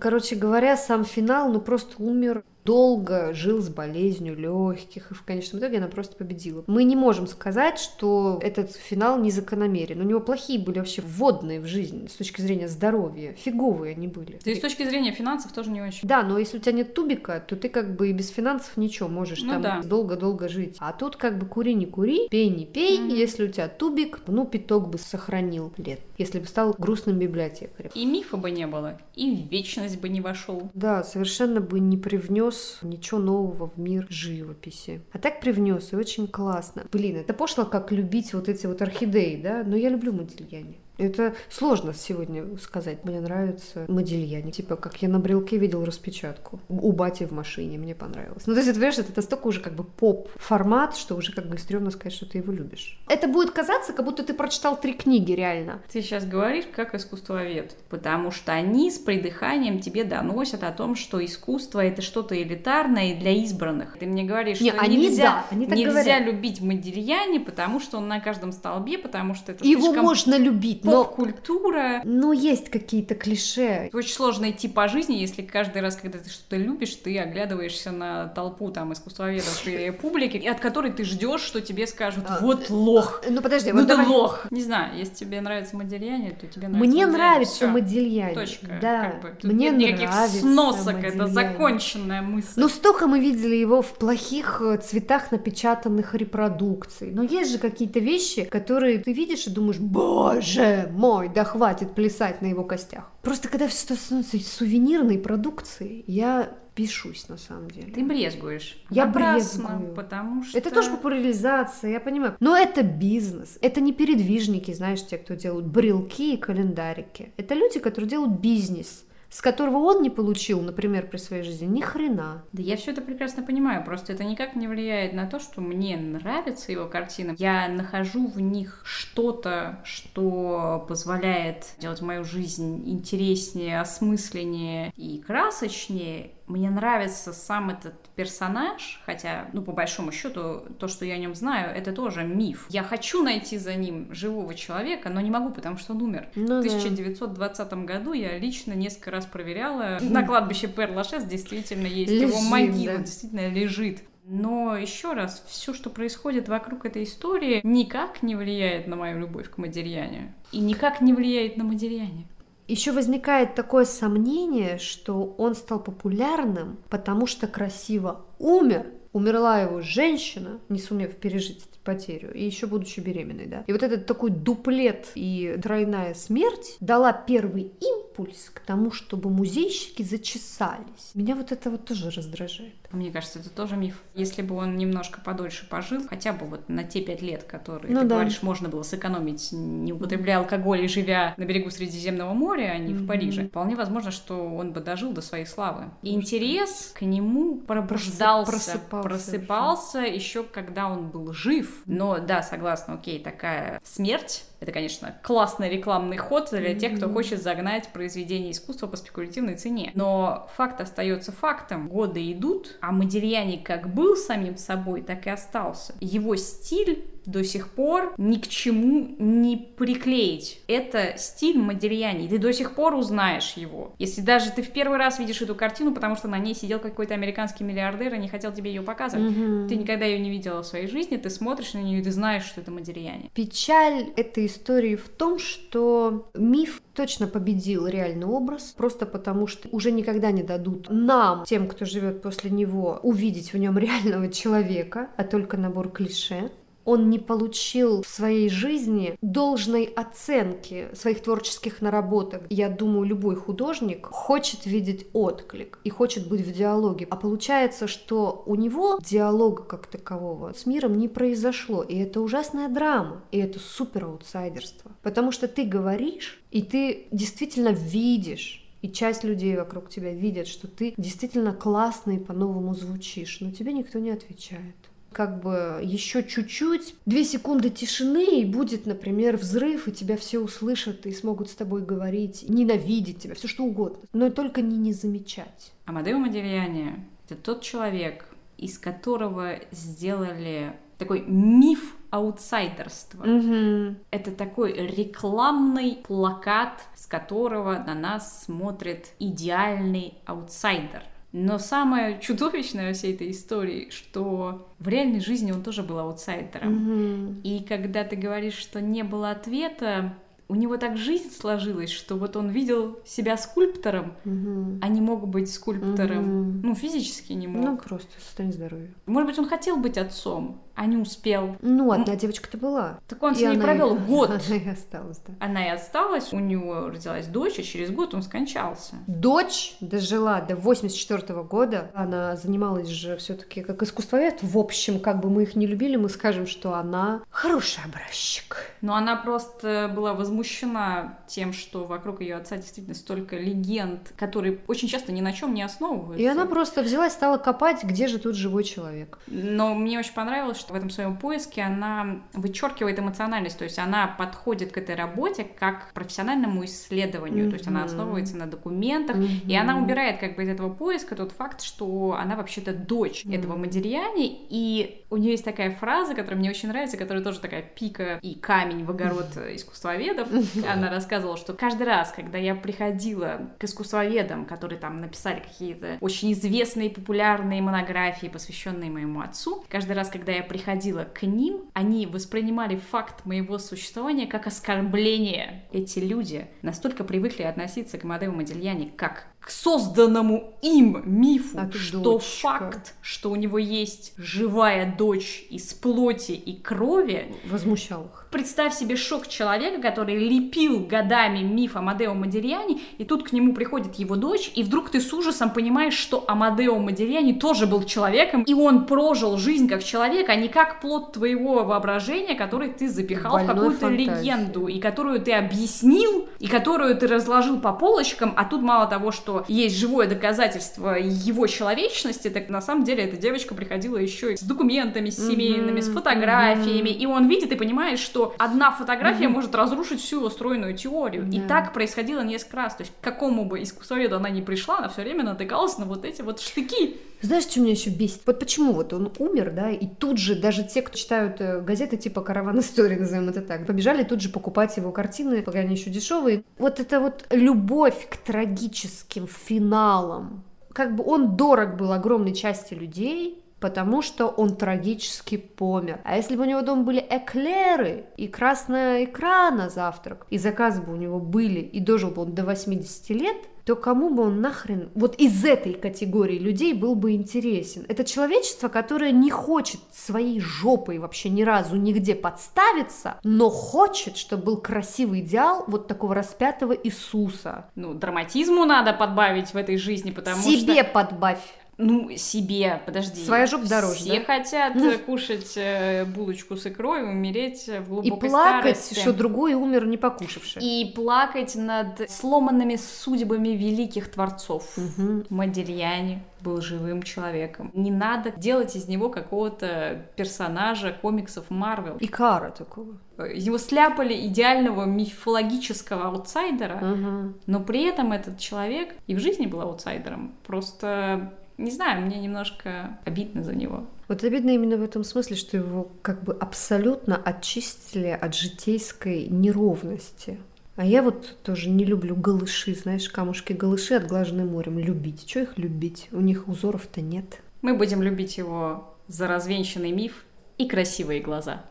Короче 0.00 0.34
говоря, 0.34 0.76
сам 0.76 1.04
финал, 1.04 1.52
ну 1.52 1.60
просто 1.60 2.02
умер 2.02 2.42
долго 2.64 3.32
жил 3.34 3.60
с 3.60 3.68
болезнью 3.68 4.36
легких, 4.36 5.10
и 5.10 5.14
в 5.14 5.22
конечном 5.22 5.60
итоге 5.60 5.78
она 5.78 5.88
просто 5.88 6.16
победила. 6.16 6.64
Мы 6.66 6.84
не 6.84 6.96
можем 6.96 7.26
сказать, 7.26 7.78
что 7.78 8.38
этот 8.42 8.72
финал 8.72 9.18
незакономерен. 9.18 10.00
У 10.00 10.04
него 10.04 10.20
плохие 10.20 10.58
были 10.58 10.78
вообще 10.78 11.02
вводные 11.02 11.60
в 11.60 11.66
жизнь 11.66 12.08
с 12.08 12.14
точки 12.14 12.40
зрения 12.40 12.68
здоровья. 12.68 13.32
Фиговые 13.32 13.94
они 13.94 14.08
были. 14.08 14.38
Да 14.44 14.50
и 14.50 14.54
с 14.54 14.60
точки 14.60 14.82
зрения 14.88 15.12
финансов 15.12 15.52
тоже 15.52 15.70
не 15.70 15.80
очень. 15.82 16.06
Да, 16.08 16.22
но 16.22 16.38
если 16.38 16.58
у 16.58 16.60
тебя 16.60 16.72
нет 16.72 16.94
тубика, 16.94 17.42
то 17.46 17.56
ты 17.56 17.68
как 17.68 17.96
бы 17.96 18.10
и 18.10 18.12
без 18.12 18.28
финансов 18.28 18.76
ничего 18.76 19.08
можешь 19.08 19.42
Ну 19.42 19.52
там 19.52 19.62
да. 19.62 19.80
долго-долго 19.82 20.48
жить. 20.48 20.76
А 20.80 20.92
тут 20.92 21.16
как 21.16 21.38
бы 21.38 21.46
кури 21.46 21.74
не 21.74 21.86
кури, 21.86 22.28
пей 22.28 22.48
не 22.48 22.66
пей. 22.66 22.98
Мгм. 22.98 23.08
Если 23.08 23.44
у 23.44 23.48
тебя 23.48 23.68
тубик, 23.68 24.20
ну 24.26 24.44
питок 24.46 24.88
бы 24.88 24.98
сохранил 24.98 25.72
лет, 25.76 26.00
если 26.18 26.38
бы 26.38 26.46
стал 26.46 26.74
грустным 26.78 27.18
библиотекарем. 27.18 27.90
И 27.94 28.04
мифа 28.04 28.36
бы 28.36 28.50
не 28.50 28.66
было, 28.66 28.98
и 29.14 29.34
вечность 29.50 30.00
бы 30.00 30.08
не 30.08 30.20
вошел. 30.20 30.70
Да, 30.74 31.02
совершенно 31.02 31.60
бы 31.60 31.80
не 31.80 31.96
привнес 31.96 32.49
ничего 32.82 33.20
нового 33.20 33.70
в 33.70 33.78
мир 33.78 34.06
живописи. 34.10 35.02
А 35.12 35.18
так 35.18 35.40
привнес, 35.40 35.92
и 35.92 35.96
очень 35.96 36.26
классно. 36.26 36.86
Блин, 36.90 37.16
это 37.16 37.32
пошло, 37.32 37.64
как 37.64 37.92
любить 37.92 38.34
вот 38.34 38.48
эти 38.48 38.66
вот 38.66 38.82
орхидеи, 38.82 39.40
да? 39.40 39.62
Но 39.64 39.76
я 39.76 39.88
люблю 39.88 40.12
Модильяне. 40.12 40.79
Это 41.00 41.34
сложно 41.48 41.94
сегодня 41.94 42.44
сказать. 42.58 43.04
Мне 43.04 43.20
нравится 43.20 43.84
Модильяне. 43.88 44.52
Типа, 44.52 44.76
как 44.76 45.00
я 45.02 45.08
на 45.08 45.18
брелке 45.18 45.56
видел 45.56 45.84
распечатку. 45.84 46.60
У 46.68 46.92
бати 46.92 47.24
в 47.24 47.32
машине. 47.32 47.78
Мне 47.78 47.94
понравилось. 47.94 48.46
Ну, 48.46 48.52
то 48.54 48.60
есть, 48.60 48.68
это, 48.68 48.78
понимаешь, 48.78 48.98
это 48.98 49.12
настолько 49.16 49.46
уже 49.46 49.60
как 49.60 49.74
бы 49.74 49.84
поп-формат, 49.84 50.96
что 50.96 51.16
уже 51.16 51.32
как 51.32 51.48
бы 51.48 51.58
стрёмно 51.58 51.90
сказать, 51.90 52.12
что 52.12 52.26
ты 52.26 52.38
его 52.38 52.52
любишь. 52.52 53.00
Это 53.08 53.28
будет 53.28 53.50
казаться, 53.50 53.92
как 53.92 54.04
будто 54.04 54.22
ты 54.22 54.34
прочитал 54.34 54.78
три 54.78 54.92
книги, 54.92 55.32
реально. 55.32 55.80
Ты 55.90 56.02
сейчас 56.02 56.24
говоришь 56.24 56.64
как 56.74 56.94
искусствовед, 56.94 57.76
потому 57.88 58.30
что 58.30 58.52
они 58.52 58.90
с 58.90 58.98
придыханием 58.98 59.80
тебе 59.80 60.04
доносят 60.04 60.62
о 60.64 60.72
том, 60.72 60.96
что 60.96 61.24
искусство 61.24 61.80
это 61.80 62.02
что-то 62.02 62.40
элитарное 62.40 63.12
и 63.12 63.14
для 63.14 63.32
избранных. 63.32 63.98
Ты 63.98 64.06
мне 64.06 64.24
говоришь, 64.24 64.60
Не, 64.60 64.70
что 64.70 64.80
они, 64.80 64.96
нельзя, 64.96 65.22
да, 65.22 65.44
они 65.50 65.66
нельзя 65.66 65.90
говорят. 65.90 66.24
любить 66.24 66.60
Модильяне, 66.60 67.40
потому 67.40 67.80
что 67.80 67.98
он 67.98 68.08
на 68.08 68.20
каждом 68.20 68.52
столбе, 68.52 68.98
потому 68.98 69.34
что 69.34 69.52
это 69.52 69.64
Его 69.64 69.86
слишком 69.86 70.04
можно 70.04 70.38
любить. 70.38 70.84
Поп-культура. 70.90 72.00
Но 72.04 72.32
есть 72.32 72.68
какие-то 72.70 73.14
клише. 73.14 73.90
Очень 73.92 74.14
сложно 74.14 74.50
идти 74.50 74.68
по 74.68 74.88
жизни, 74.88 75.14
если 75.16 75.42
каждый 75.42 75.82
раз, 75.82 75.96
когда 75.96 76.18
ты 76.18 76.30
что-то 76.30 76.56
любишь, 76.56 76.94
ты 76.96 77.18
оглядываешься 77.18 77.90
на 77.90 78.28
толпу 78.28 78.70
там 78.70 78.92
искусствоведов 78.92 79.66
или 79.66 79.90
публики, 80.02 80.36
и 80.36 80.46
от 80.48 80.60
которой 80.60 80.92
ты 80.92 81.04
ждешь, 81.04 81.40
что 81.42 81.60
тебе 81.60 81.86
скажут 81.86 82.24
А, 82.28 82.38
«вот 82.40 82.70
лох». 82.70 83.22
Ну 83.28 83.40
подожди, 83.42 83.72
Ну 83.72 83.78
вот 83.80 83.88
ты 83.88 83.96
давай- 83.96 84.06
лох. 84.06 84.46
Не 84.50 84.62
знаю, 84.62 84.96
если 84.98 85.14
тебе 85.14 85.40
нравится 85.40 85.76
Модельяне, 85.76 86.36
то 86.40 86.46
тебе 86.46 86.68
нравится 86.68 86.78
Мне 86.78 87.06
Модельяне. 87.06 87.12
нравится 87.12 87.54
Всё. 87.54 87.68
Модильяне. 87.68 88.34
Точка. 88.34 88.78
Да, 88.80 89.02
Как 89.10 89.22
бы. 89.22 89.28
Тут 89.40 89.52
мне 89.52 89.70
нет 89.70 89.76
никаких 89.78 90.10
нравится 90.10 90.40
сносок, 90.40 91.04
это 91.04 91.26
законченная 91.26 92.22
мысль. 92.22 92.52
Ну, 92.56 92.68
столько 92.68 93.06
мы 93.06 93.20
видели 93.20 93.56
его 93.56 93.82
в 93.82 93.94
плохих 93.94 94.60
э, 94.64 94.76
цветах 94.78 95.30
напечатанных 95.32 96.14
репродукций. 96.14 97.10
Но 97.12 97.22
есть 97.22 97.52
же 97.52 97.58
какие-то 97.58 97.98
вещи, 98.00 98.44
которые 98.44 98.98
ты 98.98 99.12
видишь 99.12 99.46
и 99.46 99.50
думаешь, 99.50 99.78
боже 99.78 100.79
мой, 100.86 101.28
да 101.28 101.44
хватит 101.44 101.94
плясать 101.94 102.42
на 102.42 102.46
его 102.46 102.64
костях. 102.64 103.10
Просто 103.22 103.48
когда 103.48 103.68
все 103.68 103.94
становится 103.94 104.38
сувенирной 104.38 105.18
продукцией, 105.18 106.04
я 106.06 106.50
бешусь 106.76 107.28
на 107.28 107.36
самом 107.36 107.70
деле. 107.70 107.92
Ты 107.92 108.04
брезгуешь. 108.04 108.82
Я 108.90 109.06
Напрасно, 109.06 109.68
брезгую. 109.68 109.94
потому 109.94 110.44
что... 110.44 110.56
Это 110.56 110.70
тоже 110.70 110.90
популяризация, 110.90 111.90
я 111.90 112.00
понимаю. 112.00 112.36
Но 112.40 112.56
это 112.56 112.82
бизнес. 112.82 113.58
Это 113.60 113.80
не 113.80 113.92
передвижники, 113.92 114.72
знаешь, 114.72 115.04
те, 115.04 115.18
кто 115.18 115.34
делают 115.34 115.66
брелки 115.66 116.34
и 116.34 116.36
календарики. 116.36 117.32
Это 117.36 117.54
люди, 117.54 117.80
которые 117.80 118.08
делают 118.08 118.40
бизнес, 118.40 119.04
с 119.30 119.40
которого 119.40 119.78
он 119.78 120.02
не 120.02 120.10
получил, 120.10 120.60
например, 120.60 121.06
при 121.06 121.16
своей 121.16 121.42
жизни 121.42 121.66
ни 121.66 121.80
хрена. 121.80 122.44
Да 122.52 122.62
я 122.62 122.76
все 122.76 122.90
это 122.90 123.00
прекрасно 123.00 123.42
понимаю, 123.42 123.84
просто 123.84 124.12
это 124.12 124.24
никак 124.24 124.56
не 124.56 124.66
влияет 124.66 125.12
на 125.12 125.26
то, 125.26 125.38
что 125.38 125.60
мне 125.60 125.96
нравятся 125.96 126.72
его 126.72 126.86
картины. 126.86 127.36
Я 127.38 127.68
нахожу 127.68 128.26
в 128.26 128.40
них 128.40 128.82
что-то, 128.84 129.80
что 129.84 130.84
позволяет 130.88 131.74
делать 131.78 132.02
мою 132.02 132.24
жизнь 132.24 132.82
интереснее, 132.88 133.80
осмысленнее 133.80 134.92
и 134.96 135.22
красочнее. 135.24 136.32
Мне 136.50 136.68
нравится 136.68 137.32
сам 137.32 137.70
этот 137.70 137.94
персонаж, 138.16 139.00
хотя, 139.06 139.48
ну, 139.52 139.62
по 139.62 139.70
большому 139.70 140.10
счету, 140.10 140.64
то, 140.80 140.88
что 140.88 141.04
я 141.04 141.14
о 141.14 141.18
нем 141.18 141.36
знаю, 141.36 141.72
это 141.72 141.92
тоже 141.92 142.24
миф. 142.24 142.66
Я 142.70 142.82
хочу 142.82 143.22
найти 143.22 143.56
за 143.56 143.76
ним 143.76 144.12
живого 144.12 144.52
человека, 144.56 145.10
но 145.10 145.20
не 145.20 145.30
могу, 145.30 145.50
потому 145.50 145.78
что 145.78 145.92
он 145.92 146.02
умер. 146.02 146.28
Ну 146.34 146.44
в 146.44 146.48
да. 146.48 146.58
1920 146.58 147.72
году 147.84 148.12
я 148.14 148.36
лично 148.36 148.72
несколько 148.72 149.12
раз 149.12 149.26
проверяла. 149.26 149.98
На 150.00 150.26
кладбище 150.26 150.66
Пер-Лашес 150.66 151.24
действительно 151.24 151.86
есть 151.86 152.10
его 152.10 152.32
Лежит, 152.32 152.50
могила, 152.50 152.92
да. 152.94 153.04
действительно 153.04 153.48
лежит. 153.48 154.02
Но 154.24 154.76
еще 154.76 155.12
раз, 155.12 155.44
все, 155.46 155.72
что 155.72 155.88
происходит 155.88 156.48
вокруг 156.48 156.84
этой 156.84 157.04
истории, 157.04 157.60
никак 157.62 158.24
не 158.24 158.34
влияет 158.34 158.88
на 158.88 158.96
мою 158.96 159.20
любовь 159.20 159.48
к 159.50 159.58
Модельяне. 159.58 160.34
И 160.50 160.58
никак 160.58 161.00
не 161.00 161.12
влияет 161.12 161.56
на 161.56 161.64
Модельяне. 161.64 162.26
Еще 162.70 162.92
возникает 162.92 163.56
такое 163.56 163.84
сомнение, 163.84 164.78
что 164.78 165.34
он 165.38 165.56
стал 165.56 165.82
популярным, 165.82 166.78
потому 166.88 167.26
что 167.26 167.48
красиво 167.48 168.26
умер. 168.38 168.86
Умерла 169.12 169.60
его 169.60 169.80
женщина, 169.80 170.60
не 170.68 170.78
сумев 170.78 171.16
пережить 171.16 171.64
потерю, 171.90 172.32
и 172.32 172.44
еще 172.44 172.66
будучи 172.66 173.00
беременной, 173.00 173.46
да. 173.46 173.64
И 173.66 173.72
вот 173.72 173.82
этот 173.82 174.06
такой 174.06 174.30
дуплет 174.30 175.08
и 175.14 175.58
тройная 175.62 176.14
смерть 176.14 176.76
дала 176.80 177.12
первый 177.12 177.72
импульс 177.80 178.50
к 178.52 178.60
тому, 178.60 178.90
чтобы 178.92 179.30
музейщики 179.30 180.02
зачесались. 180.02 181.10
Меня 181.14 181.34
вот 181.34 181.52
это 181.52 181.70
вот 181.70 181.84
тоже 181.86 182.10
раздражает. 182.10 182.74
Мне 182.92 183.10
кажется, 183.10 183.38
это 183.38 183.50
тоже 183.50 183.76
миф. 183.76 184.02
Если 184.14 184.42
бы 184.42 184.56
он 184.56 184.76
немножко 184.76 185.20
подольше 185.20 185.68
пожил, 185.68 186.02
хотя 186.08 186.32
бы 186.32 186.46
вот 186.46 186.68
на 186.68 186.84
те 186.84 187.00
пять 187.00 187.22
лет, 187.22 187.44
которые, 187.44 187.92
Ну 187.92 188.00
ты 188.02 188.06
да. 188.06 188.14
говоришь, 188.16 188.42
можно 188.42 188.68
было 188.68 188.82
сэкономить, 188.82 189.48
не 189.52 189.92
употребляя 189.92 190.38
алкоголь 190.38 190.84
и 190.84 190.88
живя 190.88 191.34
на 191.36 191.44
берегу 191.44 191.70
Средиземного 191.70 192.32
моря, 192.34 192.72
а 192.74 192.78
не 192.78 192.94
в 192.94 192.98
Мгм. 192.98 193.06
Париже, 193.08 193.48
вполне 193.48 193.74
возможно, 193.76 194.10
что 194.10 194.34
он 194.54 194.72
бы 194.72 194.80
дожил 194.80 195.12
до 195.12 195.20
своей 195.22 195.46
славы. 195.46 195.90
И 196.02 196.12
интерес 196.12 196.92
к 196.94 197.02
нему 197.02 197.56
пробуждался, 197.56 198.50
просыпался 198.50 199.08
просыпался 199.08 199.98
еще 200.00 200.42
когда 200.42 200.88
он 200.88 201.08
был 201.08 201.32
жив. 201.32 201.79
Но 201.86 202.18
да, 202.18 202.42
согласна, 202.42 202.94
окей, 202.94 203.22
такая 203.22 203.80
смерть. 203.84 204.44
Это, 204.60 204.72
конечно, 204.72 205.14
классный 205.22 205.70
рекламный 205.70 206.18
ход 206.18 206.50
для 206.50 206.74
тех, 206.74 206.96
кто 206.96 207.08
хочет 207.08 207.42
загнать 207.42 207.88
произведение 207.88 208.52
искусства 208.52 208.86
по 208.86 208.96
спекулятивной 208.96 209.56
цене. 209.56 209.90
Но 209.94 210.48
факт 210.56 210.80
остается 210.80 211.32
фактом. 211.32 211.88
Годы 211.88 212.30
идут, 212.32 212.76
а 212.80 212.92
Модельяни 212.92 213.56
как 213.56 213.92
был 213.94 214.16
самим 214.16 214.56
собой, 214.56 215.02
так 215.02 215.26
и 215.26 215.30
остался. 215.30 215.94
Его 216.00 216.36
стиль 216.36 217.06
до 217.26 217.44
сих 217.44 217.68
пор 217.70 218.14
ни 218.18 218.38
к 218.38 218.48
чему 218.48 219.14
не 219.18 219.56
приклеить. 219.56 220.62
Это 220.68 221.14
стиль 221.16 221.58
Модельяни. 221.58 222.28
Ты 222.28 222.38
до 222.38 222.52
сих 222.52 222.74
пор 222.74 222.94
узнаешь 222.94 223.54
его. 223.54 223.94
Если 223.98 224.20
даже 224.20 224.50
ты 224.50 224.62
в 224.62 224.70
первый 224.70 224.98
раз 224.98 225.18
видишь 225.18 225.42
эту 225.42 225.54
картину, 225.54 225.94
потому 225.94 226.16
что 226.16 226.28
на 226.28 226.38
ней 226.38 226.54
сидел 226.54 226.78
какой-то 226.78 227.14
американский 227.14 227.64
миллиардер 227.64 228.14
и 228.14 228.18
не 228.18 228.28
хотел 228.28 228.52
тебе 228.52 228.70
ее 228.70 228.82
показывать. 228.82 229.32
Мгм. 229.32 229.68
Ты 229.68 229.76
никогда 229.76 230.04
ее 230.04 230.18
не 230.18 230.30
видела 230.30 230.62
в 230.62 230.66
своей 230.66 230.86
жизни, 230.86 231.16
ты 231.16 231.30
смотришь 231.30 231.74
на 231.74 231.78
нее 231.78 232.00
и 232.00 232.02
ты 232.02 232.10
знаешь, 232.10 232.44
что 232.44 232.60
это 232.60 232.70
Модельяни. 232.70 233.30
Печаль 233.34 234.08
этой 234.16 234.46
истории 234.46 234.96
в 234.96 235.08
том, 235.08 235.38
что 235.38 236.30
миф 236.34 236.82
точно 236.94 237.26
победил 237.26 237.86
реальный 237.86 238.26
образ, 238.26 238.74
просто 238.76 239.06
потому 239.06 239.46
что 239.46 239.68
уже 239.72 239.90
никогда 239.90 240.30
не 240.30 240.42
дадут 240.42 240.88
нам, 240.90 241.44
тем, 241.44 241.68
кто 241.68 241.84
живет 241.84 242.22
после 242.22 242.50
него, 242.50 243.00
увидеть 243.02 243.52
в 243.52 243.58
нем 243.58 243.78
реального 243.78 244.30
человека, 244.30 245.08
а 245.16 245.24
только 245.24 245.56
набор 245.56 245.90
клише. 245.90 246.50
Он 246.84 247.10
не 247.10 247.18
получил 247.18 248.02
в 248.02 248.08
своей 248.08 248.48
жизни 248.48 249.16
должной 249.22 249.84
оценки 249.84 250.88
своих 250.94 251.22
творческих 251.22 251.80
наработок. 251.80 252.42
Я 252.50 252.68
думаю, 252.68 253.04
любой 253.04 253.36
художник 253.36 254.06
хочет 254.06 254.66
видеть 254.66 255.06
отклик 255.12 255.78
и 255.84 255.90
хочет 255.90 256.28
быть 256.28 256.40
в 256.40 256.52
диалоге. 256.52 257.06
А 257.10 257.16
получается, 257.16 257.86
что 257.86 258.42
у 258.46 258.54
него 258.54 258.98
диалога 259.02 259.62
как 259.62 259.86
такового 259.86 260.52
с 260.52 260.66
миром 260.66 260.98
не 260.98 261.08
произошло. 261.08 261.82
И 261.82 261.96
это 261.96 262.20
ужасная 262.20 262.68
драма. 262.68 263.22
И 263.30 263.38
это 263.38 263.58
супер 263.58 264.04
аутсайдерство. 264.04 264.92
Потому 265.02 265.32
что 265.32 265.48
ты 265.48 265.64
говоришь, 265.64 266.42
и 266.50 266.62
ты 266.62 267.06
действительно 267.10 267.70
видишь 267.70 268.60
и 268.82 268.90
часть 268.90 269.24
людей 269.24 269.56
вокруг 269.56 269.90
тебя 269.90 270.12
видят, 270.12 270.46
что 270.46 270.66
ты 270.66 270.94
действительно 270.96 271.52
классно 271.52 272.12
и 272.12 272.18
по-новому 272.18 272.74
звучишь, 272.74 273.38
но 273.40 273.50
тебе 273.50 273.72
никто 273.72 273.98
не 273.98 274.10
отвечает. 274.10 274.74
Как 275.12 275.40
бы 275.40 275.80
еще 275.82 276.22
чуть-чуть, 276.22 276.94
две 277.04 277.24
секунды 277.24 277.70
тишины, 277.70 278.40
и 278.40 278.44
будет, 278.44 278.86
например, 278.86 279.36
взрыв, 279.36 279.88
и 279.88 279.92
тебя 279.92 280.16
все 280.16 280.38
услышат 280.38 281.06
и 281.06 281.12
смогут 281.12 281.50
с 281.50 281.54
тобой 281.54 281.82
говорить, 281.82 282.44
ненавидеть 282.48 283.18
тебя, 283.18 283.34
все 283.34 283.48
что 283.48 283.64
угодно, 283.64 283.98
но 284.12 284.30
только 284.30 284.62
не 284.62 284.76
не 284.76 284.92
замечать. 284.92 285.72
Амадео 285.84 286.18
Модельяни— 286.18 287.04
это 287.28 287.34
тот 287.36 287.62
человек, 287.62 288.24
из 288.56 288.78
которого 288.78 289.56
сделали 289.72 290.74
такой 290.98 291.22
миф 291.22 291.96
аутсайдерства. 292.10 293.24
Мгм. 293.24 293.98
Это 294.10 294.32
такой 294.32 294.72
рекламный 294.74 295.98
плакат, 296.06 296.84
с 296.94 297.06
которого 297.06 297.82
на 297.86 297.94
нас 297.94 298.44
смотрит 298.44 299.12
идеальный 299.18 300.14
аутсайдер. 300.26 301.02
Но 301.32 301.58
самое 301.58 302.18
чудовищное 302.22 302.88
во 302.88 302.92
всей 302.94 303.14
этой 303.14 303.30
истории, 303.30 303.88
что 303.90 304.68
в 304.78 304.88
реальной 304.88 305.20
жизни 305.20 305.52
он 305.52 305.62
тоже 305.62 305.82
был 305.82 305.98
аутсайдером. 305.98 306.72
Мгм. 306.74 307.40
И 307.44 307.60
когда 307.68 308.04
ты 308.04 308.16
говоришь, 308.16 308.54
что 308.56 308.80
не 308.80 309.02
было 309.04 309.30
ответа, 309.30 310.14
у 310.48 310.56
него 310.56 310.76
так 310.78 310.96
жизнь 310.96 311.30
сложилась, 311.30 311.90
что 311.90 312.16
вот 312.16 312.34
он 312.34 312.48
видел 312.48 312.98
себя 313.06 313.36
скульптором, 313.36 314.14
Мгм. 314.24 314.80
а 314.82 314.88
не 314.88 315.00
мог 315.00 315.28
быть 315.28 315.48
скульптором. 315.52 316.24
Мгм. 316.24 316.62
Ну, 316.64 316.74
физически 316.74 317.34
не 317.34 317.46
мог. 317.46 317.64
Ну, 317.64 317.76
просто 317.76 318.10
состояние 318.20 318.56
здоровья. 318.56 318.88
Может 319.06 319.28
быть, 319.30 319.38
он 319.38 319.48
хотел 319.48 319.76
быть 319.76 319.96
отцом, 319.96 320.60
а 320.80 320.86
не 320.86 320.96
успел. 320.96 321.56
Ну, 321.60 321.92
одна 321.92 322.16
девочка-то 322.16 322.56
была. 322.56 323.00
Так 323.06 323.22
он 323.22 323.34
с 323.34 323.38
И 323.38 323.42
ней 323.42 323.52
она 323.52 323.62
провел 323.62 323.96
и- 323.96 323.98
год. 324.08 324.30
Она 324.30 324.56
и 324.56 324.66
осталась, 324.66 325.18
да. 325.26 325.34
Она 325.38 325.66
и 325.66 325.68
осталась, 325.68 326.32
у 326.32 326.38
него 326.38 326.88
родилась 326.88 327.26
дочь, 327.26 327.58
а 327.58 327.62
через 327.62 327.90
год 327.90 328.14
он 328.14 328.22
скончался. 328.22 328.94
Дочь 329.06 329.76
дожила 329.82 330.40
до 330.40 330.56
84 330.56 331.42
года. 331.42 331.90
Она 331.92 332.34
занималась 332.36 332.88
же 332.88 333.18
все-таки 333.18 333.60
как 333.60 333.82
искусствовед. 333.82 334.38
В 334.42 334.56
общем, 334.56 335.00
как 335.00 335.20
бы 335.20 335.28
мы 335.28 335.42
их 335.42 335.54
не 335.54 335.66
любили, 335.66 335.96
мы 335.96 336.08
скажем, 336.08 336.46
что 336.46 336.72
она 336.72 337.20
хороший 337.28 337.84
образчик. 337.84 338.56
Но 338.80 338.94
она 338.94 339.16
просто 339.16 339.92
была 339.94 340.14
возмущена 340.14 341.18
тем, 341.26 341.52
что 341.52 341.84
вокруг 341.84 342.22
ее 342.22 342.36
отца 342.36 342.56
действительно 342.56 342.94
столько 342.94 343.36
легенд, 343.36 344.14
которые 344.16 344.60
очень 344.66 344.88
часто 344.88 345.12
ни 345.12 345.20
на 345.20 345.34
чем 345.34 345.52
не 345.52 345.62
основываются. 345.62 346.22
И 346.22 346.26
она 346.26 346.46
просто 346.46 346.82
взяла 346.82 347.08
и 347.08 347.10
стала 347.10 347.36
копать, 347.36 347.84
где 347.84 348.06
же 348.08 348.18
тут 348.18 348.34
живой 348.34 348.64
человек. 348.64 349.18
Но 349.26 349.74
мне 349.74 349.98
очень 349.98 350.14
понравилось, 350.14 350.58
что 350.58 350.69
в 350.70 350.74
этом 350.74 350.90
своем 350.90 351.16
поиске 351.16 351.62
она 351.62 352.20
вычеркивает 352.32 352.98
эмоциональность, 352.98 353.58
то 353.58 353.64
есть 353.64 353.78
она 353.78 354.06
подходит 354.06 354.72
к 354.72 354.78
этой 354.78 354.94
работе 354.94 355.44
как 355.58 355.90
к 355.90 355.92
профессиональному 355.92 356.64
исследованию, 356.64 357.48
то 357.50 357.54
есть 357.56 357.66
она 357.68 357.84
основывается 357.84 358.36
на 358.36 358.46
документах, 358.46 359.16
и 359.46 359.54
она 359.56 359.76
убирает 359.78 360.18
как 360.18 360.36
бы 360.36 360.44
из 360.44 360.48
этого 360.48 360.72
поиска 360.72 361.14
тот 361.16 361.32
факт, 361.32 361.60
что 361.62 362.16
она 362.20 362.36
вообще-то 362.36 362.72
дочь 362.72 363.24
Мгм. 363.24 363.34
этого 363.34 363.56
Модельяни, 363.56 364.46
и 364.48 365.04
у 365.10 365.16
нее 365.16 365.32
есть 365.32 365.44
такая 365.44 365.70
фраза, 365.72 366.14
которая 366.14 366.38
мне 366.38 366.50
очень 366.50 366.68
нравится, 366.68 366.96
которая 366.96 367.22
тоже 367.22 367.40
такая 367.40 367.62
пика 367.62 368.18
и 368.22 368.34
камень 368.34 368.84
в 368.84 368.90
огород 368.90 369.36
искусствоведов. 369.54 370.28
Она 370.68 370.90
рассказывала, 370.90 371.36
что 371.36 371.52
каждый 371.54 371.86
раз, 371.86 372.12
когда 372.12 372.38
я 372.38 372.54
приходила 372.54 373.50
к 373.58 373.64
искусствоведам, 373.64 374.44
которые 374.44 374.78
там 374.78 374.98
написали 374.98 375.40
какие-то 375.40 375.98
очень 376.00 376.32
известные 376.32 376.90
популярные 376.90 377.60
монографии, 377.62 378.28
посвященные 378.28 378.90
моему 378.90 379.20
отцу, 379.20 379.64
каждый 379.68 379.92
раз, 379.92 380.08
когда 380.08 380.32
я 380.32 380.42
приходила 380.50 381.04
к 381.04 381.22
ним, 381.22 381.70
они 381.74 382.06
воспринимали 382.06 382.74
факт 382.74 383.24
моего 383.24 383.56
существования 383.58 384.26
как 384.26 384.48
оскорбление. 384.48 385.62
Эти 385.70 386.00
люди 386.00 386.48
настолько 386.62 387.04
привыкли 387.04 387.44
относиться 387.44 387.98
к 387.98 388.02
Мадео 388.02 388.32
Модельяни 388.32 388.92
как 388.96 389.28
к 389.40 389.50
созданному 389.50 390.54
им 390.62 391.02
мифу, 391.04 391.58
ты 391.72 391.78
что 391.78 391.98
дочка. 391.98 392.48
факт, 392.48 392.94
что 393.00 393.30
у 393.30 393.36
него 393.36 393.58
есть 393.58 394.12
живая 394.18 394.94
дочь 394.96 395.46
из 395.48 395.72
плоти 395.72 396.32
и 396.32 396.60
крови, 396.60 397.34
Возмущал 397.50 398.04
их. 398.04 398.26
Представь 398.30 398.74
себе 398.74 398.96
шок 398.96 399.26
человека, 399.26 399.80
который 399.82 400.16
лепил 400.16 400.80
годами 400.80 401.40
миф 401.40 401.74
Амадео 401.74 402.14
Модильяни, 402.14 402.80
и 402.98 403.04
тут 403.04 403.28
к 403.28 403.32
нему 403.32 403.54
приходит 403.54 403.96
его 403.96 404.14
дочь, 404.14 404.52
и 404.54 404.62
вдруг 404.62 404.90
ты 404.90 405.00
с 405.00 405.12
ужасом 405.12 405.50
понимаешь, 405.50 405.94
что 405.94 406.24
Амадео 406.28 406.78
Модильяни 406.78 407.32
тоже 407.32 407.66
был 407.66 407.82
человеком, 407.84 408.42
и 408.42 408.54
он 408.54 408.86
прожил 408.86 409.36
жизнь 409.36 409.68
как 409.68 409.82
человек, 409.82 410.28
а 410.28 410.36
не 410.36 410.48
как 410.48 410.80
плод 410.80 411.12
твоего 411.12 411.64
воображения, 411.64 412.34
который 412.34 412.70
ты 412.70 412.88
запихал 412.88 413.32
в 413.32 413.46
Больной 413.46 413.54
какую-то 413.54 413.80
фантазии. 413.80 414.20
легенду, 414.20 414.66
и 414.68 414.78
которую 414.78 415.20
ты 415.20 415.32
объяснил, 415.32 416.28
и 416.38 416.46
которую 416.46 416.96
ты 416.96 417.06
разложил 417.08 417.58
по 417.58 417.72
полочкам, 417.72 418.34
а 418.36 418.44
тут 418.44 418.62
мало 418.62 418.86
того, 418.86 419.10
что 419.10 419.29
есть 419.48 419.76
живое 419.76 420.06
доказательство 420.06 420.94
его 420.98 421.46
человечности, 421.46 422.28
так 422.28 422.48
на 422.48 422.60
самом 422.60 422.84
деле 422.84 423.04
эта 423.04 423.16
девочка 423.16 423.54
приходила 423.54 423.96
еще 423.96 424.34
и 424.34 424.36
с 424.36 424.42
документами, 424.42 425.10
с 425.10 425.16
семейными, 425.26 425.80
с 425.80 425.86
Мгм, 425.88 425.94
фотографиями, 425.94 426.90
и 426.90 427.06
он 427.06 427.28
видит 427.28 427.52
и 427.52 427.56
понимает, 427.56 427.98
что 427.98 428.34
одна 428.38 428.70
фотография 428.70 429.28
может 429.28 429.54
разрушить 429.54 430.00
всю 430.00 430.18
его 430.18 430.30
стройную 430.30 430.74
теорию. 430.76 431.26
И 431.32 431.38
Да. 431.40 431.46
так 431.48 431.72
происходило 431.72 432.22
несколько 432.22 432.56
раз. 432.56 432.76
То 432.76 432.82
есть 432.82 432.92
к 433.00 433.04
какому 433.04 433.44
бы 433.44 433.62
искусствоведу 433.62 434.16
она 434.16 434.30
ни 434.30 434.40
пришла, 434.40 434.78
она 434.78 434.88
все 434.88 435.02
время 435.02 435.24
натыкалась 435.24 435.78
на 435.78 435.84
вот 435.84 436.04
эти 436.04 436.22
вот 436.22 436.40
штыки. 436.40 436.96
Знаешь, 437.22 437.44
что 437.44 437.60
меня 437.60 437.72
еще 437.72 437.90
бесит? 437.90 438.22
Вот 438.24 438.38
почему 438.38 438.72
вот 438.72 438.94
он 438.94 439.12
умер, 439.18 439.50
да, 439.54 439.70
и 439.70 439.86
тут 439.86 440.16
же 440.16 440.34
даже 440.34 440.64
те, 440.64 440.80
кто 440.80 440.96
читают 440.96 441.38
э, 441.40 441.60
газеты 441.60 441.98
типа 441.98 442.22
«Караван 442.22 442.58
истории», 442.60 442.96
назовем 442.96 443.28
это 443.28 443.42
так, 443.42 443.66
побежали 443.66 444.04
тут 444.04 444.22
же 444.22 444.30
покупать 444.30 444.74
его 444.78 444.90
картины, 444.90 445.42
пока 445.42 445.58
они 445.58 445.74
еще 445.74 445.90
дешевые. 445.90 446.44
Вот 446.56 446.80
это 446.80 446.98
вот 446.98 447.26
любовь 447.30 448.08
к 448.08 448.16
трагическим 448.16 449.19
финалам. 449.26 450.44
Как 450.72 450.94
бы 450.94 451.04
он 451.04 451.36
дорог 451.36 451.76
был 451.76 451.92
огромной 451.92 452.34
части 452.34 452.74
людей, 452.74 453.42
потому 453.60 454.02
что 454.02 454.28
он 454.28 454.56
трагически 454.56 455.36
помер. 455.36 456.00
А 456.04 456.16
если 456.16 456.36
бы 456.36 456.42
у 456.42 456.46
него 456.46 456.62
дома 456.62 456.82
были 456.82 457.04
эклеры 457.08 458.06
и 458.16 458.26
красная 458.26 459.04
икра 459.04 459.50
на 459.50 459.68
завтрак, 459.68 460.26
и 460.30 460.38
заказы 460.38 460.80
бы 460.80 460.92
у 460.92 460.96
него 460.96 461.20
были, 461.20 461.60
и 461.60 461.80
дожил 461.80 462.10
бы 462.10 462.22
он 462.22 462.34
до 462.34 462.44
80 462.44 463.10
лет, 463.10 463.36
то 463.70 463.76
кому 463.76 464.10
бы 464.10 464.24
он 464.24 464.40
нахрен 464.40 464.90
вот 464.96 465.14
из 465.14 465.44
этой 465.44 465.74
категории 465.74 466.40
людей 466.40 466.74
был 466.74 466.96
бы 466.96 467.12
интересен? 467.12 467.84
Это 467.86 468.02
человечество, 468.02 468.66
которое 468.66 469.12
не 469.12 469.30
хочет 469.30 469.78
своей 469.94 470.40
жопой 470.40 470.98
вообще 470.98 471.28
ни 471.28 471.44
разу 471.44 471.76
нигде 471.76 472.16
подставиться, 472.16 473.20
но 473.22 473.48
хочет, 473.48 474.16
чтобы 474.16 474.42
был 474.42 474.56
красивый 474.56 475.20
идеал 475.20 475.62
вот 475.68 475.86
такого 475.86 476.16
распятого 476.16 476.72
Иисуса. 476.72 477.66
Ну, 477.76 477.94
драматизму 477.94 478.64
надо 478.64 478.92
подбавить 478.92 479.54
в 479.54 479.56
этой 479.56 479.76
жизни, 479.76 480.10
потому 480.10 480.42
Себе 480.42 480.82
что... 480.82 480.92
подбавь. 480.92 481.59
Ну, 481.82 482.10
себе, 482.16 482.80
подожди. 482.84 483.24
Своя 483.24 483.46
жопа 483.46 483.66
дороже, 483.66 483.94
Все 483.94 484.18
да? 484.20 484.24
хотят 484.26 484.76
э, 484.76 484.98
кушать 484.98 485.54
э, 485.56 486.04
булочку 486.04 486.56
с 486.56 486.66
икрой 486.66 487.00
и 487.00 487.04
умереть 487.04 487.66
в 487.66 487.70
И 487.70 488.08
глубокой 488.10 488.28
плакать, 488.28 488.76
старости. 488.76 489.00
что 489.00 489.12
другой 489.14 489.54
умер 489.54 489.86
не 489.86 489.96
покушавший. 489.96 490.62
И 490.62 490.92
плакать 490.94 491.54
над 491.56 492.10
сломанными 492.10 492.76
судьбами 492.76 493.48
великих 493.50 494.10
творцов. 494.10 494.76
Мгм. 494.76 495.24
Модильяни 495.30 496.22
был 496.42 496.60
живым 496.60 497.02
человеком. 497.02 497.70
Не 497.74 497.90
надо 497.90 498.30
делать 498.30 498.76
из 498.76 498.86
него 498.88 499.08
какого-то 499.10 500.06
персонажа 500.16 500.92
комиксов 501.00 501.44
Марвел. 501.50 501.96
Икара 502.00 502.50
такого. 502.50 502.94
Его 503.34 503.58
сляпали 503.58 504.14
идеального 504.26 504.84
мифологического 504.84 506.06
аутсайдера, 506.06 506.76
Мгм. 506.76 507.34
но 507.46 507.60
при 507.60 507.84
этом 507.84 508.12
этот 508.12 508.38
человек 508.38 508.94
и 509.06 509.14
в 509.14 509.18
жизни 509.18 509.46
был 509.46 509.60
аутсайдером. 509.60 510.34
Просто, 510.46 511.32
не 511.60 511.70
знаю, 511.70 512.02
мне 512.02 512.18
немножко 512.18 512.98
обидно 513.04 513.42
за 513.42 513.54
него. 513.54 513.84
Вот 514.08 514.24
обидно 514.24 514.50
именно 514.50 514.76
в 514.76 514.82
этом 514.82 515.04
смысле, 515.04 515.36
что 515.36 515.56
его 515.56 515.88
как 516.02 516.24
бы 516.24 516.32
абсолютно 516.32 517.16
очистили 517.16 518.08
от 518.08 518.34
житейской 518.34 519.28
неровности. 519.28 520.38
А 520.76 520.84
я 520.84 521.02
вот 521.02 521.36
тоже 521.42 521.68
не 521.68 521.84
люблю 521.84 522.16
голыши, 522.16 522.74
знаешь, 522.74 523.08
камушки-голыши, 523.10 523.94
отглаженные 523.94 524.46
морем. 524.46 524.78
Любить. 524.78 525.26
Чего 525.26 525.44
их 525.44 525.58
любить? 525.58 526.08
У 526.10 526.20
них 526.20 526.48
узоров-то 526.48 527.02
нет. 527.02 527.40
Мы 527.60 527.74
будем 527.74 528.02
любить 528.02 528.38
его 528.38 528.94
за 529.06 529.28
развенчанный 529.28 529.92
миф 529.92 530.24
и 530.56 530.66
красивые 530.66 531.20
глаза. 531.20 531.64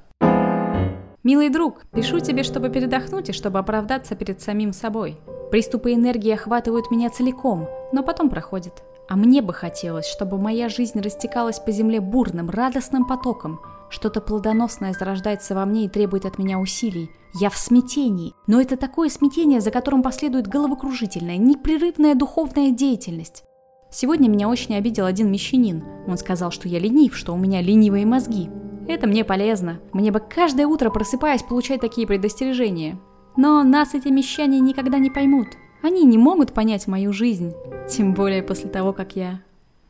Милый 1.24 1.50
друг, 1.50 1.86
пишу 1.92 2.20
тебе, 2.20 2.44
чтобы 2.44 2.70
передохнуть 2.70 3.30
и 3.30 3.34
чтобы 3.34 3.60
оправдаться 3.60 4.16
перед 4.16 4.42
самим 4.42 4.72
собой. 4.72 5.18
Приступы 5.52 5.94
энергии 5.94 6.32
охватывают 6.32 6.92
меня 6.92 7.10
целиком, 7.10 7.68
но 7.92 8.04
потом 8.04 8.30
проходят. 8.30 8.84
А 9.10 9.16
мне 9.16 9.41
бы 9.41 9.53
хотелось, 9.53 10.07
чтобы 10.07 10.38
моя 10.38 10.70
жизнь 10.70 11.01
растекалась 11.01 11.60
по 11.60 11.72
земле 11.72 11.99
бурным, 11.99 12.51
радостным 12.51 13.05
потоком. 13.05 13.60
Что-то 13.89 14.22
плодоносное 14.22 14.93
зарождается 14.93 15.55
во 15.55 15.66
мне 15.66 15.86
и 15.86 15.89
требует 15.89 16.26
от 16.26 16.38
меня 16.38 16.60
усилий. 16.60 17.10
Я 17.34 17.49
в 17.49 17.57
смятении, 17.57 18.36
но 18.45 18.62
это 18.62 18.78
такое 18.78 19.10
смятение, 19.10 19.62
за 19.62 19.72
которым 19.72 20.03
последует 20.03 20.47
головокружительная, 20.47 21.38
непрерывная 21.38 22.14
духовная 22.14 22.70
деятельность. 22.70 23.43
Сегодня 23.89 24.30
меня 24.30 24.47
очень 24.47 24.76
обидел 24.76 25.07
один 25.07 25.32
мещанин. 25.32 25.84
Он 26.07 26.16
сказал, 26.20 26.51
что 26.51 26.68
я 26.68 26.78
ленив, 26.78 27.18
что 27.18 27.34
у 27.34 27.38
меня 27.38 27.64
ленивые 27.64 28.05
мозги. 28.05 28.47
Это 28.88 29.07
мне 29.07 29.24
полезно. 29.24 29.80
Мне 29.91 30.12
бы 30.12 30.20
каждое 30.20 30.68
утро, 30.68 30.91
просыпаясь, 30.91 31.41
получать 31.41 31.82
такие 31.82 32.05
предостережения. 32.05 32.99
Но 33.38 33.64
нас 33.64 33.95
эти 33.95 34.10
мещане 34.10 34.60
никогда 34.60 34.99
не 34.99 35.10
поймут. 35.10 35.47
Они 35.82 36.04
не 36.06 36.18
могут 36.18 36.54
понять 36.54 36.88
мою 36.88 37.14
жизнь. 37.14 37.54
Тем 37.90 38.14
более 38.14 38.44
после 38.44 38.70
того, 38.70 38.94
как 38.94 39.16
я 39.16 39.42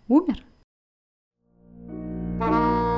умер. 0.07 0.43
Thank 2.39 2.88